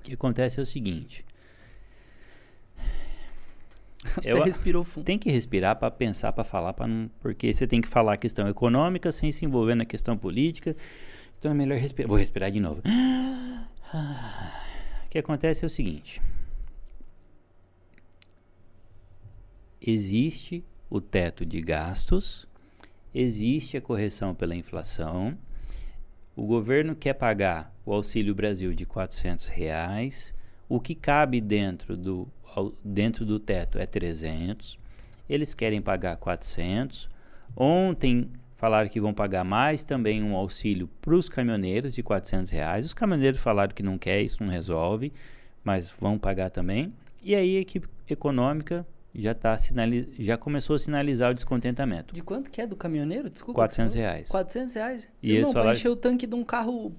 O 0.00 0.02
que 0.02 0.14
acontece 0.14 0.58
é 0.58 0.62
o 0.64 0.66
seguinte. 0.66 1.24
Eu, 4.22 4.42
respirou 4.42 4.84
fundo. 4.84 5.04
tem 5.04 5.18
que 5.18 5.30
respirar 5.30 5.76
para 5.76 5.90
pensar, 5.90 6.32
para 6.32 6.44
falar, 6.44 6.72
para 6.72 6.86
não, 6.86 7.10
porque 7.20 7.52
você 7.52 7.66
tem 7.66 7.80
que 7.80 7.88
falar 7.88 8.14
a 8.14 8.16
questão 8.16 8.46
econômica 8.48 9.10
sem 9.10 9.32
se 9.32 9.44
envolver 9.44 9.74
na 9.74 9.84
questão 9.84 10.16
política. 10.16 10.76
Então 11.38 11.50
é 11.50 11.54
melhor 11.54 11.78
respirar. 11.78 12.08
Vou 12.08 12.18
respirar 12.18 12.50
de 12.50 12.60
novo. 12.60 12.82
O 15.04 15.08
que 15.08 15.18
acontece 15.18 15.64
é 15.64 15.66
o 15.66 15.70
seguinte: 15.70 16.20
existe 19.80 20.64
o 20.90 21.00
teto 21.00 21.44
de 21.44 21.60
gastos, 21.60 22.46
existe 23.14 23.76
a 23.76 23.80
correção 23.80 24.34
pela 24.34 24.54
inflação. 24.54 25.36
O 26.36 26.44
governo 26.44 26.96
quer 26.96 27.14
pagar 27.14 27.72
o 27.86 27.92
Auxílio 27.92 28.34
Brasil 28.34 28.74
de 28.74 28.84
400 28.84 29.46
reais. 29.48 30.34
O 30.68 30.80
que 30.80 30.94
cabe 30.94 31.40
dentro 31.40 31.96
do, 31.96 32.26
ao- 32.54 32.72
dentro 32.84 33.24
do 33.24 33.38
teto 33.38 33.78
é 33.78 33.86
300. 33.86 34.78
Eles 35.28 35.54
querem 35.54 35.80
pagar 35.82 36.16
400. 36.16 37.08
Ontem 37.56 38.30
falaram 38.56 38.88
que 38.88 39.00
vão 39.00 39.12
pagar 39.14 39.44
mais 39.44 39.84
também 39.84 40.22
um 40.22 40.34
auxílio 40.34 40.88
para 41.00 41.14
os 41.14 41.28
caminhoneiros 41.28 41.94
de 41.94 42.02
400 42.02 42.50
reais. 42.50 42.84
Os 42.84 42.94
caminhoneiros 42.94 43.40
falaram 43.40 43.74
que 43.74 43.82
não 43.82 43.98
quer, 43.98 44.22
isso 44.22 44.42
não 44.42 44.50
resolve, 44.50 45.12
mas 45.62 45.92
vão 46.00 46.18
pagar 46.18 46.50
também. 46.50 46.92
E 47.22 47.34
aí 47.34 47.56
a 47.56 47.60
equipe 47.60 47.88
econômica 48.08 48.86
já, 49.14 49.32
tá 49.34 49.56
sinali 49.56 50.12
já 50.18 50.36
começou 50.36 50.74
a 50.76 50.78
sinalizar 50.78 51.30
o 51.30 51.34
descontentamento. 51.34 52.14
De 52.14 52.22
quanto 52.22 52.50
que 52.50 52.60
é 52.60 52.66
do 52.66 52.74
caminhoneiro? 52.76 53.30
Desculpa. 53.30 53.60
400 53.60 53.92
você 53.92 53.98
falou? 53.98 54.12
reais. 54.12 54.28
400 54.28 54.74
reais? 54.74 55.08
E 55.22 55.32
Irmão, 55.34 55.52
pra 55.52 55.60
falaram- 55.62 55.78
encher 55.78 55.88
o 55.88 55.96
tanque 55.96 56.26
de 56.26 56.34
um 56.34 56.44
carro 56.44 56.92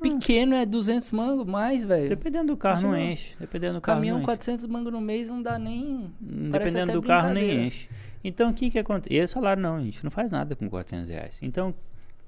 pequeno 0.00 0.54
é 0.54 0.64
200 0.66 1.10
mangos 1.12 1.46
mais, 1.46 1.84
velho. 1.84 2.08
Dependendo 2.08 2.48
do 2.48 2.56
carro 2.56 2.82
não 2.82 2.88
Imagina, 2.90 3.12
enche. 3.12 3.36
Dependendo 3.38 3.74
do 3.74 3.80
carro 3.80 3.98
Caminhão 3.98 4.14
não 4.16 4.22
enche. 4.22 4.26
400 4.26 4.66
mangos 4.66 4.92
no 4.92 5.00
mês 5.00 5.28
não 5.30 5.42
dá 5.42 5.58
nem... 5.58 6.10
Hum, 6.22 6.50
Dependendo 6.50 6.92
do 6.92 7.02
carro 7.02 7.32
nem 7.34 7.66
enche. 7.66 7.88
Então 8.24 8.50
o 8.50 8.54
que 8.54 8.70
que 8.70 8.78
acontece? 8.78 9.14
E 9.14 9.18
eles 9.18 9.32
falaram, 9.32 9.62
não, 9.62 9.76
a 9.76 9.80
gente 9.82 10.02
não 10.04 10.10
faz 10.10 10.30
nada 10.30 10.54
com 10.56 10.68
400 10.68 11.08
reais. 11.08 11.38
Então 11.42 11.74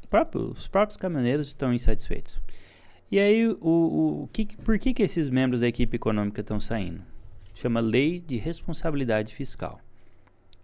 próprio- 0.09 0.51
os 0.53 0.69
próprios 0.69 0.97
caminhoneiros 0.97 1.49
estão 1.49 1.73
insatisfeitos. 1.73 2.39
E 3.11 3.19
aí, 3.19 3.47
o, 3.47 3.57
o, 3.61 4.23
o 4.23 4.29
que, 4.33 4.47
que- 4.47 4.57
por 4.57 4.79
que 4.79 4.95
que 4.95 5.03
esses 5.03 5.29
membros 5.29 5.61
da 5.61 5.69
equipe 5.69 5.97
econômica 5.97 6.41
estão 6.41 6.59
saindo? 6.59 7.03
Chama 7.55 7.79
Lei 7.81 8.21
de 8.21 8.37
Responsabilidade 8.39 9.35
Fiscal. 9.35 9.79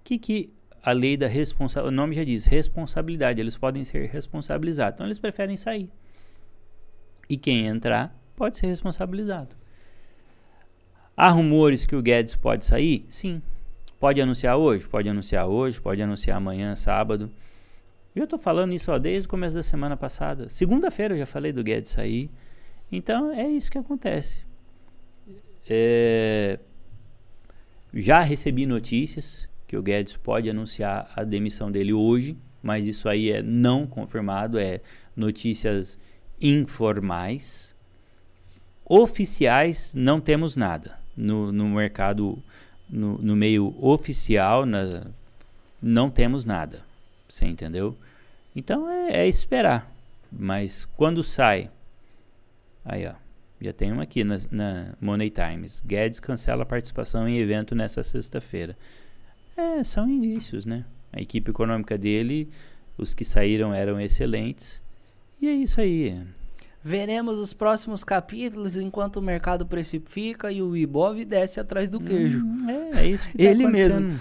O 0.01 0.05
que 0.05 0.19
que 0.19 0.51
a 0.83 0.93
lei 0.93 1.17
da 1.19 1.27
responsabilidade, 1.27 1.95
o 1.95 1.97
nome 1.97 2.15
já 2.15 2.25
diz, 2.25 2.47
responsabilidade, 2.47 3.39
eles 3.41 3.59
podem 3.59 3.85
ser 3.85 4.09
responsabilizados. 4.09 4.95
Então 4.95 5.07
eles 5.07 5.19
preferem 5.19 5.57
sair. 5.59 5.91
E 7.29 7.37
quem 7.37 7.67
entrar 7.67 8.17
pode 8.35 8.59
ser 8.59 8.67
responsabilizado. 8.67 9.57
Há 11.17 11.29
rumores 11.29 11.85
que 11.85 11.97
o 11.97 12.03
Guedes 12.03 12.37
pode 12.37 12.65
sair? 12.65 13.05
Sim. 13.09 13.43
Pode 13.99 14.21
anunciar 14.21 14.57
hoje? 14.57 14.87
Pode 14.87 15.09
anunciar 15.09 15.47
hoje, 15.47 15.81
pode 15.81 16.01
anunciar 16.01 16.37
amanhã, 16.37 16.77
sábado. 16.77 17.31
Eu 18.15 18.25
estou 18.25 18.39
falando 18.39 18.73
isso 18.73 18.93
ó, 18.93 18.99
desde 18.99 19.27
o 19.27 19.31
começo 19.31 19.57
da 19.57 19.63
semana 19.63 19.97
passada. 19.97 20.49
Segunda-feira 20.49 21.15
eu 21.15 21.19
já 21.19 21.27
falei 21.27 21.53
do 21.53 21.63
Guedes 21.63 21.91
sair. 21.91 22.31
Então 22.91 23.33
é 23.33 23.49
isso 23.49 23.71
que 23.71 23.79
acontece. 23.79 24.47
É, 25.69 26.59
já 27.93 28.21
recebi 28.21 28.65
notícias 28.65 29.49
que 29.67 29.77
o 29.77 29.83
Guedes 29.83 30.17
pode 30.17 30.49
anunciar 30.49 31.11
a 31.15 31.25
demissão 31.25 31.71
dele 31.71 31.93
hoje, 31.93 32.39
mas 32.63 32.87
isso 32.87 33.09
aí 33.09 33.31
é 33.31 33.43
não 33.43 33.87
confirmado, 33.87 34.59
é 34.59 34.81
notícias 35.15 35.99
informais. 36.41 37.75
Oficiais 38.85 39.93
não 39.95 40.21
temos 40.21 40.57
nada 40.57 40.99
no, 41.17 41.53
no 41.53 41.69
mercado, 41.69 42.43
no, 42.89 43.19
no 43.19 43.37
meio 43.37 43.75
oficial, 43.81 44.65
na- 44.65 45.07
não 45.81 46.09
temos 46.11 46.45
nada. 46.45 46.83
Você 47.29 47.45
entendeu? 47.45 47.97
Então 48.57 48.89
é, 48.91 49.25
é 49.25 49.29
esperar. 49.29 49.93
Mas 50.33 50.87
quando 50.97 51.23
sai, 51.23 51.71
aí 52.85 53.07
ó, 53.07 53.13
já 53.61 53.73
tem 53.73 53.93
uma 53.93 54.03
aqui 54.05 54.25
na, 54.25 54.37
na 54.51 54.95
Money 55.01 55.31
Times. 55.31 55.83
Guedes 55.85 56.21
cancela 56.21 56.63
a 56.63 56.67
participação 56.67 57.29
em 57.29 57.39
evento 57.39 57.75
nessa 57.75 58.03
sexta-feira. 58.03 58.77
É, 59.57 59.83
são 59.85 60.09
indícios, 60.09 60.65
né? 60.65 60.85
A 61.13 61.21
equipe 61.21 61.51
econômica 61.51 61.99
dele, 61.99 62.49
os 62.97 63.13
que 63.13 63.25
saíram 63.25 63.75
eram 63.75 64.01
excelentes. 64.01 64.81
E 65.41 65.49
é 65.49 65.53
isso 65.53 65.81
aí. 65.81 66.21
Veremos 66.83 67.39
os 67.39 67.53
próximos 67.53 68.05
capítulos 68.05 68.77
enquanto 68.77 69.17
o 69.17 69.23
mercado 69.23 69.67
precifica 69.67 70.51
e 70.51 70.63
o 70.63 70.77
Ibov 70.77 71.25
desce 71.25 71.61
atrás 71.61 71.89
do 71.89 72.01
queijo. 72.01 72.41
Hum, 72.41 72.71
é, 72.95 73.01
é 73.01 73.07
isso 73.07 73.29
que 73.29 73.39
tá 73.39 73.45
Ele 73.45 73.67
mesmo. 73.67 74.19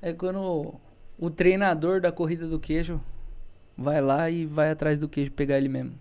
É 0.00 0.12
quando 0.12 0.38
o, 0.38 0.80
o 1.18 1.30
treinador 1.30 1.98
da 1.98 2.12
corrida 2.12 2.46
do 2.46 2.58
queijo 2.58 3.00
vai 3.76 4.00
lá 4.00 4.28
e 4.28 4.44
vai 4.44 4.70
atrás 4.70 4.98
do 4.98 5.08
queijo 5.08 5.32
pegar 5.32 5.56
ele 5.56 5.68
mesmo. 5.68 5.92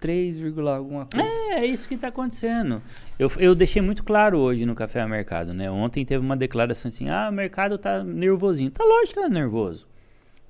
3, 0.00 0.36
alguma 0.66 1.06
coisa. 1.06 1.24
É, 1.24 1.60
é 1.60 1.66
isso 1.66 1.86
que 1.86 1.94
está 1.94 2.08
acontecendo. 2.08 2.82
Eu, 3.16 3.30
eu 3.38 3.54
deixei 3.54 3.80
muito 3.80 4.02
claro 4.02 4.38
hoje 4.38 4.66
no 4.66 4.74
Café 4.74 5.06
Mercado, 5.06 5.54
né? 5.54 5.70
Ontem 5.70 6.04
teve 6.04 6.24
uma 6.24 6.36
declaração 6.36 6.88
assim, 6.88 7.08
ah, 7.08 7.28
o 7.30 7.32
mercado 7.32 7.78
tá 7.78 8.02
nervosinho. 8.02 8.70
Tá 8.72 8.82
lógico 8.84 9.20
que 9.20 9.26
é 9.26 9.28
nervoso. 9.28 9.86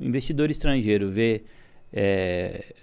O 0.01 0.05
investidor 0.05 0.51
estrangeiro 0.51 1.11
vê 1.11 1.43
é, 1.93 2.75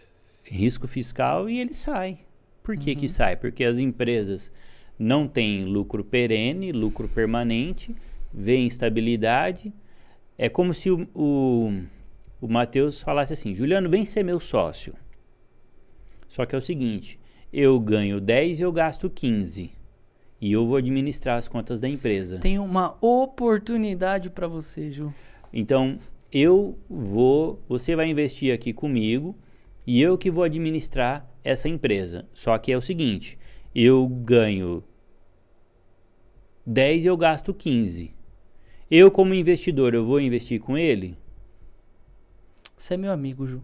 risco 0.50 0.88
fiscal 0.88 1.50
e 1.50 1.60
ele 1.60 1.74
sai. 1.74 2.20
Por 2.64 2.78
que, 2.78 2.92
uhum. 2.92 2.98
que 2.98 3.10
sai? 3.10 3.36
Porque 3.36 3.64
as 3.64 3.80
empresas 3.80 4.52
não 4.98 5.28
têm 5.28 5.66
lucro 5.66 6.04
perene, 6.04 6.72
lucro 6.72 7.08
permanente, 7.08 7.96
vê 8.34 8.58
instabilidade. 8.58 9.74
É 10.38 10.50
como 10.50 10.74
se 10.74 10.90
o, 10.92 11.08
o, 11.16 11.82
o 12.42 12.48
Matheus 12.48 13.02
falasse 13.02 13.34
assim: 13.34 13.56
Juliano, 13.56 13.90
vem 13.90 14.06
ser 14.06 14.24
meu 14.24 14.40
sócio. 14.40 14.94
Só 16.28 16.46
que 16.46 16.54
é 16.54 16.58
o 16.58 16.62
seguinte: 16.62 17.20
eu 17.52 17.80
ganho 17.80 18.20
10 18.20 18.60
e 18.60 18.64
eu 18.64 18.72
gasto 18.72 19.10
15. 19.10 19.72
E 20.42 20.52
eu 20.52 20.66
vou 20.66 20.78
administrar 20.78 21.38
as 21.38 21.48
contas 21.48 21.80
da 21.80 21.90
empresa. 21.90 22.40
Tem 22.40 22.60
uma 22.60 22.96
oportunidade 23.02 24.30
para 24.30 24.48
você, 24.48 24.90
Ju. 24.90 25.14
Então, 25.52 25.98
eu 26.32 26.78
vou, 26.90 27.62
você 27.68 27.94
vai 27.94 28.08
investir 28.08 28.54
aqui 28.54 28.72
comigo 28.72 29.36
e 29.90 30.00
eu 30.04 30.20
que 30.20 30.30
vou 30.30 30.44
administrar 30.44 31.28
essa 31.44 31.68
empresa. 31.68 32.24
Só 32.32 32.56
que 32.60 32.72
é 32.72 32.78
o 32.78 32.82
seguinte, 32.82 33.40
eu 33.74 34.08
ganho 34.08 34.84
10 36.64 37.06
e 37.06 37.08
eu 37.08 37.18
gasto 37.18 37.52
15. 37.52 38.14
Eu 38.92 39.10
como 39.10 39.34
investidor, 39.34 39.96
eu 39.96 40.06
vou 40.06 40.22
investir 40.22 40.60
com 40.60 40.78
ele? 40.78 41.18
Você 42.78 42.94
é 42.94 42.98
meu 42.98 43.12
amigo, 43.12 43.48
Ju. 43.48 43.64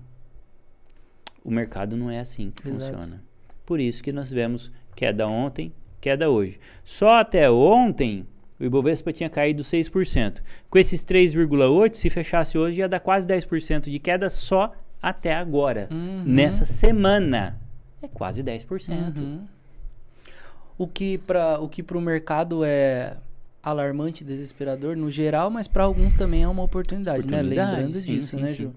O 1.44 1.52
mercado 1.52 1.96
não 1.96 2.10
é 2.10 2.20
assim 2.20 2.50
que 2.50 2.70
Exato. 2.70 2.86
funciona. 2.86 3.24
Por 3.64 3.80
isso 3.80 4.02
que 4.02 4.12
nós 4.12 4.30
tivemos 4.30 4.72
queda 4.96 5.28
ontem, 5.28 5.72
queda 6.02 6.28
hoje. 6.28 6.60
Só 6.84 7.20
até 7.20 7.52
ontem 7.52 8.26
o 8.60 8.64
Ibovespa 8.64 9.14
tinha 9.14 9.30
caído 9.30 9.62
6%. 9.62 10.42
Com 10.72 10.80
esses 10.80 11.04
3,8%, 11.04 11.94
se 11.94 12.10
fechasse 12.10 12.58
hoje, 12.58 12.80
ia 12.80 12.90
dar 12.90 13.00
quase 13.00 13.28
10% 13.28 13.92
de 13.92 14.00
queda 14.00 14.28
só 14.28 14.74
até 15.06 15.36
agora. 15.36 15.88
Uhum. 15.92 16.24
Nessa 16.26 16.66
semana. 16.66 17.62
É 18.02 18.08
quase 18.08 18.44
10%. 18.44 19.16
Uhum. 19.16 19.46
O 20.76 20.88
que 20.88 21.20
para 21.20 21.60
o 21.60 22.02
mercado 22.02 22.66
é 22.66 23.16
alarmante, 23.62 24.24
desesperador 24.24 24.96
no 24.96 25.12
geral, 25.12 25.52
mas 25.52 25.68
para 25.68 25.84
alguns 25.84 26.16
também 26.16 26.42
é 26.42 26.48
uma 26.48 26.64
oportunidade, 26.64 27.28
né? 27.28 27.38
oportunidade 27.38 27.72
né? 27.72 27.78
Lembrando 27.78 28.00
sim, 28.00 28.14
disso, 28.14 28.36
sim, 28.36 28.42
né, 28.42 28.50
sim. 28.50 28.56
Ju? 28.56 28.74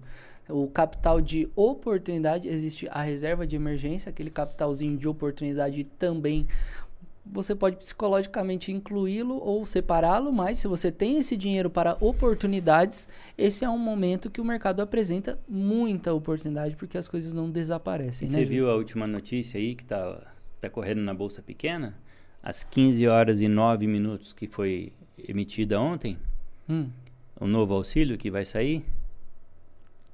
O 0.50 0.66
capital 0.66 1.20
de 1.20 1.48
oportunidade 1.56 2.46
existe 2.46 2.86
a 2.90 3.02
reserva 3.02 3.46
de 3.46 3.56
emergência, 3.56 4.10
aquele 4.10 4.30
capitalzinho 4.30 4.96
de 4.96 5.08
oportunidade 5.08 5.84
também 5.84 6.46
você 7.30 7.54
pode 7.54 7.76
psicologicamente 7.76 8.72
incluí-lo 8.72 9.36
ou 9.36 9.64
separá-lo, 9.66 10.32
mas 10.32 10.58
se 10.58 10.66
você 10.66 10.90
tem 10.90 11.18
esse 11.18 11.36
dinheiro 11.36 11.68
para 11.68 11.96
oportunidades, 12.00 13.08
esse 13.36 13.64
é 13.64 13.70
um 13.70 13.78
momento 13.78 14.30
que 14.30 14.40
o 14.40 14.44
mercado 14.44 14.80
apresenta 14.80 15.38
muita 15.48 16.12
oportunidade 16.12 16.76
porque 16.76 16.96
as 16.96 17.08
coisas 17.08 17.32
não 17.32 17.50
desaparecem. 17.50 18.26
E 18.26 18.30
né, 18.30 18.38
você 18.38 18.44
viu 18.44 18.70
a 18.70 18.74
última 18.74 19.06
notícia 19.06 19.58
aí 19.58 19.74
que 19.74 19.82
está 19.82 20.20
tá 20.60 20.70
correndo 20.70 21.00
na 21.00 21.14
Bolsa 21.14 21.42
Pequena? 21.42 21.94
Às 22.42 22.64
15 22.64 23.06
horas 23.06 23.40
e 23.40 23.48
9 23.48 23.86
minutos 23.86 24.32
que 24.32 24.46
foi 24.46 24.92
emitida 25.18 25.80
ontem, 25.80 26.16
hum. 26.68 26.88
o 27.40 27.46
novo 27.46 27.74
auxílio 27.74 28.16
que 28.16 28.30
vai 28.30 28.44
sair, 28.44 28.84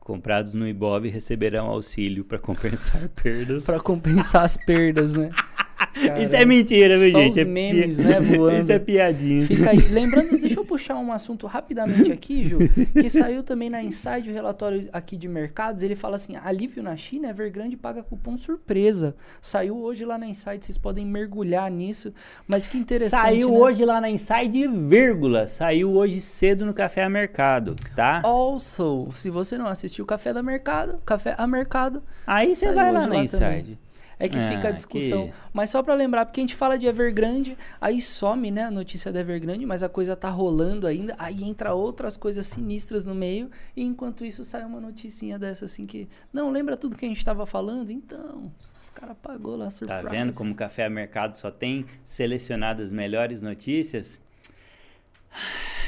comprados 0.00 0.52
no 0.52 0.66
Ibov 0.68 1.06
receberão 1.08 1.66
auxílio 1.66 2.24
para 2.24 2.38
compensar 2.38 3.08
perdas. 3.22 3.64
para 3.64 3.80
compensar 3.80 4.44
as 4.44 4.56
perdas, 4.56 5.14
né? 5.14 5.30
Cara, 5.76 6.22
Isso 6.22 6.34
é 6.34 6.44
mentira, 6.44 6.98
viu, 6.98 7.10
só 7.10 7.18
gente? 7.18 7.32
Os 7.32 7.38
é 7.38 7.44
memes, 7.44 7.98
né, 7.98 8.20
voando. 8.20 8.62
Isso 8.62 8.72
é 8.72 8.78
piadinha. 8.78 9.46
Fica 9.46 9.70
aí. 9.70 9.78
Lembrando, 9.90 10.38
deixa 10.38 10.58
eu 10.58 10.64
puxar 10.64 10.96
um 10.96 11.12
assunto 11.12 11.46
rapidamente 11.46 12.10
aqui, 12.10 12.44
Ju, 12.44 12.58
que 12.92 13.08
saiu 13.08 13.42
também 13.42 13.70
na 13.70 13.82
Inside, 13.82 14.30
o 14.30 14.32
relatório 14.32 14.88
aqui 14.92 15.16
de 15.16 15.28
mercados. 15.28 15.82
Ele 15.82 15.94
fala 15.94 16.16
assim: 16.16 16.36
alívio 16.36 16.82
na 16.82 16.96
China, 16.96 17.28
Evergrande 17.28 17.76
paga 17.76 18.02
cupom 18.02 18.36
surpresa. 18.36 19.14
Saiu 19.40 19.78
hoje 19.78 20.04
lá 20.04 20.18
na 20.18 20.26
Inside, 20.26 20.64
vocês 20.64 20.78
podem 20.78 21.06
mergulhar 21.06 21.70
nisso. 21.70 22.12
Mas 22.46 22.66
que 22.66 22.76
interessante. 22.76 23.20
Saiu 23.20 23.50
né? 23.50 23.58
hoje 23.58 23.84
lá 23.84 24.00
na 24.00 24.10
Inside, 24.10 24.66
vírgula. 24.68 25.46
Saiu 25.46 25.92
hoje 25.92 26.20
cedo 26.20 26.66
no 26.66 26.74
Café 26.74 27.04
a 27.04 27.08
Mercado, 27.08 27.76
tá? 27.94 28.20
Also, 28.24 29.08
se 29.12 29.30
você 29.30 29.56
não 29.56 29.66
assistiu 29.66 30.04
o 30.04 30.06
Café 30.06 30.32
da 30.32 30.42
Mercado, 30.42 30.98
Café 31.04 31.34
a 31.38 31.46
Mercado. 31.46 32.02
Aí 32.26 32.54
você 32.54 32.72
vai 32.72 32.92
lá 32.92 33.06
na 33.06 33.16
Inside. 33.22 33.38
Também 33.38 33.83
é 34.18 34.28
que 34.28 34.38
ah, 34.38 34.48
fica 34.48 34.68
a 34.68 34.70
discussão. 34.70 35.28
Que... 35.28 35.34
Mas 35.52 35.70
só 35.70 35.82
para 35.82 35.94
lembrar, 35.94 36.26
porque 36.26 36.40
a 36.40 36.42
gente 36.42 36.54
fala 36.54 36.78
de 36.78 36.86
Evergrande, 36.86 37.56
aí 37.80 38.00
some, 38.00 38.50
né, 38.50 38.64
a 38.64 38.70
notícia 38.70 39.12
da 39.12 39.20
Evergrande, 39.20 39.66
mas 39.66 39.82
a 39.82 39.88
coisa 39.88 40.14
tá 40.16 40.28
rolando 40.28 40.86
ainda, 40.86 41.14
aí 41.18 41.44
entra 41.44 41.74
outras 41.74 42.16
coisas 42.16 42.46
sinistras 42.46 43.06
no 43.06 43.14
meio, 43.14 43.50
e 43.76 43.82
enquanto 43.82 44.24
isso 44.24 44.44
sai 44.44 44.64
uma 44.64 44.80
noticinha 44.80 45.38
dessa 45.38 45.64
assim 45.64 45.86
que, 45.86 46.08
não, 46.32 46.50
lembra 46.50 46.76
tudo 46.76 46.96
que 46.96 47.04
a 47.04 47.08
gente 47.08 47.18
estava 47.18 47.46
falando? 47.46 47.90
Então, 47.90 48.52
os 48.80 48.90
caras 48.90 49.16
pagou 49.22 49.56
lá 49.56 49.70
surpresa. 49.70 50.02
Tá 50.02 50.10
vendo 50.10 50.34
como 50.34 50.52
o 50.52 50.54
Café 50.54 50.88
Mercado 50.88 51.36
só 51.36 51.50
tem 51.50 51.86
selecionado 52.02 52.82
as 52.82 52.92
melhores 52.92 53.42
notícias? 53.42 54.20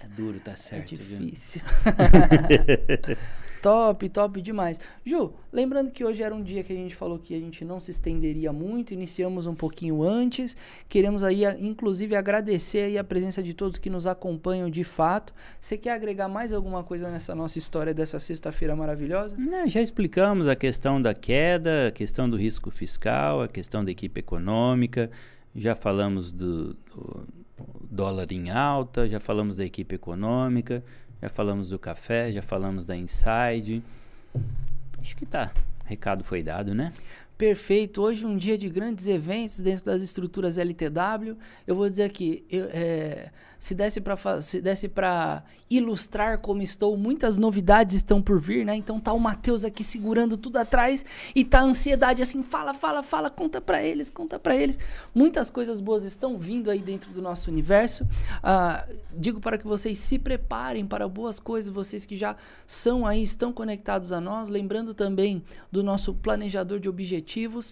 É 0.00 0.06
duro, 0.06 0.38
tá 0.38 0.54
certo. 0.54 0.94
É 0.94 0.98
difícil. 0.98 1.62
Top, 3.64 4.06
top 4.10 4.42
demais. 4.42 4.78
Ju, 5.02 5.32
lembrando 5.50 5.90
que 5.90 6.04
hoje 6.04 6.22
era 6.22 6.34
um 6.34 6.42
dia 6.42 6.62
que 6.62 6.70
a 6.70 6.76
gente 6.76 6.94
falou 6.94 7.18
que 7.18 7.34
a 7.34 7.38
gente 7.38 7.64
não 7.64 7.80
se 7.80 7.90
estenderia 7.90 8.52
muito, 8.52 8.92
iniciamos 8.92 9.46
um 9.46 9.54
pouquinho 9.54 10.02
antes. 10.02 10.54
Queremos 10.86 11.24
aí, 11.24 11.46
inclusive, 11.58 12.14
agradecer 12.14 12.80
aí 12.80 12.98
a 12.98 13.02
presença 13.02 13.42
de 13.42 13.54
todos 13.54 13.78
que 13.78 13.88
nos 13.88 14.06
acompanham 14.06 14.68
de 14.68 14.84
fato. 14.84 15.32
Você 15.58 15.78
quer 15.78 15.92
agregar 15.92 16.28
mais 16.28 16.52
alguma 16.52 16.84
coisa 16.84 17.10
nessa 17.10 17.34
nossa 17.34 17.56
história 17.56 17.94
dessa 17.94 18.18
sexta-feira 18.18 18.76
maravilhosa? 18.76 19.34
Não, 19.38 19.66
já 19.66 19.80
explicamos 19.80 20.46
a 20.46 20.54
questão 20.54 21.00
da 21.00 21.14
queda, 21.14 21.88
a 21.88 21.90
questão 21.90 22.28
do 22.28 22.36
risco 22.36 22.70
fiscal, 22.70 23.40
a 23.40 23.48
questão 23.48 23.82
da 23.82 23.90
equipe 23.90 24.20
econômica, 24.20 25.10
já 25.56 25.74
falamos 25.74 26.30
do, 26.30 26.74
do 26.74 27.26
dólar 27.90 28.30
em 28.30 28.50
alta, 28.50 29.08
já 29.08 29.18
falamos 29.18 29.56
da 29.56 29.64
equipe 29.64 29.94
econômica 29.94 30.84
já 31.24 31.28
falamos 31.30 31.70
do 31.70 31.78
café, 31.78 32.30
já 32.30 32.42
falamos 32.42 32.84
da 32.84 32.94
Inside. 32.94 33.82
Acho 35.00 35.16
que 35.16 35.24
tá. 35.24 35.50
Recado 35.86 36.22
foi 36.22 36.42
dado, 36.42 36.74
né? 36.74 36.92
Perfeito. 37.36 38.00
Hoje 38.00 38.24
um 38.24 38.36
dia 38.36 38.56
de 38.56 38.68
grandes 38.68 39.08
eventos 39.08 39.60
dentro 39.60 39.84
das 39.86 40.02
estruturas 40.02 40.56
LTW. 40.56 41.36
Eu 41.66 41.74
vou 41.74 41.90
dizer 41.90 42.04
aqui, 42.04 42.44
eu, 42.48 42.66
é, 42.72 43.30
se 43.58 43.74
desse 43.74 44.88
para 44.88 45.42
ilustrar 45.68 46.40
como 46.40 46.62
estou, 46.62 46.96
muitas 46.96 47.36
novidades 47.36 47.96
estão 47.96 48.22
por 48.22 48.38
vir, 48.38 48.64
né? 48.64 48.76
Então 48.76 49.00
tá 49.00 49.12
o 49.12 49.18
Matheus 49.18 49.64
aqui 49.64 49.82
segurando 49.82 50.36
tudo 50.36 50.58
atrás 50.58 51.04
e 51.34 51.44
tá 51.44 51.60
a 51.60 51.62
ansiedade 51.62 52.22
assim, 52.22 52.44
fala, 52.44 52.72
fala, 52.72 53.02
fala, 53.02 53.30
conta 53.30 53.60
para 53.60 53.82
eles, 53.82 54.10
conta 54.10 54.38
para 54.38 54.54
eles. 54.54 54.78
Muitas 55.12 55.50
coisas 55.50 55.80
boas 55.80 56.04
estão 56.04 56.38
vindo 56.38 56.70
aí 56.70 56.80
dentro 56.80 57.10
do 57.10 57.20
nosso 57.20 57.50
universo. 57.50 58.06
Ah, 58.42 58.86
digo 59.12 59.40
para 59.40 59.58
que 59.58 59.66
vocês 59.66 59.98
se 59.98 60.20
preparem 60.20 60.86
para 60.86 61.08
boas 61.08 61.40
coisas, 61.40 61.72
vocês 61.72 62.06
que 62.06 62.16
já 62.16 62.36
são 62.64 63.04
aí, 63.04 63.22
estão 63.22 63.52
conectados 63.52 64.12
a 64.12 64.20
nós, 64.20 64.48
lembrando 64.48 64.94
também 64.94 65.42
do 65.72 65.82
nosso 65.82 66.14
planejador 66.14 66.78
de 66.78 66.88
objetivos, 66.88 67.23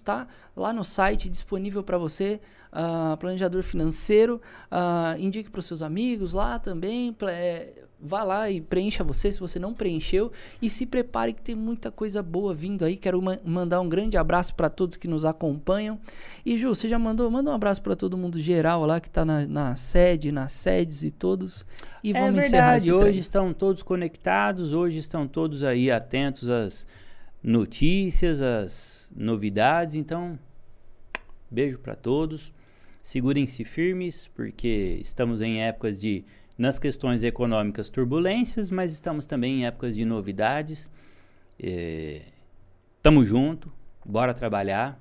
tá? 0.02 0.26
Lá 0.56 0.72
no 0.72 0.84
site 0.84 1.28
disponível 1.28 1.82
para 1.82 1.98
você 1.98 2.40
uh, 2.72 3.16
planejador 3.16 3.62
financeiro, 3.62 4.40
uh, 4.70 5.20
indique 5.20 5.50
para 5.50 5.60
os 5.60 5.66
seus 5.66 5.82
amigos 5.82 6.32
lá 6.32 6.58
também. 6.58 7.14
É, 7.28 7.82
vá 8.04 8.24
lá 8.24 8.50
e 8.50 8.60
preencha 8.60 9.04
você 9.04 9.30
se 9.30 9.38
você 9.38 9.60
não 9.60 9.72
preencheu 9.72 10.32
e 10.60 10.68
se 10.68 10.84
prepare 10.84 11.32
que 11.32 11.40
tem 11.40 11.54
muita 11.54 11.90
coisa 11.90 12.20
boa 12.20 12.52
vindo 12.52 12.84
aí. 12.84 12.96
Quero 12.96 13.22
ma 13.22 13.38
mandar 13.44 13.80
um 13.80 13.88
grande 13.88 14.16
abraço 14.16 14.54
para 14.54 14.68
todos 14.68 14.96
que 14.96 15.06
nos 15.06 15.24
acompanham. 15.24 16.00
E 16.44 16.56
Ju, 16.58 16.74
você 16.74 16.88
já 16.88 16.98
mandou? 16.98 17.30
Manda 17.30 17.50
um 17.50 17.54
abraço 17.54 17.80
para 17.80 17.94
todo 17.94 18.16
mundo 18.16 18.40
geral 18.40 18.84
lá 18.84 19.00
que 19.00 19.06
está 19.06 19.24
na, 19.24 19.46
na, 19.46 19.76
sede, 19.76 20.32
nas 20.32 20.52
sedes 20.52 21.04
e 21.04 21.12
todos. 21.12 21.64
E 22.02 22.10
é 22.10 22.20
vamos 22.20 22.40
verdade, 22.40 22.92
hoje 22.92 23.20
estão 23.20 23.54
todos 23.54 23.84
conectados, 23.84 24.72
hoje 24.72 24.98
estão 24.98 25.28
todos 25.28 25.62
aí 25.62 25.88
atentos 25.88 26.50
às 26.50 26.84
notícias, 27.42 28.40
às 28.40 29.12
novidades. 29.14 29.94
Então, 29.96 30.38
beijo 31.50 31.78
para 31.78 31.94
todos 31.94 32.52
segurem-se 33.02 33.64
firmes, 33.64 34.28
porque 34.28 34.98
estamos 35.00 35.42
em 35.42 35.60
épocas 35.60 36.00
de, 36.00 36.24
nas 36.56 36.78
questões 36.78 37.24
econômicas, 37.24 37.88
turbulências, 37.88 38.70
mas 38.70 38.92
estamos 38.92 39.26
também 39.26 39.60
em 39.60 39.66
épocas 39.66 39.96
de 39.96 40.04
novidades. 40.04 40.88
É, 41.58 42.22
tamo 43.02 43.24
junto, 43.24 43.70
bora 44.06 44.32
trabalhar. 44.32 44.98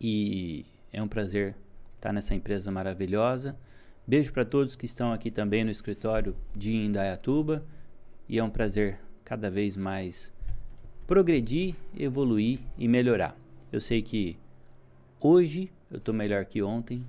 E 0.00 0.66
é 0.92 1.00
um 1.00 1.06
prazer 1.06 1.54
estar 1.94 2.12
nessa 2.12 2.34
empresa 2.34 2.70
maravilhosa. 2.72 3.56
Beijo 4.04 4.32
para 4.32 4.44
todos 4.44 4.74
que 4.74 4.84
estão 4.84 5.12
aqui 5.12 5.30
também 5.30 5.62
no 5.62 5.70
escritório 5.70 6.34
de 6.56 6.74
Indaiatuba. 6.74 7.64
E 8.28 8.40
é 8.40 8.42
um 8.42 8.50
prazer 8.50 8.98
cada 9.24 9.48
vez 9.48 9.76
mais 9.76 10.32
progredir, 11.12 11.74
evoluir 11.94 12.58
e 12.78 12.88
melhorar. 12.88 13.36
Eu 13.70 13.82
sei 13.82 14.00
que 14.00 14.38
hoje 15.20 15.70
eu 15.90 16.00
tô 16.00 16.10
melhor 16.10 16.46
que 16.46 16.62
ontem 16.62 17.04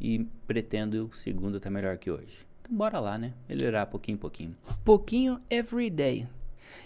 e 0.00 0.26
pretendo 0.46 1.10
segunda 1.12 1.58
estar 1.58 1.68
tá 1.68 1.70
melhor 1.70 1.98
que 1.98 2.10
hoje. 2.10 2.46
Então 2.62 2.74
bora 2.74 2.98
lá, 2.98 3.18
né? 3.18 3.34
Melhorar 3.46 3.84
pouquinho 3.84 4.14
em 4.14 4.18
pouquinho. 4.18 4.56
Pouquinho 4.82 5.38
every 5.50 5.90
day. 5.90 6.26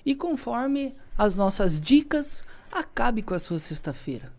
E 0.05 0.17
conforme 0.17 0.97
as 1.17 1.37
nossas 1.37 1.81
dicas, 1.81 2.45
acabe 2.73 3.23
com 3.23 3.35
a 3.35 3.39
sua 3.39 3.61
sexta-feira. 3.61 4.33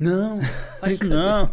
Não, 0.00 0.40
faz 0.80 0.98
não. 1.00 1.50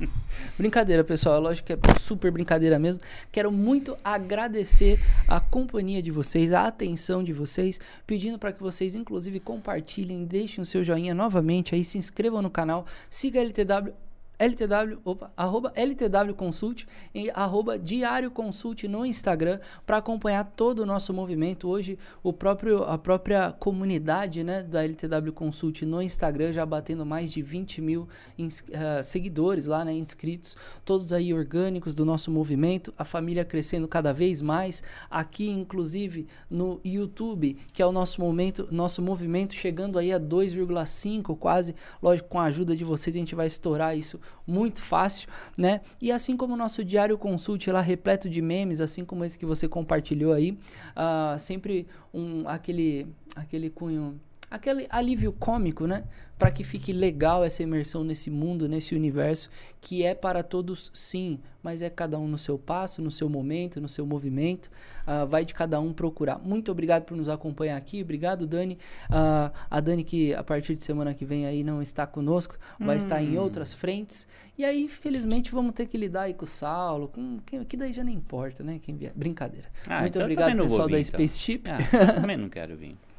brincadeira, 0.56 1.04
pessoal. 1.04 1.36
É 1.36 1.38
lógico 1.38 1.66
que 1.66 1.74
é 1.74 1.78
super 1.98 2.30
brincadeira 2.30 2.78
mesmo. 2.78 3.02
Quero 3.30 3.52
muito 3.52 3.94
agradecer 4.02 4.98
a 5.28 5.38
companhia 5.38 6.02
de 6.02 6.10
vocês, 6.10 6.50
a 6.54 6.66
atenção 6.66 7.22
de 7.22 7.34
vocês, 7.34 7.78
pedindo 8.06 8.38
para 8.38 8.54
que 8.54 8.62
vocês, 8.62 8.94
inclusive, 8.94 9.38
compartilhem, 9.38 10.24
deixem 10.24 10.62
o 10.62 10.66
seu 10.66 10.82
joinha 10.82 11.14
novamente 11.14 11.74
aí, 11.74 11.84
se 11.84 11.98
inscrevam 11.98 12.40
no 12.40 12.48
canal, 12.48 12.86
siga 13.10 13.38
a 13.38 13.42
LTW 13.42 13.92
LTW, 14.40 14.98
opa, 15.04 15.30
arroba 15.36 15.70
LTW 15.76 16.34
Consult 16.34 16.86
e 17.14 17.30
arroba 17.34 17.78
Diário 17.78 18.30
Consult 18.30 18.84
no 18.88 19.04
Instagram 19.04 19.60
para 19.84 19.98
acompanhar 19.98 20.44
todo 20.56 20.78
o 20.78 20.86
nosso 20.86 21.12
movimento. 21.12 21.68
Hoje, 21.68 21.98
o 22.22 22.32
próprio, 22.32 22.82
a 22.84 22.96
própria 22.96 23.52
comunidade 23.52 24.42
né, 24.42 24.62
da 24.62 24.82
LTW 24.82 25.34
Consult 25.34 25.82
no 25.82 26.00
Instagram 26.00 26.54
já 26.54 26.64
batendo 26.64 27.04
mais 27.04 27.30
de 27.30 27.42
20 27.42 27.82
mil 27.82 28.08
uh, 28.38 29.04
seguidores 29.04 29.66
lá, 29.66 29.84
né, 29.84 29.92
inscritos, 29.92 30.56
todos 30.86 31.12
aí 31.12 31.34
orgânicos 31.34 31.94
do 31.94 32.06
nosso 32.06 32.30
movimento, 32.30 32.94
a 32.96 33.04
família 33.04 33.44
crescendo 33.44 33.86
cada 33.86 34.10
vez 34.10 34.40
mais. 34.40 34.82
Aqui, 35.10 35.50
inclusive, 35.50 36.26
no 36.48 36.80
YouTube, 36.82 37.58
que 37.74 37.82
é 37.82 37.86
o 37.86 37.92
nosso 37.92 38.22
momento, 38.22 38.66
nosso 38.70 39.02
movimento 39.02 39.52
chegando 39.52 39.98
aí 39.98 40.10
a 40.14 40.18
2,5 40.18 41.36
quase. 41.36 41.74
Lógico, 42.02 42.30
com 42.30 42.40
a 42.40 42.44
ajuda 42.44 42.74
de 42.74 42.86
vocês, 42.86 43.14
a 43.14 43.18
gente 43.18 43.34
vai 43.34 43.46
estourar 43.46 43.94
isso 43.94 44.18
muito 44.46 44.82
fácil, 44.82 45.28
né? 45.56 45.80
E 46.00 46.10
assim 46.10 46.36
como 46.36 46.54
o 46.54 46.56
nosso 46.56 46.84
diário 46.84 47.16
consult 47.16 47.66
lá 47.70 47.80
repleto 47.80 48.28
de 48.28 48.42
memes, 48.42 48.80
assim 48.80 49.04
como 49.04 49.24
esse 49.24 49.38
que 49.38 49.46
você 49.46 49.68
compartilhou 49.68 50.32
aí, 50.32 50.52
uh, 50.52 51.38
sempre 51.38 51.86
um 52.12 52.48
aquele 52.48 53.06
aquele 53.36 53.70
cunho 53.70 54.20
aquele 54.50 54.86
alívio 54.90 55.32
cômico, 55.32 55.86
né? 55.86 56.04
Para 56.38 56.50
que 56.50 56.64
fique 56.64 56.92
legal 56.92 57.44
essa 57.44 57.62
imersão 57.62 58.02
nesse 58.02 58.30
mundo, 58.30 58.66
nesse 58.66 58.94
universo 58.94 59.50
que 59.80 60.02
é 60.02 60.14
para 60.14 60.42
todos, 60.42 60.90
sim, 60.94 61.38
mas 61.62 61.82
é 61.82 61.90
cada 61.90 62.18
um 62.18 62.26
no 62.26 62.38
seu 62.38 62.58
passo, 62.58 63.02
no 63.02 63.10
seu 63.10 63.28
momento, 63.28 63.80
no 63.80 63.88
seu 63.88 64.06
movimento. 64.06 64.70
Uh, 65.02 65.26
vai 65.26 65.44
de 65.44 65.52
cada 65.54 65.78
um 65.78 65.92
procurar. 65.92 66.38
Muito 66.38 66.72
obrigado 66.72 67.04
por 67.04 67.16
nos 67.16 67.28
acompanhar 67.28 67.76
aqui. 67.76 68.02
Obrigado, 68.02 68.46
Dani. 68.46 68.78
Uh, 69.10 69.52
a 69.70 69.80
Dani, 69.80 70.02
que 70.02 70.34
a 70.34 70.42
partir 70.42 70.74
de 70.74 70.82
semana 70.82 71.12
que 71.14 71.24
vem 71.24 71.46
aí 71.46 71.62
não 71.62 71.82
está 71.82 72.06
conosco, 72.06 72.56
vai 72.78 72.96
hum. 72.96 72.98
estar 72.98 73.22
em 73.22 73.38
hum. 73.38 73.42
outras 73.42 73.74
frentes. 73.74 74.26
E 74.56 74.64
aí, 74.64 74.88
felizmente, 74.88 75.52
vamos 75.52 75.74
ter 75.74 75.86
que 75.86 75.96
lidar 75.96 76.22
aí 76.22 76.34
com 76.34 76.44
o 76.44 76.48
Saulo, 76.48 77.08
com 77.08 77.38
quem, 77.46 77.64
que 77.64 77.76
daí 77.76 77.92
já 77.92 78.02
nem 78.02 78.14
importa, 78.14 78.64
né? 78.64 78.78
Quem 78.80 78.96
vier. 78.96 79.12
Brincadeira. 79.14 79.68
Ah, 79.86 80.00
Muito 80.00 80.16
então 80.16 80.22
obrigado, 80.22 80.56
pessoal 80.56 80.86
vir, 80.86 80.92
da 80.92 81.00
então. 81.00 81.18
Space 81.18 81.40
Chip. 81.40 81.70
Ah, 81.70 82.12
também 82.20 82.36
não 82.36 82.48
quero 82.48 82.76
vir. 82.76 82.96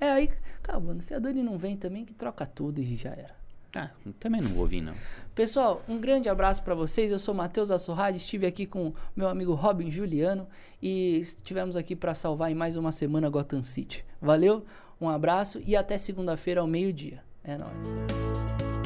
É 0.00 0.10
aí, 0.10 0.30
calma, 0.62 1.00
se 1.00 1.14
a 1.14 1.18
Dani 1.18 1.42
não 1.42 1.58
vem 1.58 1.76
também, 1.76 2.04
que 2.04 2.14
troca 2.14 2.46
tudo 2.46 2.80
e 2.80 2.96
já 2.96 3.10
era. 3.10 3.38
Ah, 3.74 3.90
também 4.18 4.40
não 4.40 4.50
vou 4.50 4.66
vir, 4.66 4.80
não. 4.80 4.94
Pessoal, 5.34 5.82
um 5.88 5.98
grande 5.98 6.28
abraço 6.28 6.62
para 6.62 6.74
vocês. 6.74 7.12
Eu 7.12 7.18
sou 7.18 7.34
Matheus 7.34 7.70
Assorrade, 7.70 8.16
estive 8.16 8.46
aqui 8.46 8.66
com 8.66 8.92
meu 9.14 9.28
amigo 9.28 9.52
Robin 9.54 9.90
Juliano 9.90 10.48
e 10.80 11.18
estivemos 11.18 11.76
aqui 11.76 11.94
para 11.94 12.14
salvar 12.14 12.50
em 12.50 12.54
mais 12.54 12.76
uma 12.76 12.90
semana 12.90 13.28
Gotham 13.28 13.62
City. 13.62 14.04
Valeu, 14.20 14.64
um 15.00 15.08
abraço 15.08 15.60
e 15.64 15.76
até 15.76 15.98
segunda-feira 15.98 16.60
ao 16.60 16.66
meio-dia. 16.66 17.22
É 17.44 17.56
nóis. 17.56 18.77